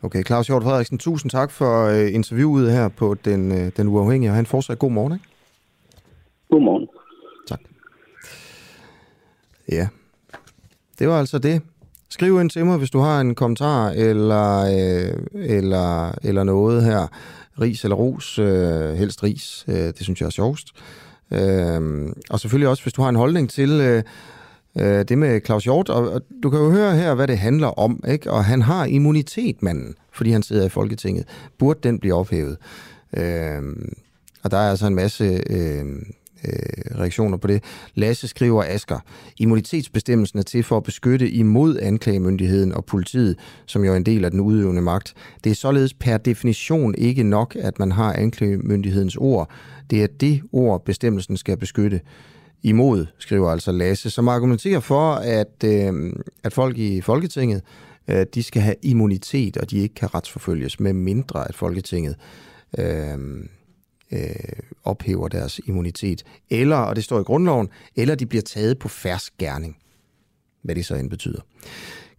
[0.02, 4.30] Okay, Claus Hjort Frederiksen, tusind tak for øh, interviewet her på Den, øh, den Uafhængige,
[4.30, 5.12] og han fortsat god morgen.
[5.12, 5.24] Ikke?
[6.50, 6.88] God morgen.
[7.48, 7.60] Tak.
[9.72, 9.88] Ja,
[10.98, 11.62] det var altså det.
[12.08, 17.08] Skriv ind til mig, hvis du har en kommentar eller, øh, eller, eller noget her
[17.60, 20.68] ris eller ros, øh, helst ris, øh, det synes jeg er sjovest.
[21.30, 24.02] Øh, og selvfølgelig også, hvis du har en holdning til øh,
[24.78, 27.78] øh, det med Claus Hjort, og, og du kan jo høre her, hvad det handler
[27.78, 28.30] om, ikke?
[28.30, 31.26] og han har immunitet, manden, fordi han sidder i Folketinget.
[31.58, 32.56] Burde den blive ophævet?
[33.16, 33.62] Øh,
[34.42, 35.84] og der er altså en masse øh,
[36.44, 37.64] øh, reaktioner på det.
[37.94, 38.98] Lasse skriver Asker,
[39.36, 43.36] immunitetsbestemmelsen er til for at beskytte imod anklagemyndigheden og politiet,
[43.66, 45.14] som jo er en del af den udøvende magt.
[45.44, 49.50] Det er således per definition ikke nok, at man har anklagemyndighedens ord.
[49.90, 52.00] Det er det ord, bestemmelsen skal beskytte
[52.62, 56.12] imod, skriver altså Lasse, som argumenterer for, at, øh,
[56.44, 57.62] at folk i Folketinget,
[58.08, 62.16] øh, de skal have immunitet, og de ikke kan retsforfølges, med mindre at Folketinget
[62.78, 63.18] øh,
[64.12, 64.34] øh,
[64.84, 66.22] ophæver deres immunitet.
[66.50, 69.76] Eller, og det står i grundloven, eller de bliver taget på færsk gerning.
[70.62, 71.40] Hvad det så end betyder.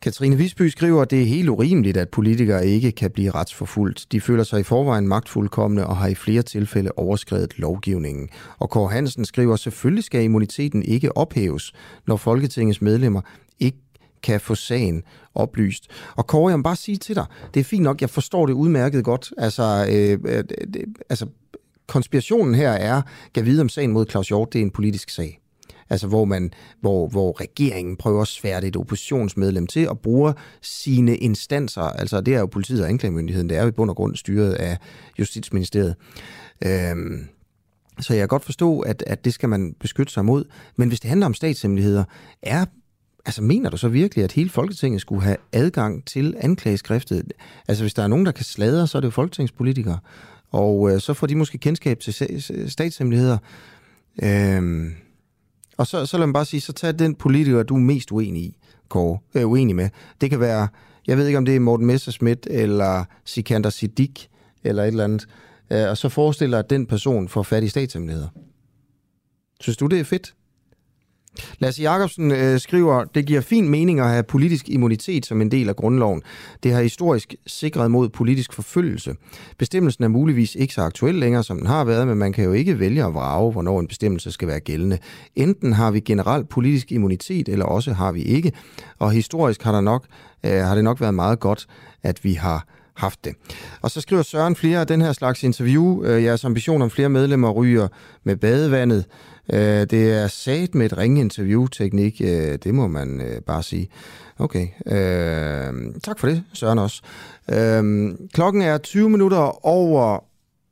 [0.01, 4.05] Katrine Visby skriver, at det er helt urimeligt, at politikere ikke kan blive retsforfulgt.
[4.11, 8.29] De føler sig i forvejen magtfuldkommende og har i flere tilfælde overskrevet lovgivningen.
[8.59, 11.73] Og Kåre Hansen skriver, selvfølgelig skal immuniteten ikke ophæves,
[12.07, 13.21] når Folketingets medlemmer
[13.59, 13.77] ikke
[14.23, 15.03] kan få sagen
[15.35, 15.87] oplyst.
[16.15, 18.53] Og Kåre, jeg må bare sige til dig, det er fint nok, jeg forstår det
[18.53, 19.33] udmærket godt.
[19.37, 20.43] Altså, øh, øh,
[21.09, 21.25] altså
[21.91, 23.01] konspirationen her er,
[23.35, 25.39] kan vide om sagen mod Claus Hjort, det er en politisk sag.
[25.89, 26.51] Altså hvor, man,
[26.81, 32.35] hvor, hvor regeringen prøver at sværte et oppositionsmedlem til at bruge sine instanser, altså det
[32.35, 34.77] er jo politiet og anklagemyndigheden, det er jo i bund og grund styret af
[35.19, 35.95] Justitsministeriet.
[36.65, 37.27] Øhm,
[37.99, 40.43] så jeg kan godt forstå, at, at det skal man beskytte sig mod.
[40.75, 42.03] Men hvis det handler om statshemmeligheder,
[42.41, 42.65] er
[43.25, 47.33] Altså, mener du så virkelig, at hele Folketinget skulle have adgang til anklageskriftet?
[47.67, 49.99] Altså, hvis der er nogen, der kan sladre, så er det jo folketingspolitikere.
[50.51, 53.37] Og øh, så får de måske kendskab til statshemmeligheder.
[54.23, 54.93] Øhm,
[55.77, 58.43] og så, så lad mig bare sige, så tag den politiker, du er mest uenig
[58.43, 58.57] i,
[58.89, 59.89] Kåre, øh, uenig med.
[60.21, 60.67] Det kan være,
[61.07, 64.27] jeg ved ikke, om det er Morten Messerschmidt, eller Sikander Siddiq,
[64.63, 65.27] eller et eller andet.
[65.71, 68.29] Øh, og så forestiller at den person får fat i statshemmeligheder.
[69.59, 70.33] Synes du, det er fedt?
[71.59, 75.69] Lasse Jacobsen øh, skriver, det giver fin mening at have politisk immunitet som en del
[75.69, 76.21] af grundloven.
[76.63, 79.15] Det har historisk sikret mod politisk forfølgelse.
[79.57, 82.51] Bestemmelsen er muligvis ikke så aktuel længere, som den har været, men man kan jo
[82.51, 84.97] ikke vælge at vrage, hvornår en bestemmelse skal være gældende.
[85.35, 88.51] Enten har vi generelt politisk immunitet, eller også har vi ikke.
[88.99, 90.05] Og historisk har, der nok,
[90.45, 91.67] øh, har det nok været meget godt,
[92.03, 92.65] at vi har
[92.95, 93.35] haft det.
[93.81, 96.03] Og så skriver Søren flere af den her slags interview.
[96.03, 97.87] Øh, jeres ambition om flere medlemmer ryger
[98.23, 99.05] med badevandet.
[99.53, 103.89] Øh, det er sat med et ringe interviewteknik, øh, det må man øh, bare sige.
[104.39, 107.01] Okay, øh, tak for det, Søren også.
[107.51, 110.23] Øh, klokken er 20 minutter over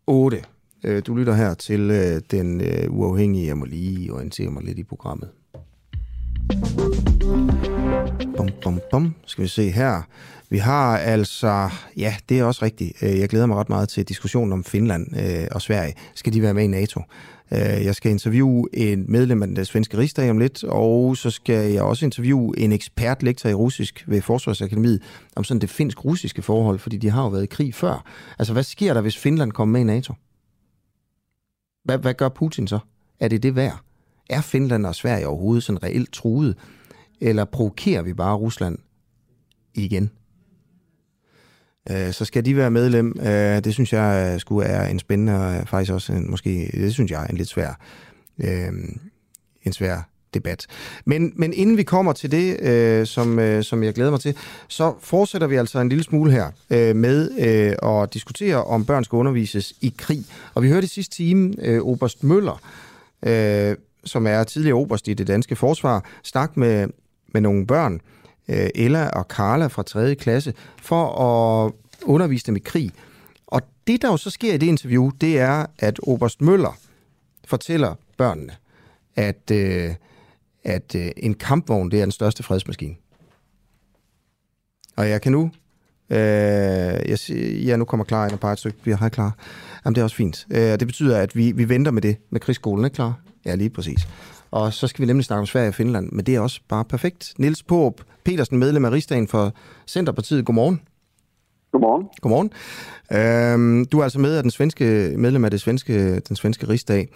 [0.07, 0.41] 8.
[0.83, 3.47] Øh, du lytter her til øh, den øh, uafhængige.
[3.47, 5.29] Jeg må lige orientere mig lidt i programmet.
[8.37, 9.15] Bum, bum, bum.
[9.25, 10.01] Skal vi se her.
[10.49, 13.03] Vi har altså, ja, det er også rigtigt.
[13.03, 15.93] Øh, jeg glæder mig ret meget til diskussionen om Finland øh, og Sverige.
[16.15, 17.01] Skal de være med i NATO?
[17.51, 21.71] Øh, jeg skal interviewe en medlem af den svenske rigsdag om lidt, og så skal
[21.71, 25.01] jeg også interviewe en ekspertlektor i russisk ved Forsvarsakademiet
[25.35, 28.05] om sådan det finsk-russiske forhold, fordi de har jo været i krig før.
[28.39, 30.13] Altså, hvad sker der, hvis Finland kommer med i NATO?
[31.83, 32.79] Hvad, hvad gør Putin så?
[33.19, 33.79] Er det det værd?
[34.29, 36.57] Er Finland og Sverige overhovedet sådan reelt truet?
[37.21, 38.77] Eller provokerer vi bare Rusland
[39.73, 40.11] igen?
[41.91, 43.19] Øh, så skal de være medlem.
[43.21, 46.69] Øh, det synes jeg øh, skulle er en spændende, og øh, faktisk også en, måske,
[46.73, 47.79] det synes jeg er en lidt svær,
[48.39, 48.71] øh,
[49.63, 50.65] en svær debat.
[51.05, 54.35] Men, men inden vi kommer til det, øh, som, øh, som jeg glæder mig til,
[54.67, 59.03] så fortsætter vi altså en lille smule her øh, med øh, at diskutere, om børn
[59.03, 60.25] skal undervises i krig.
[60.53, 62.61] Og vi hørte i sidste time øh, Oberst Møller,
[63.25, 63.75] øh,
[64.05, 66.87] som er tidligere oberst i det danske forsvar, snakke med,
[67.33, 68.18] med nogle børn, øh,
[68.49, 70.15] Øh, Ella og Carla fra 3.
[70.15, 71.73] klasse, for at
[72.03, 72.91] undervise dem i krig.
[73.47, 76.77] Og det, der jo så sker i det interview, det er, at Oberst Møller
[77.45, 78.55] fortæller børnene,
[79.15, 79.95] at, øh,
[80.63, 82.95] at øh, en kampvogn, det er den største fredsmaskine.
[84.95, 85.51] Og jeg kan nu...
[86.09, 87.29] Øh, jeg,
[87.65, 88.77] ja, nu kommer klar ind og bare et stykke.
[88.83, 89.37] Vi har klar.
[89.85, 90.47] Jamen, det er også fint.
[90.51, 93.19] Øh, det betyder, at vi, vi venter med det, når krigsskolen, er klar?
[93.45, 94.07] Ja, lige præcis.
[94.51, 96.85] Og så skal vi nemlig snakke om Sverige og Finland, men det er også bare
[96.85, 97.33] perfekt.
[97.37, 99.53] Niels Påb Petersen, medlem af Rigsdagen for
[99.87, 100.45] Centerpartiet.
[100.45, 100.81] Godmorgen.
[101.71, 102.07] Godmorgen.
[102.21, 102.51] Godmorgen.
[103.11, 107.07] Øhm, du er altså med af den svenske, medlem af det svenske, den svenske rigsdag.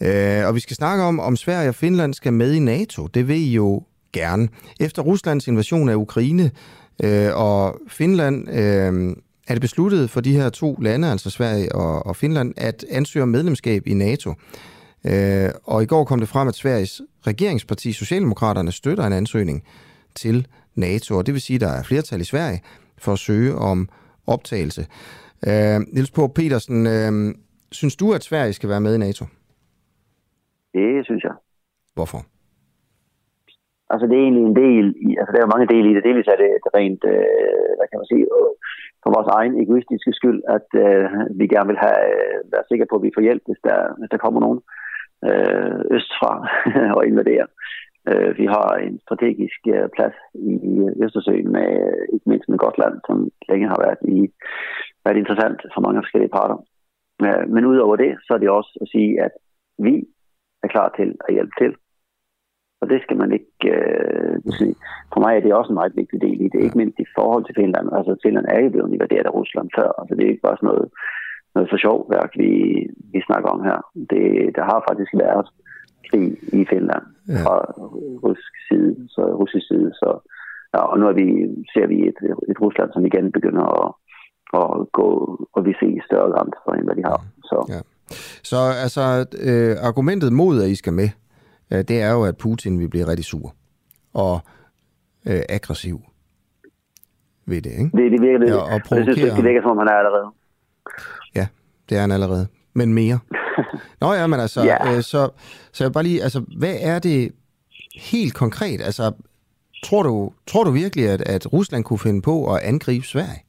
[0.00, 3.06] Øh, og vi skal snakke om, om Sverige og Finland skal med i NATO.
[3.06, 3.82] Det vil I jo
[4.12, 4.48] gerne.
[4.80, 6.50] Efter Ruslands invasion af Ukraine
[7.02, 9.16] øh, og Finland øh,
[9.48, 13.26] er det besluttet for de her to lande, altså Sverige og, og Finland, at ansøge
[13.26, 14.34] medlemskab i NATO.
[15.10, 19.58] Øh, og i går kom det frem, at Sveriges regeringsparti, Socialdemokraterne, støtter en ansøgning
[20.14, 22.60] til NATO, og det vil sige, at der er flertal i Sverige
[23.04, 23.88] for at søge om
[24.26, 24.82] optagelse.
[25.48, 27.12] Øh, Niels På Petersen, øh,
[27.72, 29.24] synes du, at Sverige skal være med i NATO?
[30.74, 31.34] Det synes jeg.
[31.94, 32.20] Hvorfor?
[33.92, 36.06] Altså det er egentlig en del, i, altså der er jo mange dele i det.
[36.08, 38.24] Delvis er det rent, øh, hvad kan man sige,
[39.02, 41.04] for vores egen egoistiske skyld, at øh,
[41.38, 44.10] vi gerne vil have, øh, være sikre på, at vi får hjælp, hvis der, hvis
[44.12, 44.83] der kommer nogen øh,
[45.96, 46.32] østfra
[46.96, 47.46] og invadere.
[48.10, 50.72] Øh, vi har en strategisk øh, plads i, i
[51.04, 51.68] Østersøen, med,
[52.14, 54.18] ikke mindst med Gotland, som længe har været, i,
[55.04, 56.58] været interessant for mange forskellige parter.
[57.26, 59.32] Øh, men udover det, så er det også at sige, at
[59.78, 59.94] vi
[60.62, 61.72] er klar til at hjælpe til.
[62.80, 64.74] Og det skal man ikke øh, sige.
[65.12, 67.44] For mig er det også en meget vigtig del i det, ikke mindst i forhold
[67.44, 67.86] til Finland.
[67.96, 70.70] Altså Finland er jo blevet invaderet af Rusland før, altså det er ikke bare sådan
[70.72, 70.88] noget
[71.54, 72.50] noget for sjov værk, vi,
[73.12, 73.78] vi snakker om her.
[74.12, 74.24] Det,
[74.56, 75.46] der har faktisk været
[76.08, 76.26] krig
[76.60, 77.42] i Finland ja.
[77.44, 77.56] fra
[78.26, 80.08] russisk side, så russisk side, så
[80.74, 81.26] ja, og nu er vi,
[81.74, 82.18] ser vi et,
[82.50, 83.88] et Rusland, som igen begynder at,
[84.60, 85.08] at gå
[85.52, 87.20] og vi ser større grænser, end hvad de har.
[87.50, 87.80] Så, ja.
[88.50, 89.02] så altså,
[89.48, 91.08] øh, argumentet mod, at I skal med,
[91.72, 93.54] øh, det er jo, at Putin vil blive rigtig sur.
[94.14, 94.34] Og
[95.28, 95.98] øh, aggressiv
[97.46, 97.90] ved det, ikke?
[97.96, 98.48] Det, det virker det.
[98.48, 100.28] Ja, og og det synes jeg, det virker, som om han er allerede.
[101.88, 102.46] Det er han allerede.
[102.74, 103.18] Men mere.
[104.00, 104.76] Nå ja, men altså, ja.
[104.88, 105.30] øh, så,
[105.72, 107.32] så jeg bare lige, altså, hvad er det
[108.12, 108.80] helt konkret?
[108.88, 109.12] Altså,
[109.84, 113.40] tror du, tror du virkelig, at, at Rusland kunne finde på at angribe Sverige?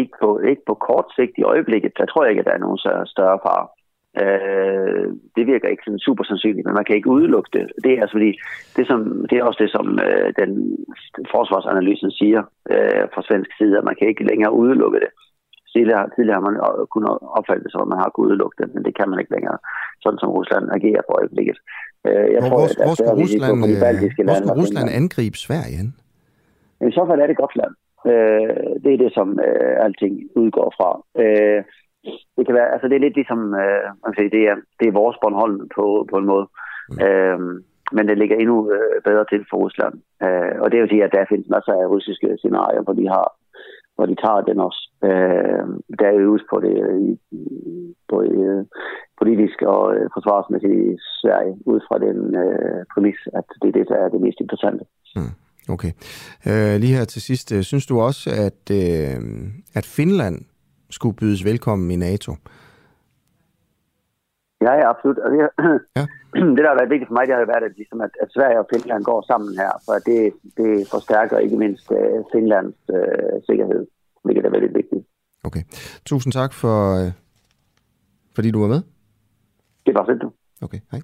[0.00, 1.92] Ikke på, ikke på kort sigt i øjeblikket.
[1.98, 2.78] Der tror jeg ikke, at der er nogen
[3.14, 3.62] større far.
[4.22, 5.06] Øh,
[5.36, 7.66] det virker ikke sådan super sandsynligt, men man kan ikke udelukke det.
[7.84, 8.30] Det er, altså fordi,
[8.76, 9.00] det, som,
[9.30, 10.50] det er også det, som øh, den
[11.34, 12.42] forsvarsanalysen siger
[12.74, 15.10] øh, fra svensk side, at man kan ikke længere udelukke det.
[15.72, 16.56] Tidligere, tidligere har man
[16.94, 19.34] kunnet opfatte det som, at man har kunnet udelukke det, men det kan man ikke
[19.36, 19.58] længere,
[20.02, 21.58] sådan som Rusland agerer på øjeblikket.
[22.06, 25.36] Øh, jeg hvor, tror, hvor, at, hvor, skal Rusland, de baltiske hvor skal Rusland angribe
[25.46, 25.90] Sverige hen?
[26.88, 27.74] I så fald er det Gotland.
[28.10, 28.50] Øh,
[28.82, 30.90] det er det, som øh, alting udgår fra.
[31.22, 31.60] Øh,
[32.36, 34.86] det kan være, altså det er lidt ligesom, øh, man kan sige, det er, det
[34.86, 36.46] er vores Bornholm på, på en måde.
[36.90, 36.98] Mm.
[37.04, 37.38] Øh,
[37.96, 39.94] men det ligger endnu øh, bedre til for Rusland.
[40.24, 43.08] Øh, og det er jo sige, at der findes masser af russiske scenarier, hvor de
[43.08, 43.26] har
[43.98, 44.87] hvor de tager den også.
[45.04, 45.64] Øh,
[45.98, 46.74] der er jo på det
[47.08, 47.18] i,
[48.08, 48.64] både øh,
[49.18, 50.06] politisk og øh,
[50.62, 54.40] i Sverige, ud fra den øh, præmis, at det er det, der er det mest
[54.40, 54.84] interessante.
[55.16, 55.34] Mm.
[55.74, 55.92] Okay.
[56.48, 59.16] Øh, lige her til sidst, øh, synes du også, at, øh,
[59.74, 60.36] at Finland
[60.90, 62.32] skulle bydes velkommen i NATO?
[64.60, 65.18] Ja, ja, absolut.
[65.24, 65.48] Altså,
[65.98, 66.04] ja.
[66.56, 68.58] det, der har været vigtigt for mig, det har været, at, ligesom, at, at Sverige
[68.62, 70.22] og Finland går sammen her, for det,
[70.56, 73.86] det forstærker ikke mindst uh, Finlands uh, sikkerhed,
[74.24, 75.06] hvilket er veldig vigtigt.
[75.44, 75.62] Okay.
[76.04, 77.12] Tusind tak for, uh,
[78.34, 78.82] fordi du var med.
[79.86, 80.32] Det var fedt, du.
[80.60, 81.00] Okay, hej.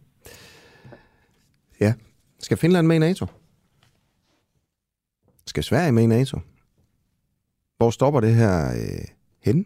[1.81, 1.95] Ja.
[2.39, 3.27] Skal Finland med i NATO?
[5.47, 6.39] Skal Sverige med i NATO?
[7.77, 9.05] Hvor stopper det her øh,
[9.45, 9.65] henne?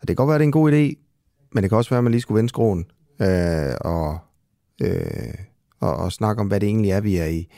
[0.00, 0.94] Og det kan godt være, at det er en god idé,
[1.52, 2.86] men det kan også være, at man lige skulle vende skroen
[3.22, 4.18] øh, og,
[4.82, 5.34] øh,
[5.80, 7.48] og, og snakke om, hvad det egentlig er, vi er i,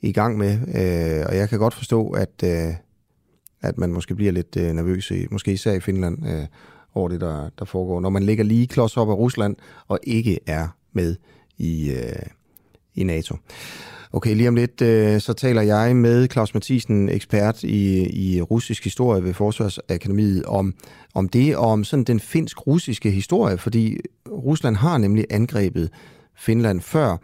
[0.00, 0.52] i gang med.
[0.52, 2.74] Øh, og jeg kan godt forstå, at, øh,
[3.62, 6.46] at man måske bliver lidt øh, nervøs, i, måske især i Finland, øh,
[6.94, 9.56] over det, der, der foregår, når man ligger lige klods op af Rusland
[9.88, 11.16] og ikke er med
[11.58, 12.26] i, øh,
[12.94, 13.36] i NATO.
[14.12, 18.84] Okay, lige om lidt, øh, så taler jeg med Claus Mathisen, ekspert i, i russisk
[18.84, 20.74] historie ved Forsvarsakademiet, om,
[21.14, 23.98] om det og om sådan den finsk-russiske historie, fordi
[24.28, 25.90] Rusland har nemlig angrebet
[26.36, 27.16] Finland før,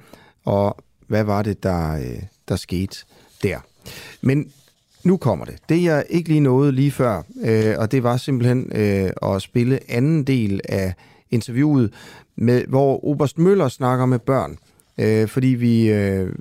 [0.44, 2.96] og hvad var det, der, øh, der skete
[3.42, 3.58] der?
[4.20, 4.52] Men
[5.04, 5.56] nu kommer det.
[5.68, 9.90] Det jeg ikke lige nåede lige før, øh, og det var simpelthen øh, at spille
[9.90, 10.94] anden del af
[11.30, 11.92] interviewet,
[12.36, 14.58] med, hvor Oberst Møller snakker med børn
[14.98, 16.34] øh, fordi vi, øh,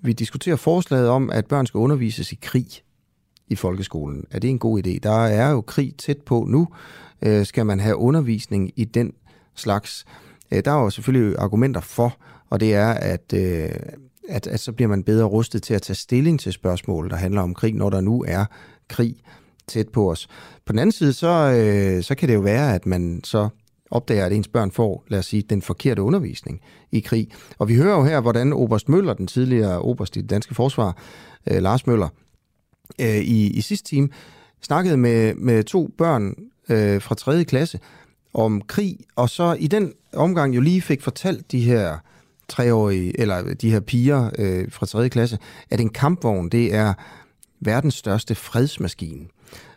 [0.00, 2.68] vi diskuterer forslaget om, at børn skal undervises i krig
[3.48, 4.26] i folkeskolen.
[4.30, 4.98] Er det en god idé?
[5.02, 6.68] Der er jo krig tæt på nu.
[7.22, 9.12] Øh, skal man have undervisning i den
[9.54, 10.04] slags?
[10.50, 12.16] Øh, der er jo selvfølgelig argumenter for,
[12.50, 13.70] og det er, at, øh,
[14.28, 17.40] at, at så bliver man bedre rustet til at tage stilling til spørgsmål, der handler
[17.40, 18.44] om krig, når der nu er
[18.88, 19.16] krig
[19.66, 20.28] tæt på os.
[20.66, 23.48] På den anden side, så, øh, så kan det jo være, at man så
[23.90, 26.60] opdager, at ens børn får, lad os sige, den forkerte undervisning
[26.92, 27.28] i krig.
[27.58, 30.96] Og vi hører jo her, hvordan Oberst Møller, den tidligere oberst i det danske forsvar,
[31.50, 32.08] øh, Lars Møller,
[33.00, 34.08] øh, i, i sidste time,
[34.62, 36.34] snakkede med, med to børn
[36.68, 37.44] øh, fra 3.
[37.44, 37.78] klasse
[38.34, 41.98] om krig, og så i den omgang jo lige fik fortalt de her
[42.52, 45.08] treårige, eller de her piger øh, fra 3.
[45.08, 45.38] klasse,
[45.70, 46.94] at en kampvogn, det er
[47.60, 49.26] verdens største fredsmaskine.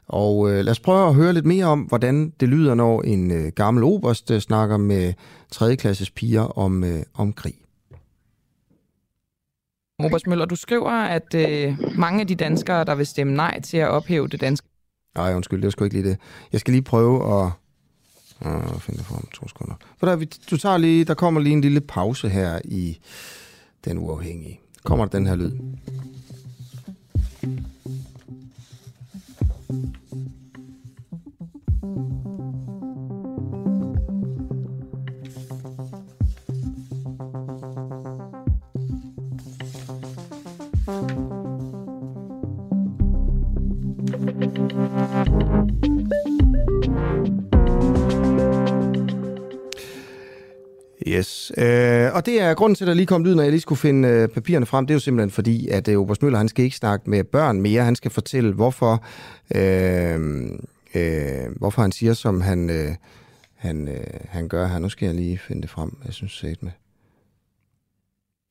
[0.07, 3.31] Og øh, lad os prøve at høre lidt mere om, hvordan det lyder, når en
[3.31, 5.13] øh, gammel oberst øh, snakker med
[5.51, 5.75] 3.
[5.75, 7.53] klasses piger om, øh, om krig.
[9.99, 13.77] Oberst Møller, du skriver, at øh, mange af de danskere, der vil stemme nej til
[13.77, 14.67] at ophæve det danske...
[15.15, 16.17] Nej, undskyld, det var sgu ikke lige det.
[16.51, 17.51] Jeg skal lige prøve at...
[18.39, 19.75] Og finde det for om to sekunder.
[19.97, 22.99] For der, du tager lige, der kommer lige en lille pause her i
[23.85, 24.59] den uafhængige.
[24.83, 25.51] Kommer der den her lyd.
[51.07, 53.61] Yes, øh, og det er grunden til, at der lige kom lyden, når jeg lige
[53.61, 54.85] skulle finde øh, papirerne frem.
[54.85, 57.61] Det er jo simpelthen fordi, at øh, Oberst Møller, han skal ikke snakke med børn
[57.61, 57.83] mere.
[57.83, 59.03] Han skal fortælle, hvorfor,
[59.55, 60.49] øh,
[60.95, 62.95] øh, hvorfor han siger, som han, øh,
[63.55, 64.79] han, øh, han gør her.
[64.79, 65.97] Nu skal jeg lige finde det frem.
[66.05, 66.71] Jeg synes, det med.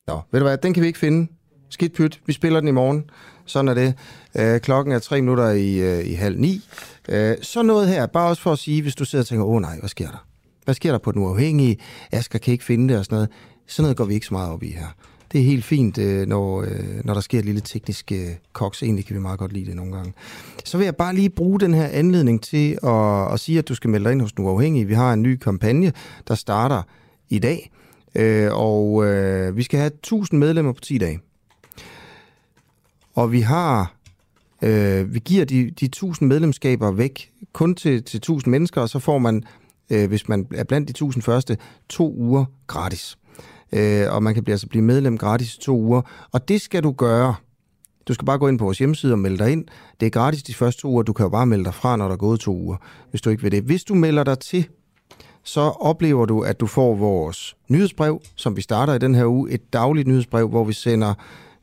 [0.07, 1.31] Nå, ved du hvad, den kan vi ikke finde.
[1.69, 3.09] Skidt pyt, vi spiller den i morgen.
[3.45, 3.93] Sådan er det.
[4.35, 6.61] Øh, klokken er tre minutter i, øh, i halv ni.
[7.09, 9.61] Øh, så noget her, bare også for at sige, hvis du sidder og tænker, åh
[9.61, 10.25] nej, hvad sker der?
[10.65, 11.77] Hvad sker der på den uafhængige?
[12.11, 13.29] Asger kan ikke finde det og sådan noget.
[13.67, 14.87] Sådan noget går vi ikke så meget op i her.
[15.31, 18.83] Det er helt fint, øh, når, øh, når der sker et lille teknisk øh, koks.
[18.83, 20.13] Egentlig kan vi meget godt lide det nogle gange.
[20.65, 23.75] Så vil jeg bare lige bruge den her anledning til at, at sige, at du
[23.75, 24.85] skal melde dig ind hos Den Uafhængige.
[24.85, 25.93] Vi har en ny kampagne,
[26.27, 26.81] der starter
[27.29, 27.71] i dag.
[28.15, 31.19] Øh, og øh, vi skal have 1000 medlemmer på 10 dage.
[33.13, 33.95] Og vi har
[34.61, 38.99] øh, vi giver de, de 1000 medlemskaber væk kun til, til 1000 mennesker, og så
[38.99, 39.43] får man,
[39.89, 41.57] øh, hvis man er blandt de 1000 første,
[41.89, 43.17] to uger gratis.
[43.73, 46.01] Øh, og man kan altså blive medlem gratis i to uger.
[46.31, 47.35] Og det skal du gøre.
[48.07, 49.65] Du skal bare gå ind på vores hjemmeside og melde dig ind.
[49.99, 51.03] Det er gratis de første to uger.
[51.03, 52.77] Du kan jo bare melde dig fra, når der er gået to uger,
[53.09, 53.63] hvis du ikke vil det.
[53.63, 54.67] Hvis du melder dig til,
[55.43, 59.51] så oplever du, at du får vores nyhedsbrev, som vi starter i den her uge.
[59.51, 61.13] Et dagligt nyhedsbrev, hvor vi sender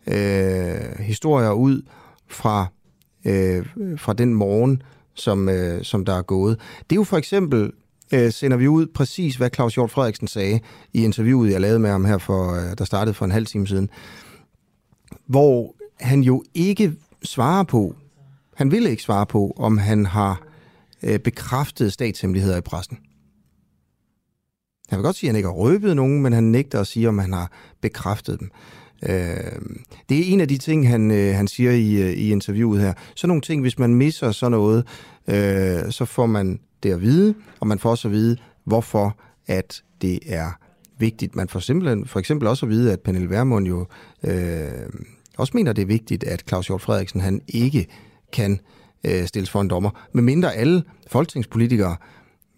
[0.06, 1.82] øh, historier ud
[2.28, 2.66] fra,
[3.24, 3.66] øh,
[3.96, 4.82] fra den morgen,
[5.14, 6.60] som, øh, som der er gået.
[6.90, 7.72] Det er jo for eksempel
[8.12, 10.60] øh, sender vi ud præcis, hvad Claus Hjort Frederiksen sagde
[10.93, 13.66] i interviewet, jeg lavede med ham her, for, øh, der startede for en halv time
[13.66, 13.90] siden,
[15.26, 17.94] hvor han jo ikke svarer på,
[18.55, 20.43] han vil ikke svare på, om han har
[21.02, 22.98] øh, bekræftet statshemmeligheder i pressen.
[24.89, 27.09] Han vil godt sige, at han ikke har røbet nogen, men han nægter at sige,
[27.09, 28.51] om han har bekræftet dem.
[29.02, 29.52] Øh,
[30.09, 32.93] det er en af de ting, han, øh, han siger i, øh, i interviewet her.
[33.16, 34.86] Så nogle ting, hvis man misser sådan noget,
[35.28, 39.82] øh, så får man det at vide, og man får også at vide, hvorfor at
[40.02, 40.50] det er
[40.98, 41.36] vigtigt.
[41.36, 43.86] Man får simpelthen for eksempel også at vide, at Pernille Vermund jo
[44.24, 44.70] øh,
[45.38, 47.86] også mener, det er vigtigt, at Claus Hjort Frederiksen han ikke
[48.32, 48.60] kan
[49.04, 51.96] øh, stilles for en dommer, medmindre alle folketingspolitikere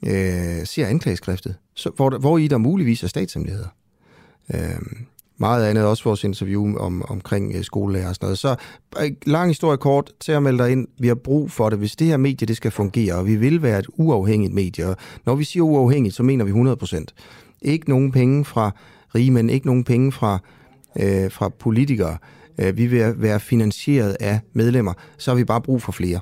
[0.06, 3.68] øh, ser anklageskriftet, så, hvor, hvor i der muligvis er statshemmeligheder.
[4.55, 4.80] Øh,
[5.39, 8.39] meget andet, også vores interview om, omkring øh, skolelærer og sådan noget.
[8.39, 8.56] Så
[9.01, 10.89] øh, lang historie kort, til at melde dig ind.
[10.98, 13.62] Vi har brug for det, hvis det her medie det skal fungere, og vi vil
[13.62, 14.86] være et uafhængigt medie.
[14.86, 14.97] Og
[15.27, 17.15] når vi siger uafhængigt, så mener vi 100 procent.
[17.62, 18.70] Ikke nogen penge fra
[19.15, 20.39] rige mænd, ikke nogen penge fra,
[21.01, 22.19] øh, fra politikere.
[22.59, 26.20] Øh, vi vil være finansieret af medlemmer, så har vi bare brug for flere.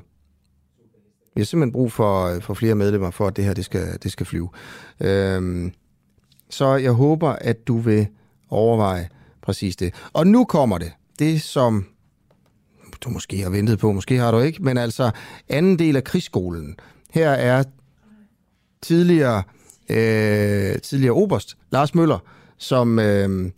[1.35, 4.11] Vi har simpelthen brug for, for flere medlemmer, for at det her det skal, det
[4.11, 4.49] skal flyve.
[4.99, 5.71] Øh,
[6.49, 8.07] så jeg håber, at du vil
[8.53, 9.09] overveje
[9.41, 9.93] præcis det.
[10.13, 10.91] Og nu kommer det.
[11.19, 11.85] Det, som
[13.01, 15.11] du måske har ventet på, måske har du ikke, men altså
[15.49, 16.75] anden del af krigsskolen.
[17.11, 17.63] Her er
[18.81, 19.43] tidligere,
[19.89, 22.19] øh, tidligere oberst Lars Møller,
[22.57, 23.51] som, øh,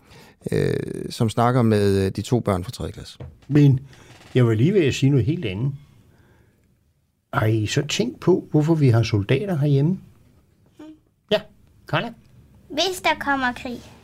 [0.52, 0.74] øh,
[1.10, 2.92] som snakker med de to børn fra 3.
[2.92, 3.20] klasse.
[3.48, 3.80] Men
[4.36, 5.72] jeg vil lige ved at sige noget helt andet.
[7.34, 10.00] Har I så tænkt på, hvorfor vi har soldater herhjemme?
[11.32, 11.42] Ja,
[11.88, 12.14] Carla?
[12.70, 13.95] Hvis der kommer krig.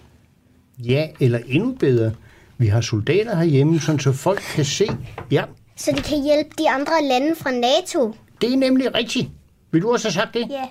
[0.86, 2.12] Ja, eller endnu bedre.
[2.58, 4.88] Vi har soldater herhjemme, sådan så folk kan se.
[5.32, 5.44] Ja.
[5.76, 8.16] Så de kan hjælpe de andre lande fra NATO.
[8.42, 9.30] Det er nemlig rigtigt.
[9.72, 10.48] Vil du også have sagt det?
[10.50, 10.64] Ja.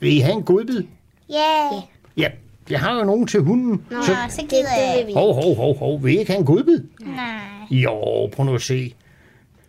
[0.00, 0.82] Vil I have en godbid?
[1.30, 1.68] Ja.
[2.16, 2.28] Ja,
[2.70, 3.84] jeg har jo nogen til hunden.
[3.90, 5.14] Nå, så, så gider jeg.
[5.14, 6.04] Hov, hov, hov, hov.
[6.04, 6.84] Vil I ikke have en godbid?
[7.00, 7.40] Nej.
[7.70, 8.94] Jo, prøv nu at se.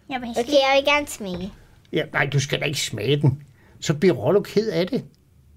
[0.10, 1.54] Jeg vil okay, jeg vil gerne smage.
[1.94, 3.44] Ja, nej, du skal da ikke smage den.
[3.80, 5.04] Så bliver Rollo ked af det.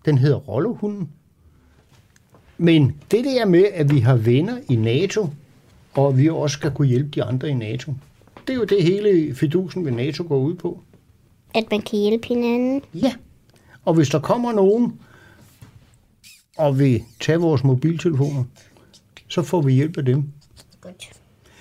[0.05, 1.09] Den hedder Rollo-hunden.
[2.59, 5.29] Men det der med, at vi har venner i NATO,
[5.95, 7.93] og vi også skal kunne hjælpe de andre i NATO,
[8.47, 10.81] det er jo det hele fidusen ved NATO går ud på.
[11.55, 12.83] At man kan hjælpe hinanden?
[12.95, 13.13] Ja.
[13.85, 15.01] Og hvis der kommer nogen
[16.57, 18.45] og vil tage vores mobiltelefoner,
[19.29, 20.25] så får vi hjælp af dem.
[20.81, 21.11] Godt.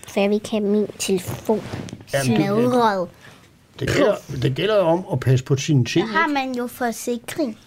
[0.07, 1.61] For jeg vil ikke have min telefon
[2.07, 3.09] smadret.
[3.79, 6.07] Det gælder, det gælder om at passe på sine ting.
[6.07, 7.57] Der har man jo forsikring.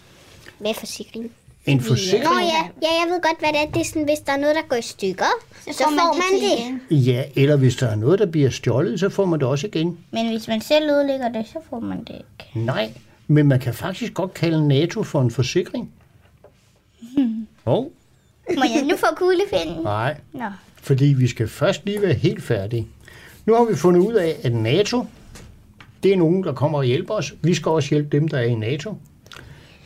[0.59, 1.31] Hvad forsikring?
[1.69, 2.25] En forsikring?
[2.25, 3.67] Nå ja, ja, jeg ved godt, hvad det er.
[3.73, 5.25] Det er sådan, hvis der er noget, der går i stykker,
[5.65, 6.81] så, så får man, man det.
[6.91, 7.05] Igen.
[7.05, 9.99] Ja, eller hvis der er noget, der bliver stjålet, så får man det også igen.
[10.11, 12.67] Men hvis man selv ødelægger det, så får man det ikke.
[12.67, 12.93] Nej,
[13.27, 15.91] men man kan faktisk godt kalde NATO for en forsikring.
[17.65, 17.91] Hov,
[18.57, 19.83] Må jeg nu få kuglepinden?
[19.83, 20.45] nej, Nå.
[20.83, 22.87] fordi vi skal først lige være helt færdige.
[23.47, 25.07] Nu har vi fundet ud af, at NATO,
[26.03, 27.35] det er nogen, der kommer og hjælper os.
[27.43, 28.95] Vi skal også hjælpe dem, der er i NATO.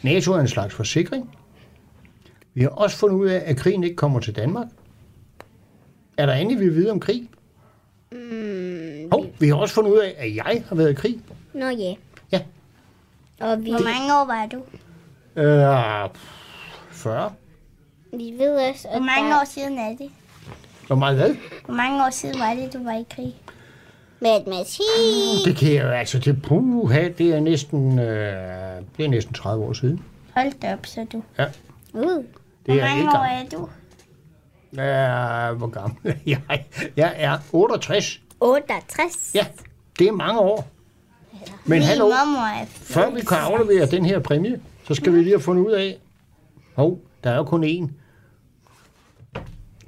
[0.03, 1.31] NATO er en slags forsikring.
[2.55, 4.67] Vi har også fundet ud af, at krigen ikke kommer til Danmark.
[6.17, 7.29] Er der andet, vi vil vide om krig?
[8.13, 11.21] Mm, Hov, vi har også fundet ud af, at jeg har været i krig.
[11.55, 11.95] Nå ja.
[12.33, 12.41] Ja.
[13.41, 14.57] Og vi, Hvor mange år var du?
[15.41, 16.11] Øh,
[16.91, 17.33] 40.
[18.13, 19.41] vi ved også, at Hvor mange der...
[19.41, 20.11] år siden er det?
[20.87, 21.35] Hvor meget hvad?
[21.65, 23.35] Hvor mange år siden var det, du var i krig?
[24.21, 24.83] Matematik.
[25.45, 29.65] Det kan jeg jo altså, det puha, det er næsten, øh, det er næsten 30
[29.65, 30.05] år siden.
[30.37, 31.23] Hold da op, så du.
[31.39, 31.47] Ja,
[31.95, 32.25] Uh.
[32.67, 33.47] Det Hvor er mange år gammel.
[33.47, 33.69] er du?
[34.77, 36.15] Ja, hvor gammel er
[36.51, 36.65] jeg?
[36.97, 38.21] Jeg er 68.
[38.41, 39.31] 68.
[39.35, 39.47] Ja,
[39.99, 40.69] det er mange år.
[41.65, 45.31] Men Min hallo, er før vi kan aflevere den her præmie, så skal vi lige
[45.31, 45.99] have fundet ud af,
[46.75, 47.91] hov, der er jo kun én.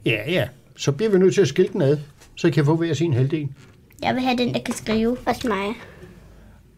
[0.06, 1.98] Ja, ja, så bliver vi nødt til at skille den ad,
[2.36, 3.48] så I kan få hver sin halvdel.
[4.02, 5.16] Jeg vil have den, der kan skrive.
[5.26, 5.74] Også mig.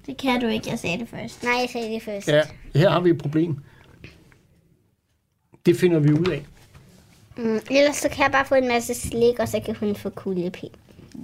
[0.06, 1.42] Det kan du ikke, jeg sagde det først.
[1.42, 2.28] Nej, jeg sagde det først.
[2.28, 2.42] Ja,
[2.74, 3.56] her har vi et problem.
[5.66, 6.46] Det finder vi ud af.
[7.36, 10.10] Mm, ellers så kan jeg bare få en masse slik, og så kan hun få
[10.10, 10.70] kuglepind.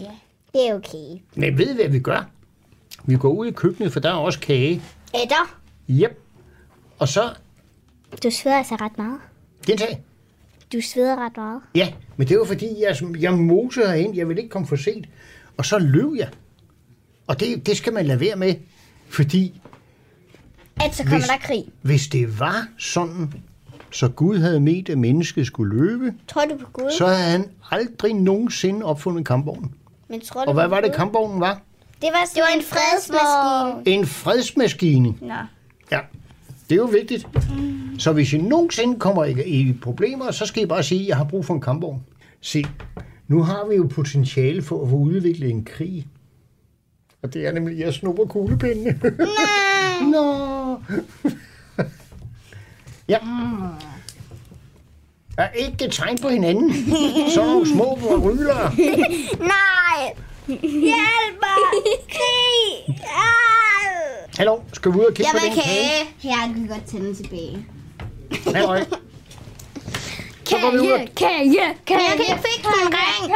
[0.01, 0.10] Ja.
[0.52, 1.20] Det er okay.
[1.35, 2.28] Men ved I, hvad vi gør?
[3.05, 4.82] Vi går ud i køkkenet, for der er også kage.
[5.14, 5.56] Æder,
[5.90, 6.19] Yep.
[6.98, 7.31] Og så...
[8.23, 9.19] du sveder altså ret meget.
[9.66, 10.02] Gentag.
[10.73, 11.60] Du sveder ret meget.
[11.74, 14.16] Ja, men det var fordi, jeg, jeg mosede herind.
[14.16, 15.06] Jeg ville ikke komme for sent.
[15.56, 16.28] Og så løb jeg.
[17.27, 18.55] Og det, det skal man lade være med.
[19.09, 19.60] Fordi
[20.81, 21.64] At så kommer Hvis- der krig.
[21.82, 23.35] hvis det var sådan,
[23.93, 26.90] så Gud havde ment, at mennesket skulle løbe, Tror du på Gud?
[26.98, 29.74] så havde han aldrig nogensinde opfundet kampvognen.
[30.09, 31.60] Men tror du Og hvad var det, kampvognen var?
[32.02, 33.97] Det var, det var en fredsmaskine.
[33.98, 35.14] En fredsmaskine.
[35.20, 35.35] Nå.
[35.90, 35.98] Ja,
[36.70, 37.28] det er jo vigtigt.
[37.98, 41.16] Så hvis I nogensinde kommer i, i problemer, så skal I bare sige, at jeg
[41.16, 42.02] har brug for en kampvogn.
[42.40, 42.64] Se,
[43.28, 46.06] nu har vi jo potentiale for at få udviklet en krig.
[47.23, 49.01] Og det er nemlig, at jeg snupper kuglepindene.
[49.02, 50.10] Nej!
[50.12, 50.77] Nå!
[53.13, 53.19] Ja.
[55.39, 56.75] Er ikke et tegn på hinanden.
[57.31, 58.73] Så små rylere.
[59.55, 60.15] Nej!
[60.49, 61.83] Hjælp mig!
[62.09, 62.97] Krig!
[63.05, 64.31] Ah!
[64.39, 65.89] Hallo, skal vi ud og kigge Jeg på vil den kage?
[66.21, 66.35] kage.
[66.37, 67.67] Her kan vi godt tænde tilbage.
[68.55, 68.85] Halløj.
[70.45, 72.01] Så går vi ud og Kage, kage, kage.
[72.11, 73.33] Jeg kan fikse min ring.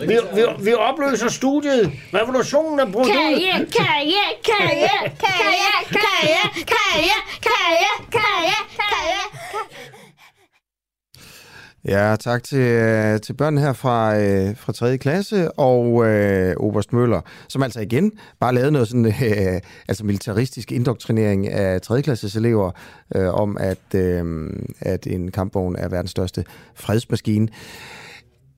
[0.00, 1.92] Vi, vi, vi opløser studiet.
[2.14, 3.12] Revolutionen er brudt ud.
[3.12, 4.88] Kage, kage, kage,
[5.18, 7.12] kage, kage, kage,
[7.42, 9.20] kage, kage, kage.
[11.84, 14.98] Ja, tak til, øh, til børnene her fra, øh, fra 3.
[14.98, 20.72] klasse og øh, Oberst Møller, som altså igen bare lavede noget sådan, øh, altså militaristisk
[20.72, 22.02] indoktrinering af 3.
[22.02, 22.70] klasses elever
[23.14, 24.50] øh, om, at, øh,
[24.80, 26.44] at en kampvogn er verdens største
[26.74, 27.48] fredsmaskine.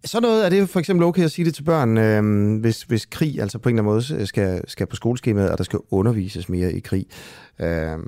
[0.05, 3.07] Så noget er det for eksempel okay at sige det til børn, øh, hvis, hvis
[3.07, 6.49] krig altså på en eller anden måde skal, skal på skoleskemaet, og der skal undervises
[6.49, 7.07] mere i krig.
[7.59, 7.99] Øh,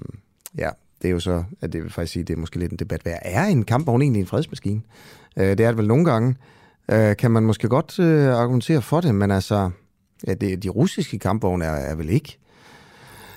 [0.59, 0.71] ja,
[1.03, 3.03] det er jo så, at det vil faktisk sige, det er måske lidt en debat.
[3.03, 4.81] Hvad er en kampvogn egentlig en fredsmaskine?
[5.37, 6.37] Øh, det er det vel nogle gange.
[6.91, 9.71] Øh, kan man måske godt øh, argumentere for det, men altså,
[10.27, 12.39] ja, det, de russiske kampvogne er, er vel ikke.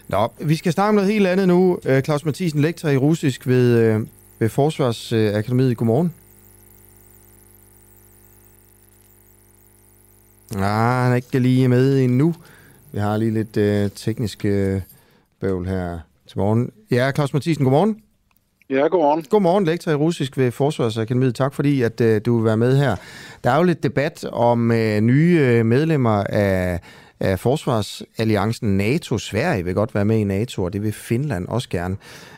[0.08, 1.80] Nå, vi skal snakke om noget helt andet nu.
[1.86, 4.02] Øh, Claus Mathisen, lektor i russisk ved, øh,
[4.40, 5.78] ved Forsvarsakademiet.
[5.78, 6.14] Godmorgen.
[10.56, 12.36] Ah, han er ikke lige med endnu.
[12.91, 14.82] Vi har lige lidt øh, teknisk øh,
[15.41, 16.72] bøvl her til morgen.
[16.91, 18.02] Ja, Claus Mathisen, godmorgen.
[18.69, 19.26] Ja, godmorgen.
[19.30, 21.36] Godmorgen, lektor i russisk ved Forsvarsakademiet.
[21.36, 22.95] Tak fordi, at øh, du vil være med her.
[23.44, 26.80] Der er jo lidt debat om øh, nye øh, medlemmer af,
[27.19, 29.18] af Forsvarsalliancen NATO.
[29.18, 31.98] Sverige vil godt være med i NATO, og det vil Finland også gerne.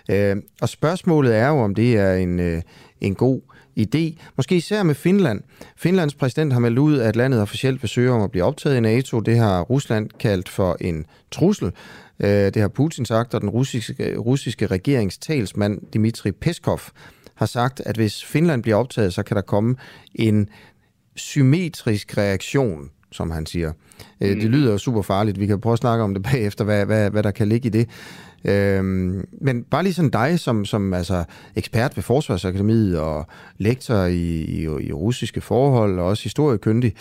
[0.09, 2.61] Øh, og spørgsmålet er jo, om det er en, øh,
[3.01, 3.41] en god
[3.79, 4.17] idé.
[4.37, 5.41] Måske især med Finland.
[5.77, 8.79] Finlands præsident har meldt ud, at landet officielt vil søge om at blive optaget i
[8.79, 9.19] NATO.
[9.19, 11.71] Det har Rusland kaldt for en trussel.
[12.19, 16.79] Øh, Det har Putin sagt, og den russiske, russiske regeringstalsmand Dmitri Peskov
[17.35, 19.75] har sagt, at hvis Finland bliver optaget, så kan der komme
[20.15, 20.49] en
[21.15, 23.71] symmetrisk reaktion, som han siger.
[23.71, 23.75] Mm.
[24.19, 25.39] Det lyder super farligt.
[25.39, 27.69] Vi kan prøve at snakke om det bagefter, hvad, hvad, hvad der kan ligge i
[27.69, 27.89] det.
[28.45, 31.23] Øhm, men bare lige sådan dig, som, som altså,
[31.55, 33.25] ekspert ved Forsvarsakademiet og
[33.57, 36.95] lektor i, i, i russiske forhold og også historiekyndig.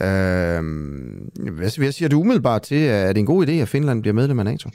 [0.00, 4.02] Øhm, hvad, hvad siger du umiddelbart til, at det er en god idé, at Finland
[4.02, 4.70] bliver medlem af NATO?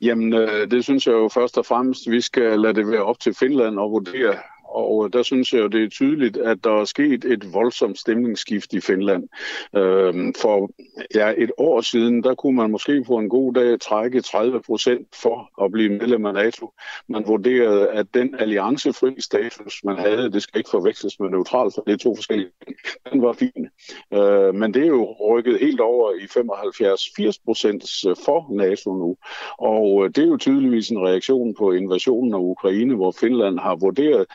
[0.00, 3.20] Jamen, øh, det synes jeg jo først og fremmest, vi skal lade det være op
[3.20, 4.34] til Finland at vurdere.
[4.68, 7.98] Og øh, der synes jeg jo, det er tydeligt, at der er sket et voldsomt
[7.98, 9.28] stemningsskift i Finland.
[9.76, 10.70] Øhm, for
[11.14, 15.08] ja, et år siden, der kunne man måske på en god dag trække 30 procent
[15.22, 16.72] for at blive medlem af NATO.
[17.08, 21.82] Man vurderede, at den alliancefri status, man havde, det skal ikke forveksles med neutral, for
[21.82, 22.76] det er to forskellige ting,
[23.12, 23.68] den var fin.
[24.14, 27.82] Øh, men det er jo rykket helt over i 75-80 procent
[28.24, 29.16] for NATO nu.
[29.58, 33.76] Og øh, det er jo tydeligvis en reaktion på invasionen af Ukraine, hvor Finland har
[33.76, 34.26] vurderet,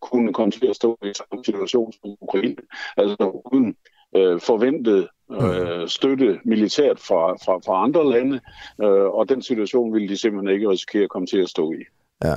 [0.00, 2.56] kunne komme til at stå i samme situation som Ukraine.
[2.96, 3.76] Altså uden
[4.16, 5.08] øh, forventet
[5.40, 8.40] øh, støtte militært fra, fra, fra andre lande,
[8.82, 11.82] øh, og den situation ville de simpelthen ikke risikere at komme til at stå i.
[12.24, 12.34] Ja,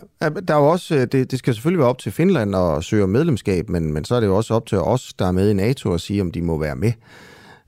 [0.48, 3.08] der er jo også, øh, det, det skal selvfølgelig være op til Finland at søge
[3.08, 5.54] medlemskab, men, men så er det jo også op til os, der er med i
[5.54, 6.92] NATO, at sige, om de må være med.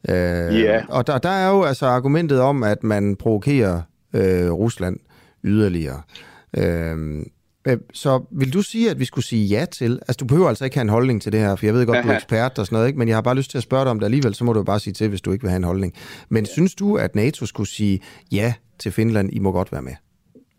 [0.10, 0.84] Øh, Ja.
[0.90, 3.81] Og der, der er jo altså argumentet om, at man provokerer
[4.14, 4.99] øh, Rusland
[5.44, 6.02] yderligere.
[6.57, 7.26] Øh,
[7.94, 9.99] så vil du sige, at vi skulle sige ja til?
[10.07, 12.03] Altså, du behøver altså ikke have en holdning til det her, for jeg ved godt,
[12.03, 12.99] du er ekspert og sådan noget, ikke?
[12.99, 14.64] men jeg har bare lyst til at spørge dig om det alligevel, så må du
[14.64, 15.94] bare sige til, hvis du ikke vil have en holdning.
[16.30, 17.99] Men synes du, at NATO skulle sige
[18.31, 19.94] ja til Finland, I må godt være med?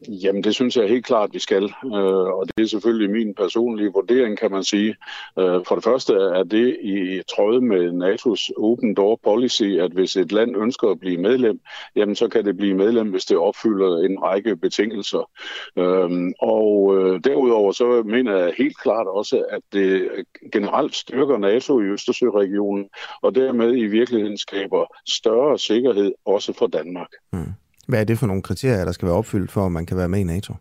[0.09, 1.65] Jamen, det synes jeg helt klart, vi skal.
[1.65, 4.97] Øh, og det er selvfølgelig min personlige vurdering, kan man sige.
[5.39, 10.17] Øh, for det første er det i tråd med NATO's Open Door Policy, at hvis
[10.17, 11.61] et land ønsker at blive medlem,
[11.97, 15.31] jamen så kan det blive medlem, hvis det opfylder en række betingelser.
[15.79, 16.95] Øhm, øh, og
[17.25, 20.09] derudover så mener jeg helt klart også, at det
[20.53, 22.89] generelt styrker NATO i Østersøregionen,
[23.23, 27.09] og dermed i virkeligheden skaber større sikkerhed også for Danmark.
[27.33, 27.64] Mm.
[27.89, 30.09] Hvad er det for nogle kriterier, der skal være opfyldt, for at man kan være
[30.09, 30.55] med i NATO?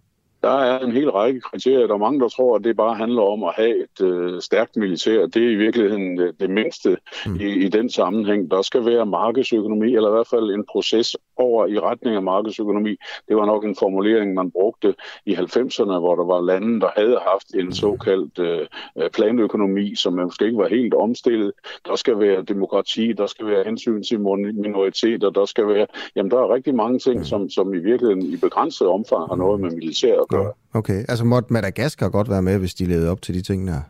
[0.43, 1.87] Der er en hel række kriterier.
[1.87, 4.75] Der er mange, der tror, at det bare handler om at have et øh, stærkt
[4.75, 5.25] militær.
[5.25, 7.35] Det er i virkeligheden det, det mindste mm.
[7.35, 8.51] i, i den sammenhæng.
[8.51, 12.95] Der skal være markedsøkonomi, eller i hvert fald en proces over i retning af markedsøkonomi.
[13.27, 14.95] Det var nok en formulering, man brugte
[15.25, 17.71] i 90'erne, hvor der var lande, der havde haft en mm.
[17.71, 18.67] såkaldt øh,
[19.13, 21.51] planøkonomi, som måske ikke var helt omstillet.
[21.85, 25.87] Der skal være demokrati, der skal være hensyn til minoriteter, der skal være...
[26.15, 27.25] Jamen, der er rigtig mange ting, mm.
[27.25, 30.51] som, som i virkeligheden i begrænset omfang har noget med militær at gøre.
[30.73, 33.81] Okay, altså måtte Madagaskar godt være med, hvis de levede op til de ting der?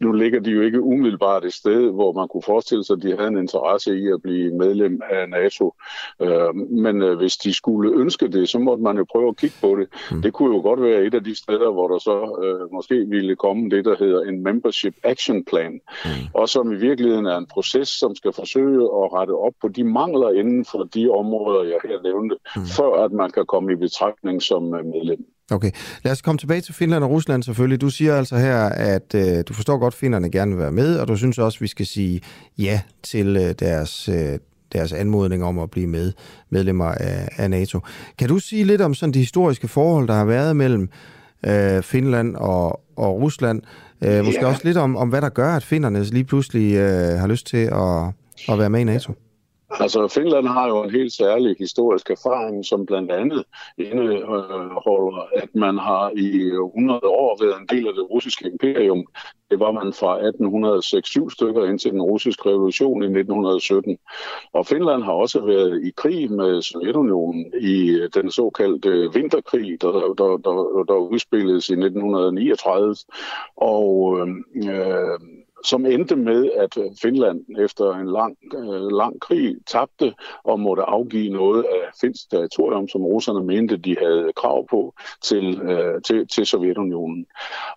[0.00, 3.16] Nu ligger de jo ikke umiddelbart et sted, hvor man kunne forestille sig, at de
[3.16, 5.74] havde en interesse i at blive medlem af NATO.
[6.22, 9.56] Øh, men øh, hvis de skulle ønske det, så måtte man jo prøve at kigge
[9.60, 9.88] på det.
[10.10, 10.22] Mm.
[10.22, 13.36] Det kunne jo godt være et af de steder, hvor der så øh, måske ville
[13.36, 15.72] komme det, der hedder en Membership Action Plan,
[16.04, 16.10] mm.
[16.34, 19.84] og som i virkeligheden er en proces, som skal forsøge at rette op på de
[19.84, 22.66] mangler inden for de områder, jeg her nævnte, mm.
[22.76, 25.24] før at man kan komme i betragtning som medlem.
[25.50, 25.70] Okay,
[26.04, 27.80] lad os komme tilbage til Finland og Rusland selvfølgelig.
[27.80, 30.98] Du siger altså her, at øh, du forstår godt, at finnerne gerne vil være med,
[30.98, 32.20] og du synes også, at vi skal sige
[32.58, 34.38] ja til øh, deres, øh,
[34.72, 36.12] deres anmodning om at blive med
[36.50, 37.80] medlemmer af, af NATO.
[38.18, 40.88] Kan du sige lidt om sådan de historiske forhold, der har været mellem
[41.46, 43.62] øh, Finland og, og Rusland?
[44.04, 44.46] Øh, måske ja.
[44.46, 47.56] også lidt om, om, hvad der gør, at finnerne lige pludselig øh, har lyst til
[47.72, 48.12] at,
[48.48, 49.12] at være med i NATO?
[49.70, 53.44] Altså, Finland har jo en helt særlig historisk erfaring, som blandt andet
[53.78, 56.30] indeholder, at man har i
[56.76, 59.06] 100 år været en del af det russiske imperium.
[59.50, 63.98] Det var man fra 1806 stykker indtil den russiske revolution i 1917.
[64.52, 70.36] Og Finland har også været i krig med Sovjetunionen i den såkaldte vinterkrig, der, der,
[70.36, 72.96] der, der udspilledes i 1939.
[73.56, 79.56] Og øh, øh som endte med, at øh, Finland efter en lang, øh, lang krig
[79.66, 80.14] tabte
[80.44, 85.60] og måtte afgive noget af finsk territorium, som russerne mente, de havde krav på til,
[85.60, 87.26] øh, til, til Sovjetunionen.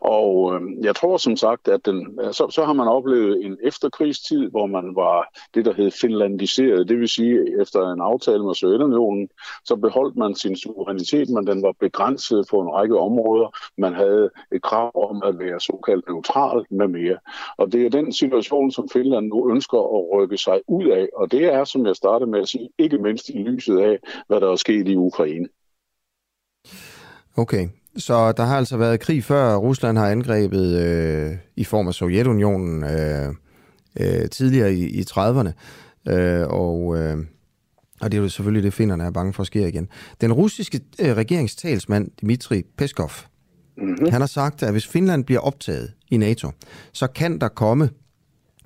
[0.01, 3.57] Og øh, jeg tror som sagt, at den, øh, så, så har man oplevet en
[3.63, 6.89] efterkrigstid, hvor man var det, der hed finlandiseret.
[6.89, 9.29] Det vil sige, efter en aftale med Sovjetunionen,
[9.65, 13.57] så beholdt man sin suverænitet, men den var begrænset på en række områder.
[13.77, 17.17] Man havde et krav om at være såkaldt neutral med mere.
[17.57, 21.31] Og det er den situation, som Finland nu ønsker at rykke sig ud af, og
[21.31, 23.97] det er, som jeg startede med at sige, ikke mindst i lyset af,
[24.27, 25.47] hvad der er sket i Ukraine.
[27.37, 27.67] Okay,
[27.97, 32.83] så der har altså været krig før Rusland har angrebet øh, i form af Sovjetunionen
[32.83, 33.29] øh,
[33.99, 35.51] øh, tidligere i, i 30'erne,
[36.13, 36.97] øh, og...
[36.97, 37.17] Øh,
[38.01, 39.89] og det er jo selvfølgelig det, finderne er bange for at igen.
[40.21, 43.11] Den russiske øh, regeringstalsmand Dmitri Peskov,
[43.77, 44.11] Mm-hmm.
[44.11, 46.51] Han har sagt, at hvis Finland bliver optaget i NATO,
[46.93, 47.89] så kan der komme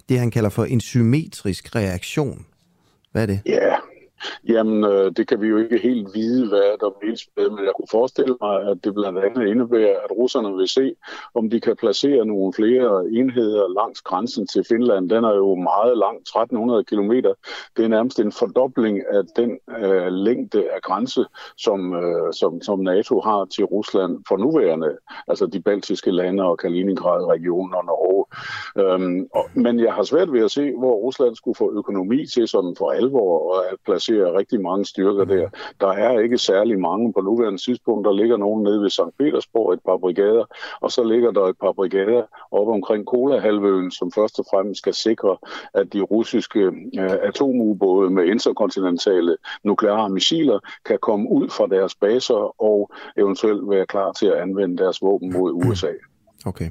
[0.10, 2.46] det, han kalder for en symmetrisk reaktion.
[3.12, 3.42] Hvad er det?
[3.46, 3.78] Ja, yeah.
[4.49, 7.73] Jamen, øh, det kan vi jo ikke helt vide, hvad der menes med, men jeg
[7.76, 10.95] kunne forestille mig, at det blandt andet indebærer, at russerne vil se,
[11.35, 15.10] om de kan placere nogle flere enheder langs grænsen til Finland.
[15.10, 17.11] Den er jo meget lang, 1300 km.
[17.77, 21.26] Det er nærmest en fordobling af den øh, længde af grænse,
[21.57, 26.57] som, øh, som, som NATO har til Rusland for nuværende, altså de baltiske lande og
[26.57, 28.26] Kaliningrad-regionen og Norge.
[28.77, 32.48] Øhm, og, men jeg har svært ved at se, hvor Rusland skulle få økonomi til
[32.48, 35.50] sådan for alvor at placere placere rigtig mange styrker der.
[35.82, 38.06] Der er ikke særlig mange på nuværende tidspunkt.
[38.06, 39.18] Der ligger nogen nede ved St.
[39.20, 40.46] Petersborg, et par brigader,
[40.82, 44.94] og så ligger der et par brigader op omkring Kola-halvøen, som først og fremmest skal
[44.94, 45.38] sikre,
[45.74, 46.60] at de russiske
[47.00, 53.86] øh, atomubåde med interkontinentale nukleare missiler kan komme ud fra deres baser og eventuelt være
[53.86, 55.92] klar til at anvende deres våben mod USA.
[56.46, 56.70] Okay.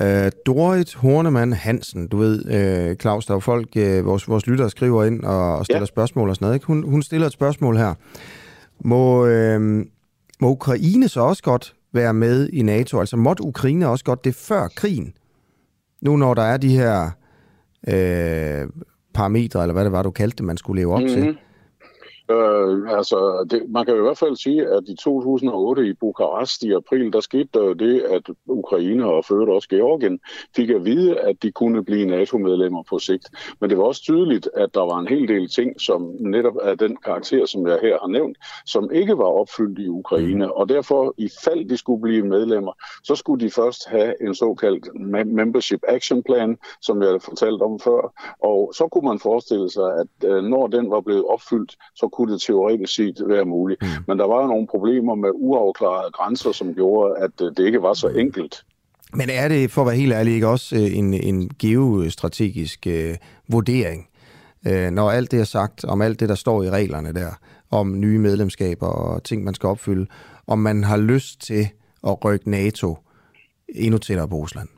[0.00, 2.44] Uh, Dorit Hornemann Hansen, du ved,
[2.90, 5.86] uh, Claus, der er folk, uh, vores, vores lyttere skriver ind og, og stiller ja.
[5.86, 6.56] spørgsmål og sådan noget.
[6.56, 6.66] Ikke?
[6.66, 7.94] Hun, hun stiller et spørgsmål her.
[8.80, 9.60] Må, uh,
[10.40, 13.00] må Ukraine så også godt være med i NATO?
[13.00, 15.12] Altså måtte Ukraine også godt det før krigen?
[16.00, 17.04] Nu når der er de her
[17.86, 18.70] uh,
[19.14, 21.14] parametre, eller hvad det var, du kaldte det, man skulle leve op mm-hmm.
[21.14, 21.38] til.
[22.30, 26.72] Øh, altså, det, man kan i hvert fald sige, at i 2008 i Bukarest i
[26.72, 30.20] april, der skete der jo det, at Ukraine og ført også Georgien
[30.56, 33.28] fik at vide, at de kunne blive NATO-medlemmer på sigt.
[33.60, 36.74] Men det var også tydeligt, at der var en hel del ting, som netop er
[36.74, 40.56] den karakter, som jeg her har nævnt, som ikke var opfyldt i Ukraine.
[40.56, 42.72] Og derfor, i fald de skulle blive medlemmer,
[43.04, 44.88] så skulle de først have en såkaldt
[45.26, 48.12] Membership Action Plan, som jeg fortalte om før.
[48.42, 52.32] Og så kunne man forestille sig, at øh, når den var blevet opfyldt, så kunne
[52.32, 53.82] det teoretisk set være muligt.
[53.82, 53.88] Mm.
[54.08, 57.82] Men der var jo nogle problemer med uafklarede grænser, som gjorde, at øh, det ikke
[57.82, 58.64] var så enkelt.
[59.14, 63.14] Men er det, for at være helt ærlig, ikke også øh, en, en geostrategisk øh,
[63.48, 64.08] vurdering,
[64.66, 67.30] øh, når alt det er sagt, om alt det, der står i reglerne der,
[67.70, 70.06] om nye medlemskaber og ting, man skal opfylde,
[70.46, 71.68] om man har lyst til
[72.06, 72.98] at rykke NATO
[73.68, 74.68] endnu tættere på Rusland?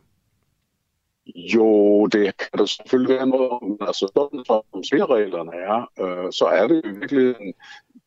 [1.34, 3.76] Jo, det kan der selvfølgelig være noget om.
[3.80, 7.34] Altså, sådan som spillereglerne er, øh, så er det virkelig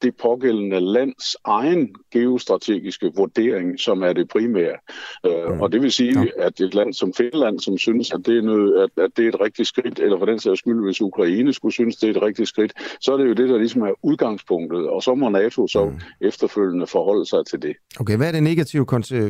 [0.02, 4.78] det pågældende lands egen geostrategiske vurdering, som er det primære.
[5.26, 5.62] Øh, mm.
[5.62, 6.46] Og det vil sige, ja.
[6.46, 9.30] at et land som Finland, som synes, at det, er noget, at, at det er
[9.30, 12.22] et rigtigt skridt, eller for den sags skyld, hvis Ukraine skulle synes, det er et
[12.22, 15.68] rigtigt skridt, så er det jo det, der ligesom er udgangspunktet, og så må NATO
[15.68, 16.00] så mm.
[16.22, 17.76] efterfølgende forholde sig til det.
[18.00, 18.86] Okay, hvad er det negative,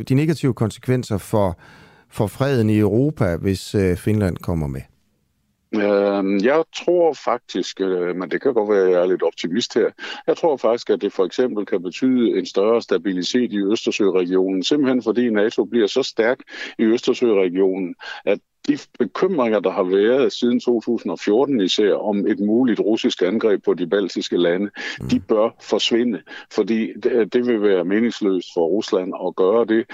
[0.09, 1.59] de negative konsekvenser for
[2.11, 4.81] for freden i Europa, hvis øh, Finland kommer med?
[5.75, 9.73] Øh, jeg tror faktisk, øh, men det kan godt være, at jeg er lidt optimist
[9.73, 9.89] her,
[10.27, 15.03] jeg tror faktisk, at det for eksempel kan betyde en større stabilitet i Østersøregionen, simpelthen
[15.03, 16.39] fordi NATO bliver så stærk
[16.79, 23.21] i Østersøregionen, at de bekymringer, der har været siden 2014 især om et muligt russisk
[23.21, 24.69] angreb på de baltiske lande,
[25.01, 25.09] mm.
[25.09, 26.21] de bør forsvinde,
[26.51, 26.93] fordi
[27.33, 29.85] det, vil være meningsløst for Rusland at gøre det.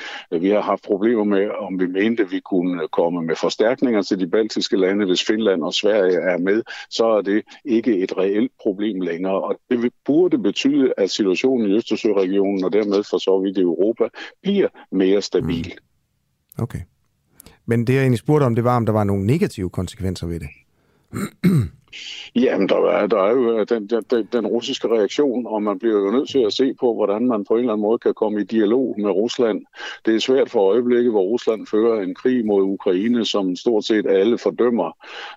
[0.42, 4.28] Vi har haft problemer med, om vi mente, vi kunne komme med forstærkninger til de
[4.28, 5.06] baltiske lande.
[5.06, 9.42] Hvis Finland og Sverige er med, så er det ikke et reelt problem længere.
[9.42, 14.04] Og det burde betyde, at situationen i Østersøregionen og dermed for så vidt i Europa
[14.42, 15.74] bliver mere stabil.
[16.58, 16.64] Mm.
[16.64, 16.80] Okay.
[17.68, 20.40] Men det, jeg egentlig spurgte om, det var, om der var nogle negative konsekvenser ved
[20.40, 20.50] det.
[22.36, 26.00] Jamen, der er, der er jo øh, den, den, den russiske reaktion, og man bliver
[26.00, 28.42] jo nødt til at se på, hvordan man på en eller anden måde kan komme
[28.42, 29.62] i dialog med Rusland.
[30.06, 34.06] Det er svært for øjeblikket, hvor Rusland fører en krig mod Ukraine, som stort set
[34.08, 34.92] alle fordømmer.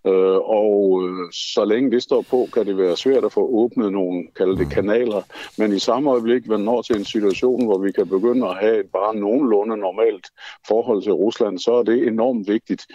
[0.07, 3.93] Øh, og øh, så længe det står på, kan det være svært at få åbnet
[3.93, 5.23] nogle, kalde det kanaler.
[5.59, 8.81] Men i samme øjeblik, man når til en situation, hvor vi kan begynde at have
[8.81, 10.27] et bare nogenlunde normalt
[10.69, 12.87] forhold til Rusland, så er det enormt vigtigt,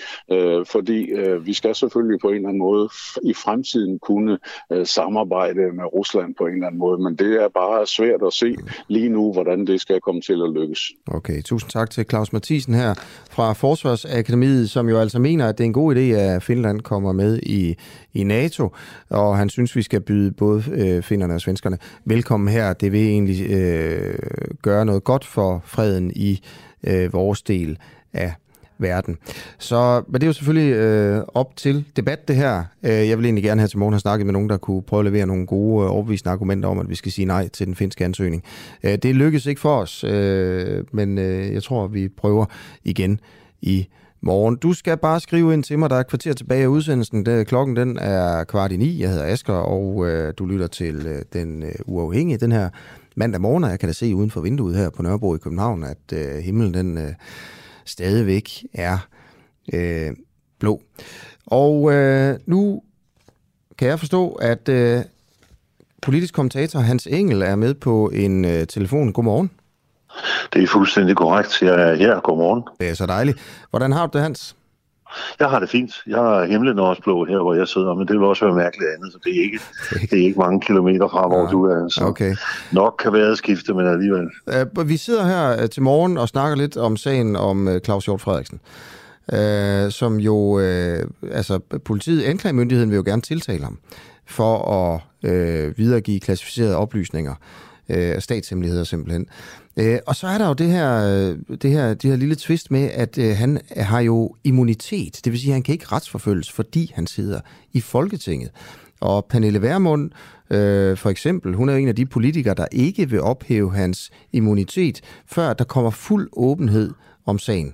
[0.72, 1.10] fordi
[1.42, 2.90] vi skal selvfølgelig på en eller anden måde
[3.24, 4.38] i fremtiden kunne
[4.72, 8.34] øh, samarbejde med Rusland på en eller anden måde, men det er bare svært at
[8.34, 8.56] se
[8.88, 10.92] lige nu, hvordan det skal komme til at lykkes.
[11.08, 12.94] Okay, tusind tak til Claus Mathisen her
[13.30, 17.12] fra Forsvarsakademiet, som jo altså mener, at det er en god idé, at Finland kommer
[17.12, 17.76] med i,
[18.14, 18.70] i NATO,
[19.10, 22.74] og han synes, vi skal byde både øh, finnerne og svenskerne velkommen her.
[22.74, 24.18] Det vil egentlig øh,
[24.62, 26.42] gøre noget godt for freden i
[26.88, 27.78] øh, vores del
[28.14, 28.34] af
[28.78, 29.18] verden.
[29.60, 32.64] Så men det er jo selvfølgelig øh, op til debat det her.
[32.84, 35.00] Øh, jeg vil egentlig gerne her til morgen have snakket med nogen, der kunne prøve
[35.00, 37.76] at levere nogle gode øh, overbevisende argumenter om, at vi skal sige nej til den
[37.76, 38.44] finske ansøgning.
[38.84, 42.46] Øh, det lykkes ikke for os, øh, men øh, jeg tror, vi prøver
[42.84, 43.20] igen
[43.62, 43.88] i
[44.22, 44.56] morgen.
[44.56, 47.26] Du skal bare skrive ind til mig, der er kvarter tilbage af udsendelsen.
[47.26, 49.02] Det, klokken den er kvart i ni.
[49.02, 52.70] Jeg hedder Asker, og øh, du lytter til øh, den øh, uafhængige, den her
[53.16, 53.64] mandag morgen.
[53.64, 56.74] Jeg kan da se uden for vinduet her på Nørrebro i København, at øh, himlen
[56.74, 56.98] den...
[56.98, 57.14] Øh,
[57.86, 58.98] stadigvæk er
[59.74, 60.12] øh,
[60.60, 60.82] blå.
[61.46, 62.82] Og øh, nu
[63.78, 65.02] kan jeg forstå, at øh,
[66.02, 69.14] politisk kommentator Hans Engel er med på en øh, telefon.
[69.14, 69.52] Godmorgen.
[70.54, 71.62] Det er fuldstændig korrekt.
[71.62, 72.20] Jeg er her.
[72.20, 72.64] Godmorgen.
[72.80, 73.38] Det er så dejligt.
[73.70, 74.56] Hvordan har du det, Hans?
[75.40, 75.92] Jeg har det fint.
[76.08, 78.90] Jeg har himlen også blå her, hvor jeg sidder, men det vil også være mærkeligt
[78.98, 79.60] andet, så det er ikke,
[80.12, 81.90] det er ikke mange kilometer fra, hvor ja, du er.
[81.90, 82.36] Så okay.
[82.72, 84.30] nok kan være skifte, men alligevel.
[84.78, 88.06] Uh, vi sidder her uh, til morgen og snakker lidt om sagen om uh, Claus
[88.06, 88.60] Hjort Frederiksen.
[89.34, 93.78] Uh, som jo, uh, altså politiet, anklagemyndigheden vil jo gerne tiltale ham
[94.28, 97.36] for at uh, videregive klassificerede oplysninger
[97.90, 99.28] øh, statshemmeligheder simpelthen.
[99.78, 102.72] Øh, og så er der jo det her, øh, det her, det her lille twist
[102.72, 105.20] med, at øh, han har jo immunitet.
[105.26, 107.40] Det vil sige, at han kan ikke retsforfølges, fordi han sidder
[107.74, 108.52] i Folketinget.
[109.00, 110.12] Og Pernille Vermund,
[110.50, 114.12] øh, for eksempel, hun er jo en af de politikere, der ikke vil ophæve hans
[114.32, 116.94] immunitet, før der kommer fuld åbenhed
[117.26, 117.74] om sagen.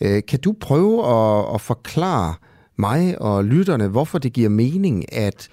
[0.00, 2.34] Øh, kan du prøve at, at forklare
[2.76, 5.48] mig og lytterne, hvorfor det giver mening, at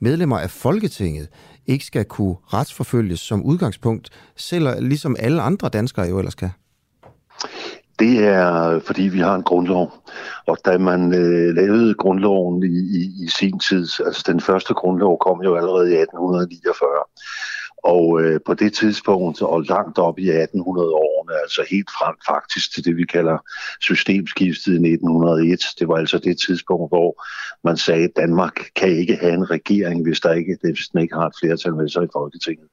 [0.00, 1.28] medlemmer af Folketinget
[1.66, 6.50] ikke skal kunne retsforfølges som udgangspunkt, selv ligesom alle andre danskere jo ellers kan?
[7.98, 9.92] Det er, fordi vi har en grundlov.
[10.46, 15.18] Og da man øh, lavede grundloven i, i, i sin tid, altså den første grundlov
[15.18, 16.88] kom jo allerede i 1849,
[17.84, 22.84] og øh, på det tidspunkt, og langt op i 1800-årene, altså helt frem faktisk til
[22.84, 23.38] det, vi kalder
[23.80, 27.24] systemskiftet i 1901, det var altså det tidspunkt, hvor
[27.64, 31.14] man sagde, at Danmark kan ikke have en regering, hvis der ikke, hvis den ikke
[31.14, 32.68] har et flertal med sig i Folketinget.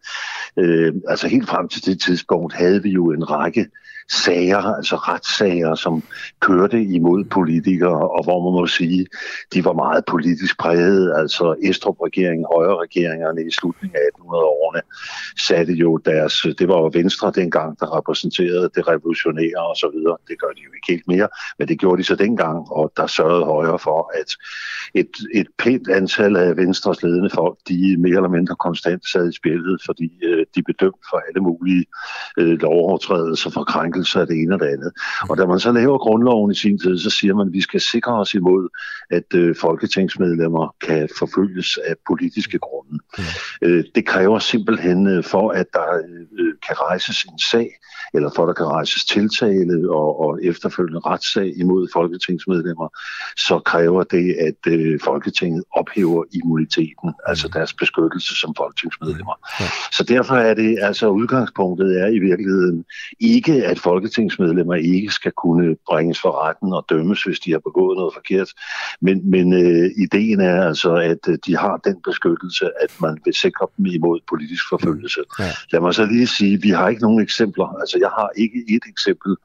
[0.58, 3.66] Øh, altså helt frem til det tidspunkt havde vi jo en række
[4.12, 6.04] sager, altså retssager, som
[6.40, 9.08] kørte imod politikere, og hvor man må sige,
[9.54, 11.14] de var meget politisk præget.
[11.18, 14.82] Altså Estrup-regeringen, højre-regeringerne i slutningen af 1800-årene
[15.48, 20.18] satte jo deres, det var jo Venstre dengang, der repræsenterede det revolutionære og så videre.
[20.28, 21.28] Det gør de jo ikke helt mere,
[21.60, 24.30] men det gjorde de så dengang, og der sørgede højre for, at
[24.94, 29.36] et, et pænt antal af Venstres ledende folk, de mere eller mindre konstant sad i
[29.36, 31.86] spillet, fordi øh, de bedømt for alle mulige
[32.38, 34.92] øh, lovovertrædelser for krænkelse af det ene og det andet.
[35.30, 37.82] Og da man så laver grundloven i sin tid, så siger man, at vi skal
[37.82, 38.70] sikre os imod,
[39.12, 43.00] at øh, folketingsmedlemmer kan forfølges af politiske grunde.
[43.18, 43.24] Mm.
[43.62, 45.88] Øh, det kræver simpelthen øh, for, at der
[46.40, 47.70] øh, kan rejses en sag,
[48.14, 52.88] eller for at der kan rejses tiltale og, og efterfølgende retssag imod folketingsmedlemmer,
[53.38, 57.28] så kræver det, at øh, Folketinget ophæver immuniteten, mm.
[57.28, 59.36] altså deres beskyttelse som folketingsmedlemmer.
[59.60, 59.66] Ja.
[59.92, 62.86] Så derfor er det, altså udgangspunktet er i virkeligheden
[63.20, 67.98] ikke, at folketingsmedlemmer ikke skal kunne bringes for retten og dømmes, hvis de har begået
[67.98, 68.50] noget forkert,
[69.02, 73.34] men, men øh, ideen er altså, at øh, de har den beskyttelse, at man vil
[73.34, 75.22] sikre dem imod politisk forfølgelse.
[75.40, 75.52] Ja.
[75.72, 77.68] Lad mig så lige sige, vi har ikke nogen eksempler.
[77.82, 79.36] Altså jeg har ikke et eksempel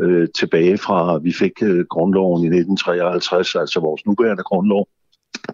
[0.00, 4.88] øh, tilbage fra, vi fik øh, grundloven i 1953, altså vores nuværende grundlov.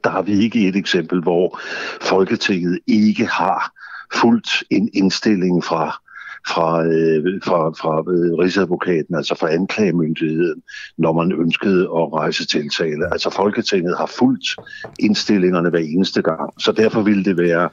[0.04, 1.60] Der har vi ikke et eksempel, hvor
[2.00, 3.72] Folketinget ikke har
[4.14, 6.02] fuldt en indstilling fra
[6.48, 10.62] fra, øh, fra, fra øh, Rigsadvokaten, altså fra anklagemyndigheden,
[10.98, 13.12] når man ønskede at rejse tiltale.
[13.12, 14.46] Altså Folketinget har fulgt
[14.98, 17.68] indstillingerne hver eneste gang, så derfor ville det være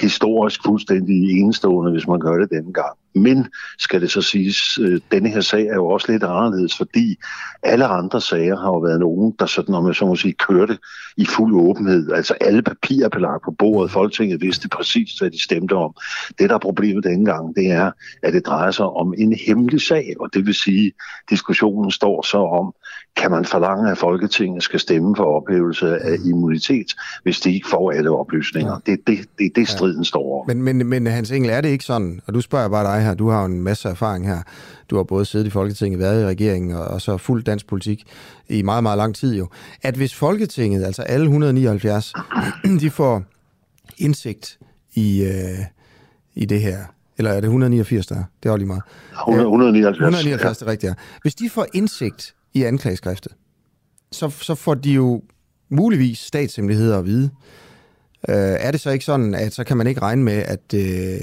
[0.00, 2.96] historisk fuldstændig enestående, hvis man gør det denne gang.
[3.14, 3.46] Men
[3.78, 7.16] skal det så siges, øh, denne her sag er jo også lidt anderledes, fordi
[7.62, 10.78] alle andre sager har jo været nogen, der sådan, om jeg så må sige, kørte
[11.16, 12.12] i fuld åbenhed.
[12.12, 13.90] Altså alle papirer blev lagt på bordet.
[13.90, 15.94] Folketinget vidste præcis, hvad de stemte om.
[16.38, 17.90] Det, der er problemet denne gang, det er,
[18.22, 20.92] at det drejer sig om en hemmelig sag, og det vil sige,
[21.30, 22.74] diskussionen står så om,
[23.16, 26.86] kan man forlange, at Folketinget skal stemme for ophævelse af immunitet,
[27.22, 28.78] hvis de ikke får alle oplysninger.
[28.86, 30.56] Det er det, det, det, striden står om.
[30.56, 33.14] Men, men, men Hans Engel, er det ikke sådan, og du spørger bare dig her,
[33.14, 34.42] du har jo en masse erfaring her,
[34.90, 38.04] du har både siddet i Folketinget, været i regeringen og, og så fuldt dansk politik
[38.48, 39.48] i meget, meget lang tid jo,
[39.82, 42.12] at hvis Folketinget, altså alle 179,
[42.80, 43.22] de får
[43.98, 44.58] indsigt
[44.94, 45.64] i, øh,
[46.34, 46.78] i det her,
[47.18, 48.24] eller er det 189 der?
[48.42, 48.82] Det er lige meget.
[49.12, 49.96] 179.
[49.96, 50.48] 179, ja.
[50.50, 50.94] det er rigtigt, ja.
[51.22, 53.32] Hvis de får indsigt i anklageskriftet,
[54.12, 55.22] så, så får de jo
[55.68, 57.30] muligvis statshemmeligheder at vide.
[58.28, 61.20] Øh, er det så ikke sådan, at så kan man ikke regne med, at, øh,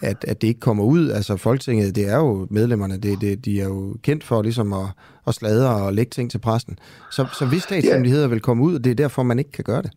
[0.00, 1.10] at, at det ikke kommer ud?
[1.10, 4.86] Altså Folketinget, det er jo medlemmerne, det, det, de er jo kendt for ligesom at,
[5.26, 6.78] at sladre og lægge ting til præsten.
[7.12, 9.90] Så, så hvis statshemmeligheder vil komme ud, det er derfor, man ikke kan gøre det?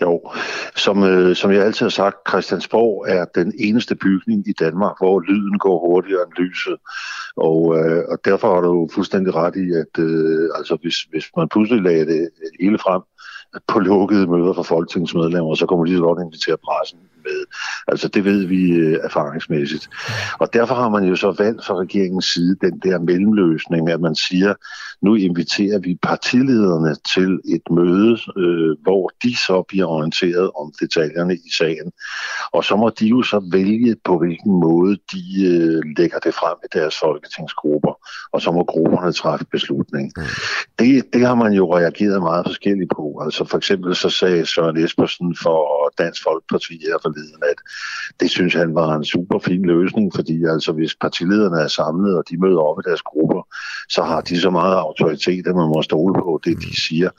[0.00, 0.30] Jo,
[0.76, 5.20] som, øh, som jeg altid har sagt, Christiansborg er den eneste bygning i Danmark, hvor
[5.20, 6.76] lyden går hurtigere end lyset.
[7.36, 11.48] Og, øh, og derfor har du fuldstændig ret i, at øh, altså, hvis, hvis man
[11.48, 12.28] pludselig lagde det
[12.60, 13.02] hele frem
[13.68, 17.44] på lukkede møder for folketingsmedlemmer, så kommer de så godt invitere pressen med.
[17.88, 19.88] Altså det ved vi øh, erfaringsmæssigt.
[20.38, 24.14] Og derfor har man jo så valgt fra regeringens side den der mellemløsning, at man
[24.14, 24.54] siger,
[25.02, 31.34] nu inviterer vi partilederne til et møde, øh, hvor de så bliver orienteret om detaljerne
[31.34, 31.92] i sagen.
[32.52, 36.56] Og så må de jo så vælge, på hvilken måde de øh, lægger det frem
[36.64, 37.94] i deres folketingsgrupper,
[38.32, 40.12] og så må grupperne træffe beslutning.
[40.16, 40.22] Mm.
[40.78, 43.20] Det, det har man jo reageret meget forskelligt på.
[43.24, 47.58] Altså Altså, for eksempel så sagde Søren Espersen for Dansk Folkeparti her forleden, at
[48.20, 52.24] det synes han var en super fin løsning, fordi altså hvis partilederne er samlet, og
[52.30, 53.42] de møder op i deres grupper,
[53.88, 57.10] så har de så meget autoritet, at man må stole på det, de siger.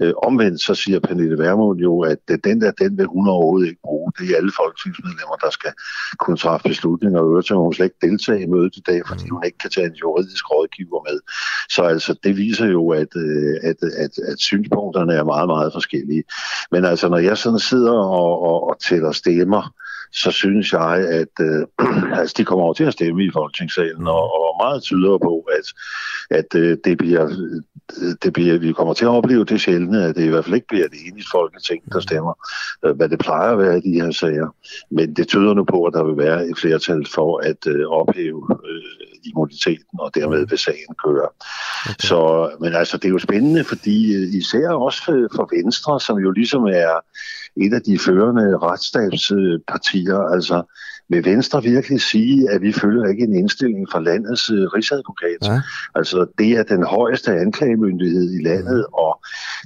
[0.00, 3.82] Øh, omvendt så siger Pernille Vermund jo, at den der, den vil hun overhovedet ikke
[3.84, 4.12] bruge.
[4.18, 5.72] Det er alle folketingsmedlemmer, der skal
[6.18, 9.42] kunne træffe beslutninger, og øvrigt hun slet ikke deltage i mødet i dag, fordi hun
[9.44, 11.18] ikke kan tage en juridisk rådgiver med.
[11.74, 16.24] Så altså, det viser jo, at, øh, at, at, at synspunkterne er meget, meget forskellige.
[16.72, 19.72] Men altså, når jeg sådan sidder og, og, og tæller stemmer,
[20.12, 21.66] så synes jeg, at øh,
[22.20, 25.66] altså, de kommer over til at stemme i Folketingssalen, og, og meget tyder på, at,
[26.38, 27.28] at øh, det, bliver,
[28.22, 30.66] det bliver, vi kommer til at opleve det sjældne, at det i hvert fald ikke
[30.66, 32.34] bliver det eneste Folketing, der stemmer,
[32.84, 34.48] øh, hvad det plejer at være i de her sager.
[34.90, 38.46] Men det tyder nu på, at der vil være et flertal for at øh, ophæve
[38.64, 41.28] øh, immuniteten, og dermed vil sagen køre.
[41.84, 41.94] Okay.
[41.98, 45.02] Så, men altså, det er jo spændende, fordi øh, især også
[45.36, 46.92] for Venstre, som jo ligesom er
[47.56, 50.62] et af de førende retsstatspartier, altså
[51.10, 55.40] vil Venstre virkelig sige, at vi følger ikke en indstilling fra landets øh, rigsadvokat?
[55.44, 55.60] Ja.
[55.94, 58.94] Altså, det er den højeste anklagemyndighed i landet, mm.
[59.04, 59.20] og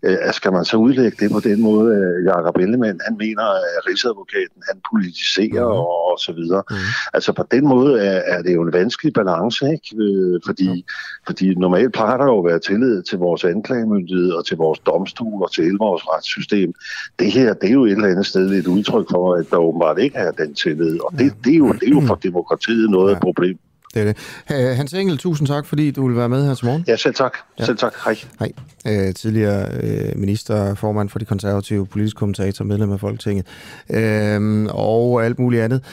[0.05, 3.43] øh, skal man så udlægge det på den måde, at Jacob Ellemann, han mener,
[3.77, 5.79] at rigsadvokaten, han politiserer mm.
[5.79, 6.63] og, og så videre.
[6.71, 6.77] Mm.
[7.15, 10.05] Altså, på den måde er, er det jo en vanskelig balance, ikke?
[10.05, 11.27] Øh, fordi, mm.
[11.27, 15.43] fordi normalt plejer der jo at være tillid til vores anklagemyndighed og til vores domstol
[15.43, 16.75] og til hele vores retssystem.
[17.19, 19.99] Det her, det er jo et eller andet sted et udtryk for, at der åbenbart
[19.99, 23.11] ikke er den tillid, og det, det, er, jo, det er jo for demokratiet noget
[23.11, 23.15] ja.
[23.15, 23.59] af problem.
[23.95, 24.13] Det er
[24.49, 24.77] det.
[24.77, 26.85] Hans Engel, tusind tak, fordi du vil være med her til morgen.
[26.89, 27.37] Ja, selv tak.
[27.59, 27.65] Ja.
[27.65, 27.95] Selv tak.
[28.05, 28.17] Hej.
[28.39, 28.53] Hej.
[28.87, 33.47] Øh, tidligere øh, minister, formand for de konservative, politisk kommentator, medlem af Folketinget,
[33.91, 35.85] øh, og alt muligt andet.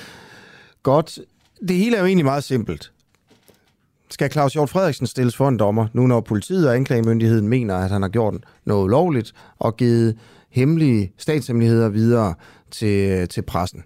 [0.83, 1.19] Godt.
[1.67, 2.91] Det hele er jo egentlig meget simpelt.
[4.09, 7.89] Skal Claus Hjort Frederiksen stilles for en dommer, nu når politiet og anklagemyndigheden mener, at
[7.89, 8.33] han har gjort
[8.65, 10.17] noget ulovligt og givet
[10.49, 12.33] hemmelige statshemmeligheder videre
[12.71, 13.83] til, til pressen?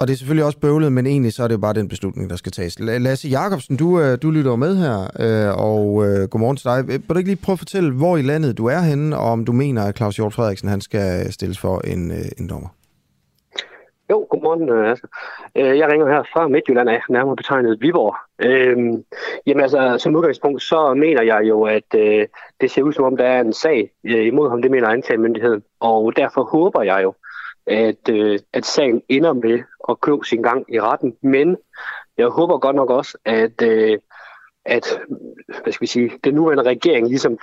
[0.00, 2.30] Og det er selvfølgelig også bøvlet, men egentlig så er det jo bare den beslutning,
[2.30, 2.78] der skal tages.
[2.80, 6.78] Lasse Jacobsen, du, øh, du lytter med her, øh, og øh, godmorgen til dig.
[6.78, 9.28] Øh, vil du ikke lige prøve at fortælle, hvor i landet du er henne, og
[9.30, 12.68] om du mener, at Claus Hjort Frederiksen han skal stilles for en, en dommer?
[14.10, 15.06] Jo, godmorgen, Altså.
[15.54, 18.14] Jeg ringer her fra Midtjylland af, nærmere betegnet Viborg.
[18.38, 19.04] Øhm,
[19.46, 22.26] jamen altså, som udgangspunkt, så mener jeg jo, at øh,
[22.60, 25.62] det ser ud som om, der er en sag imod ham, det mener anklagemyndigheden.
[25.80, 27.14] Og derfor håber jeg jo,
[27.66, 31.16] at, øh, at sagen ender med at gå sin gang i retten.
[31.22, 31.56] Men
[32.18, 33.98] jeg håber godt nok også, at, øh,
[34.64, 34.98] at
[35.62, 37.38] hvad skal vi sige, den nuværende regering ligesom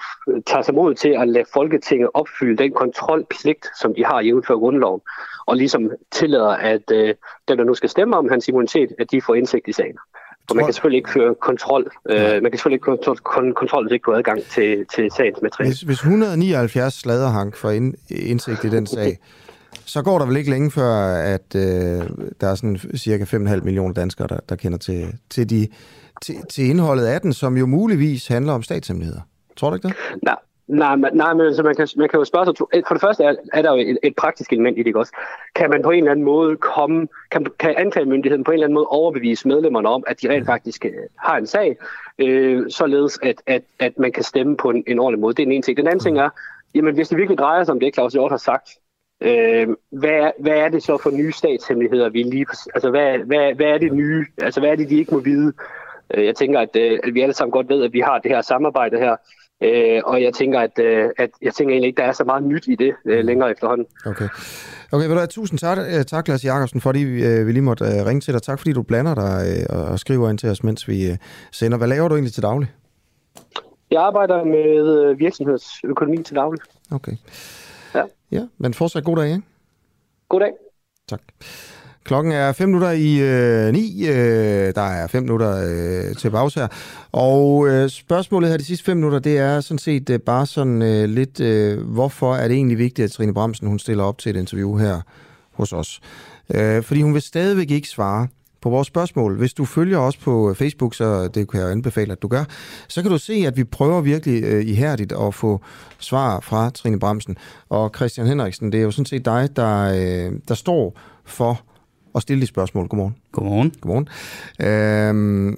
[0.45, 4.59] tager sig mod til at lade Folketinget opfylde den kontrolpligt, som de har i for
[4.59, 5.01] grundloven,
[5.45, 7.15] og ligesom tillader, at øh,
[7.47, 9.97] dem, der nu skal stemme om hans immunitet, at de får indsigt i sagen.
[10.47, 11.91] For man kan selvfølgelig ikke føre kontrol.
[12.09, 15.69] Øh, man kan selvfølgelig ikke kontrol, kontrol hvis ikke få adgang til, til sagens materiale.
[15.69, 19.17] Hvis, hvis 179 sladerhank får ind, indsigt i den sag,
[19.93, 20.93] så går der vel ikke længe før,
[21.35, 21.61] at øh,
[22.41, 25.67] der er sådan cirka 5,5 millioner danskere, der, der kender til, til, de,
[26.21, 29.21] til, til indholdet af den, som jo muligvis handler om statshemmeligheder.
[29.57, 29.95] Tror du ikke det?
[30.23, 30.35] Nej,
[30.67, 32.55] Nej, men, nej, men altså, man, kan, man kan jo spørge sig,
[32.87, 35.13] for det første er, er der jo et, et praktisk element i det også.
[35.55, 38.73] Kan man på en eller anden måde komme, kan, kan anklagemyndigheden på en eller anden
[38.73, 41.77] måde overbevise medlemmerne om, at de rent faktisk øh, har en sag,
[42.19, 45.33] øh, således at, at, at man kan stemme på en, en ordentlig måde.
[45.33, 45.77] Det er den ene ting.
[45.77, 46.29] Den anden ting er,
[46.75, 48.69] jamen hvis det virkelig drejer sig om det, Claus Hjort har sagt,
[49.21, 52.45] Øh, hvad, hvad er det så for nye statshemmeligheder, vi lige...
[52.75, 54.25] Altså, hvad, hvad, hvad er det nye?
[54.37, 55.53] Altså, hvad er det, de ikke må vide?
[56.13, 58.31] Øh, jeg tænker, at, øh, at vi alle sammen godt ved, at vi har det
[58.31, 59.15] her samarbejde her.
[59.63, 62.43] Øh, og jeg tænker, at, øh, at jeg tænker egentlig ikke, der er så meget
[62.43, 63.87] nyt i det øh, længere efterhånden.
[64.05, 64.29] Okay.
[64.91, 65.77] Okay, have tusind tak,
[66.07, 68.41] tak Lasse Jacobsen, fordi vi, vi lige måtte ringe til dig.
[68.41, 71.17] Tak, fordi du blander dig og skriver ind til os, mens vi
[71.51, 71.77] sender.
[71.77, 72.71] Hvad laver du egentlig til daglig?
[73.91, 76.61] Jeg arbejder med virksomhedsøkonomi til daglig.
[76.91, 77.11] Okay.
[78.31, 78.45] Ja.
[78.57, 79.41] Men fortsat god dag, ikke?
[80.29, 80.51] God dag.
[81.09, 81.21] Tak.
[82.03, 84.07] Klokken er 5 minutter i øh, 9.
[84.07, 86.67] Øh, der er 5 minutter øh, til pause her.
[87.11, 90.81] Og øh, spørgsmålet her de sidste 5 minutter, det er sådan set øh, bare sådan
[90.81, 94.35] øh, lidt, øh, hvorfor er det egentlig vigtigt, at Trine Bramsen hun stiller op til
[94.35, 95.01] et interview her
[95.51, 95.99] hos os?
[96.55, 98.27] Øh, fordi hun vil stadigvæk ikke svare
[98.61, 99.37] på vores spørgsmål.
[99.37, 102.43] Hvis du følger os på Facebook, så det kan jeg anbefale, at du gør,
[102.87, 105.61] så kan du se, at vi prøver virkelig øh, ihærdigt at få
[105.99, 107.37] svar fra Trine Bremsen.
[107.69, 111.61] Og Christian Henriksen, det er jo sådan set dig, der, øh, der står for
[112.15, 112.87] at stille de spørgsmål.
[112.87, 113.15] Godmorgen.
[113.31, 113.73] Godmorgen.
[113.81, 114.07] Godmorgen.
[115.49, 115.57] Øh,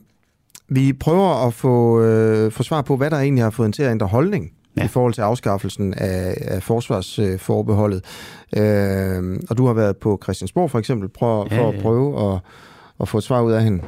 [0.70, 3.84] vi prøver at få, øh, få svar på, hvad der egentlig har fået en til
[3.84, 4.86] at ændre holdning ja.
[4.86, 8.04] i forhold til afskaffelsen af, af forsvarsforbeholdet.
[8.58, 12.40] Øh, og du har været på Christiansborg for eksempel, prøv, ja, for at prøve at
[13.00, 13.84] og få et svar ud af hende.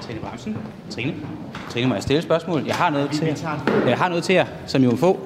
[0.00, 0.56] Trine Bremsen.
[0.90, 1.14] Trine.
[1.70, 2.62] Trine, må jeg stille et spørgsmål?
[2.66, 3.84] Jeg har noget til jer.
[3.86, 5.20] Jeg har noget til jer, som I må få.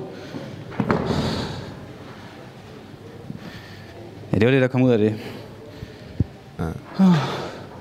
[4.33, 5.15] Ja, det var det, der kom ud af det.
[6.59, 6.71] Ja.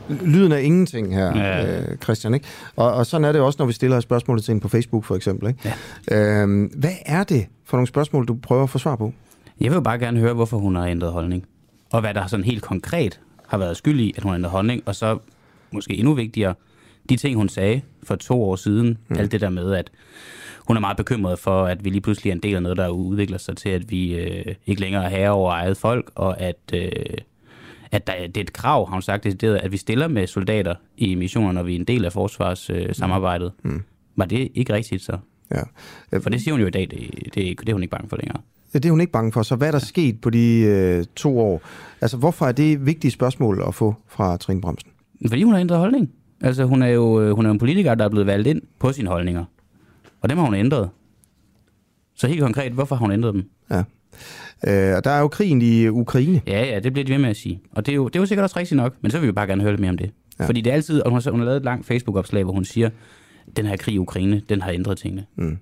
[0.10, 1.80] Lyden er ingenting her, ja.
[1.82, 2.34] øh, Christian.
[2.34, 2.48] Ikke?
[2.76, 5.16] Og, og sådan er det også, når vi stiller spørgsmål til en på Facebook, for
[5.16, 5.50] eksempel.
[5.50, 5.76] Ikke?
[6.12, 6.42] Ja.
[6.42, 9.14] Øhm, hvad er det for nogle spørgsmål, du prøver at få svar på?
[9.62, 11.46] Jeg vil bare gerne høre, hvorfor hun har ændret holdning
[11.92, 14.96] og hvad der sådan helt konkret har været skyld i, at hun ændrede holdning, og
[14.96, 15.18] så
[15.72, 16.54] måske endnu vigtigere,
[17.10, 19.16] de ting, hun sagde for to år siden, mm.
[19.20, 19.92] alt det der med, at
[20.68, 22.88] hun er meget bekymret for, at vi lige pludselig er en del af noget, der
[22.88, 26.58] udvikler sig til, at vi øh, ikke længere er herre over eget folk, og at,
[26.74, 26.92] øh,
[27.92, 30.76] at der, det er et krav, har hun sagt, det, at vi stiller med soldater
[30.98, 33.52] i missioner, når vi er en del af forsvarssamarbejdet.
[33.66, 33.84] Øh, mm.
[34.16, 35.18] Var det ikke rigtigt så?
[35.52, 35.62] Ja.
[36.20, 38.18] For det siger hun jo i dag, det, det, det er hun ikke bange for
[38.18, 38.42] længere.
[38.74, 39.42] Det er hun ikke bange for.
[39.42, 41.62] Så hvad er der sket på de øh, to år?
[42.02, 44.92] Altså, hvorfor er det vigtige spørgsmål at få fra Trine Bremsen?
[45.28, 46.12] Fordi hun har ændret holdning.
[46.42, 48.92] Altså, hun er jo øh, hun er en politiker, der er blevet valgt ind på
[48.92, 49.46] sine holdninger.
[50.22, 50.90] Og dem har hun ændret.
[52.16, 53.50] Så helt konkret, hvorfor har hun ændret dem?
[53.72, 53.84] Ja.
[54.68, 56.42] Øh, og der er jo krigen i Ukraine.
[56.48, 57.62] Ja, ja, det bliver de ved med at sige.
[57.72, 59.32] Og det er jo, det er jo sikkert også rigtigt nok, men så vil vi
[59.32, 60.12] bare gerne høre lidt mere om det.
[60.40, 60.46] Ja.
[60.46, 62.66] Fordi det er altid, og hun har, hun har lavet et langt Facebook-opslag, hvor hun
[62.66, 62.90] siger,
[63.58, 65.26] den her krig i Ukraine, den har ændret tingene.
[65.38, 65.58] Mm.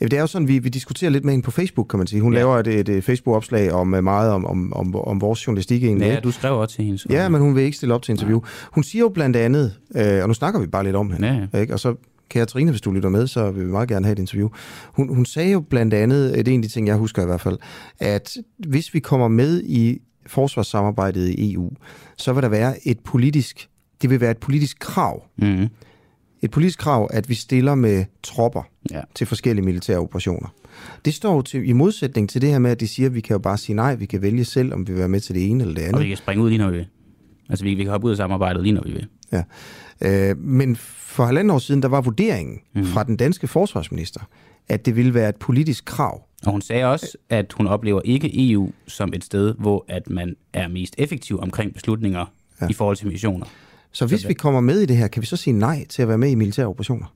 [0.00, 2.06] Ja, det er jo sådan, vi, vi diskuterer lidt med hende på Facebook, kan man
[2.06, 2.22] sige.
[2.22, 2.38] Hun ja.
[2.38, 6.08] laver et, et, Facebook-opslag om øh, meget om, om, om, om vores journalistik egentlig.
[6.08, 6.98] Ja, du skrev også til hende.
[6.98, 7.06] Så.
[7.10, 8.40] Ja, men hun vil ikke stille op til interview.
[8.44, 8.68] Ja.
[8.72, 11.60] Hun siger jo blandt andet, øh, og nu snakker vi bare lidt om hende, ja.
[11.60, 11.72] ikke?
[11.72, 11.94] og så
[12.30, 14.48] Katrine, hvis du lytter med, så vil vi meget gerne have et interview.
[14.92, 17.26] Hun, hun sagde jo blandt andet, det er en af de ting, jeg husker i
[17.26, 17.58] hvert fald,
[17.98, 21.70] at hvis vi kommer med i forsvarssamarbejdet i EU,
[22.16, 23.68] så vil der være et politisk,
[24.02, 25.24] det vil være et politisk krav.
[25.38, 25.68] Mm.
[26.46, 29.00] Et politisk krav, at vi stiller med tropper ja.
[29.14, 30.54] til forskellige militære operationer.
[31.04, 33.20] Det står jo til, i modsætning til det her med, at de siger, at vi
[33.20, 35.34] kan jo bare sige nej, vi kan vælge selv, om vi vil være med til
[35.34, 35.94] det ene eller det andet.
[35.94, 36.86] Og vi kan springe ud lige når vi vil.
[37.48, 39.06] Altså vi, vi kan hoppe ud af samarbejdet lige når vi vil.
[39.32, 39.42] Ja.
[40.00, 42.84] Øh, men for halvanden år siden, der var vurderingen mm.
[42.84, 44.20] fra den danske forsvarsminister,
[44.68, 46.22] at det ville være et politisk krav.
[46.46, 50.36] Og hun sagde også, at hun oplever ikke EU som et sted, hvor at man
[50.52, 52.68] er mest effektiv omkring beslutninger ja.
[52.68, 53.46] i forhold til missioner.
[53.96, 56.08] Så hvis vi kommer med i det her, kan vi så sige nej til at
[56.08, 57.14] være med i militære operationer?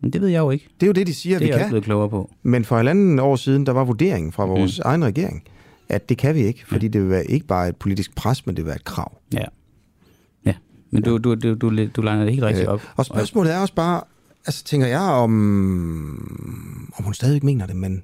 [0.00, 0.68] Men det ved jeg jo ikke.
[0.80, 1.54] Det er jo det, de siger, det vi kan.
[1.54, 2.30] Det er jeg blevet klogere på.
[2.42, 4.82] Men for halvanden år siden, der var vurderingen fra vores mm.
[4.84, 5.44] egen regering,
[5.88, 6.90] at det kan vi ikke, fordi ja.
[6.90, 9.18] det vil være ikke bare et politisk pres, men det vil være et krav.
[9.34, 9.44] Ja.
[10.46, 10.54] Ja,
[10.90, 12.82] men du, du, du, du, du lander det helt rigtigt op.
[12.96, 14.00] Og spørgsmålet er også bare,
[14.46, 15.30] altså tænker jeg, om,
[16.96, 18.02] om hun stadig mener det, men,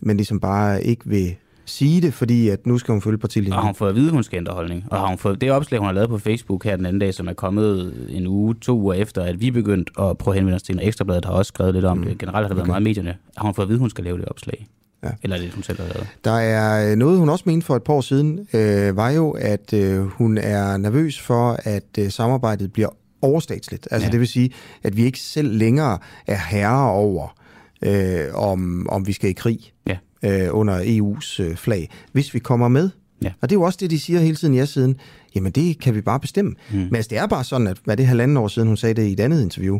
[0.00, 1.36] men ligesom bare ikke vil
[1.66, 3.52] sige det, fordi at nu skal hun følge partilinjen.
[3.52, 4.84] Og har hun fået at vide, at hun skal ændre holdning.
[4.90, 7.14] Og har hun fået det opslag, hun har lavet på Facebook her den anden dag,
[7.14, 10.56] som er kommet en uge, to uger efter, at vi begyndt at prøve at henvende
[10.56, 12.04] os til en ekstrabladet, har også skrevet lidt om mm.
[12.04, 12.18] det.
[12.18, 12.70] Generelt har det været okay.
[12.70, 13.16] meget i medierne.
[13.36, 14.66] Har hun fået at vide, at hun skal lave det opslag?
[15.04, 15.08] Ja.
[15.22, 16.06] Eller er det, hun selv har lavet?
[16.24, 19.30] Der er øh, noget, hun også mente for et par år siden, øh, var jo,
[19.30, 22.88] at øh, hun er nervøs for, at øh, samarbejdet bliver
[23.22, 23.88] overstatsligt.
[23.90, 24.12] Altså ja.
[24.12, 24.50] det vil sige,
[24.82, 27.36] at vi ikke selv længere er herre over,
[27.82, 29.72] øh, om, om vi skal i krig.
[29.86, 32.90] Ja øh, under EU's øh, flag, hvis vi kommer med.
[33.22, 33.32] Ja.
[33.40, 34.96] Og det er jo også det, de siger hele tiden i siden.
[35.34, 36.54] Jamen, det kan vi bare bestemme.
[36.70, 36.78] Mm.
[36.78, 39.08] Men altså, det er bare sådan, at hvad det halvanden år siden, hun sagde det
[39.08, 39.78] i et andet interview.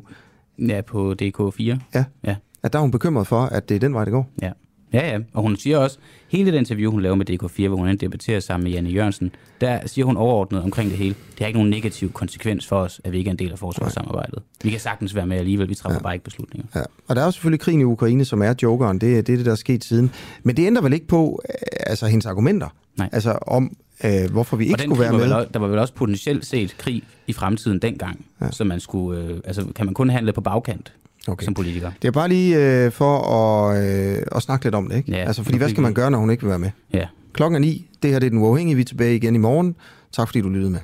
[0.58, 1.62] Ja, på DK4.
[1.94, 2.04] Ja.
[2.24, 2.36] ja.
[2.62, 4.30] At der er hun bekymret for, at det er den vej, det går.
[4.42, 4.50] Ja.
[4.94, 5.18] Ja, ja.
[5.32, 5.98] Og hun siger også,
[6.28, 9.30] hele det interview, hun laver med DK4, hvor hun debatterer sammen med Janne Jørgensen,
[9.60, 11.14] der siger hun overordnet omkring det hele.
[11.30, 13.58] Det har ikke nogen negativ konsekvens for os, at vi ikke er en del af
[13.58, 14.42] forsvarssamarbejdet.
[14.64, 16.02] Vi kan sagtens være med alligevel, vi træffer ja.
[16.02, 16.66] bare ikke beslutninger.
[16.74, 16.82] Ja.
[17.08, 18.98] Og der er jo selvfølgelig krigen i Ukraine, som er jokeren.
[18.98, 20.10] Det, det er det, der er sket siden.
[20.42, 21.54] Men det ændrer vel ikke på øh,
[21.86, 22.68] altså, hendes argumenter?
[22.96, 23.08] Nej.
[23.12, 25.20] Altså om, øh, hvorfor vi ikke skulle være med?
[25.20, 28.50] Vel, der var vel også potentielt set krig i fremtiden dengang, ja.
[28.50, 30.92] så man skulle, øh, altså kan man kun handle på bagkant
[31.28, 31.44] okay.
[31.44, 31.90] som politiker.
[32.02, 35.12] Det er bare lige øh, for at, øh, at snakke lidt om det, ikke?
[35.12, 36.70] Ja, altså, fordi hvad skal man gøre, når hun ikke vil være med?
[36.92, 37.06] Ja.
[37.32, 37.90] Klokken er ni.
[38.02, 38.74] Det her det er Den Uafhængige.
[38.74, 39.76] Vi er tilbage igen i morgen.
[40.12, 40.80] Tak fordi du lyttede med.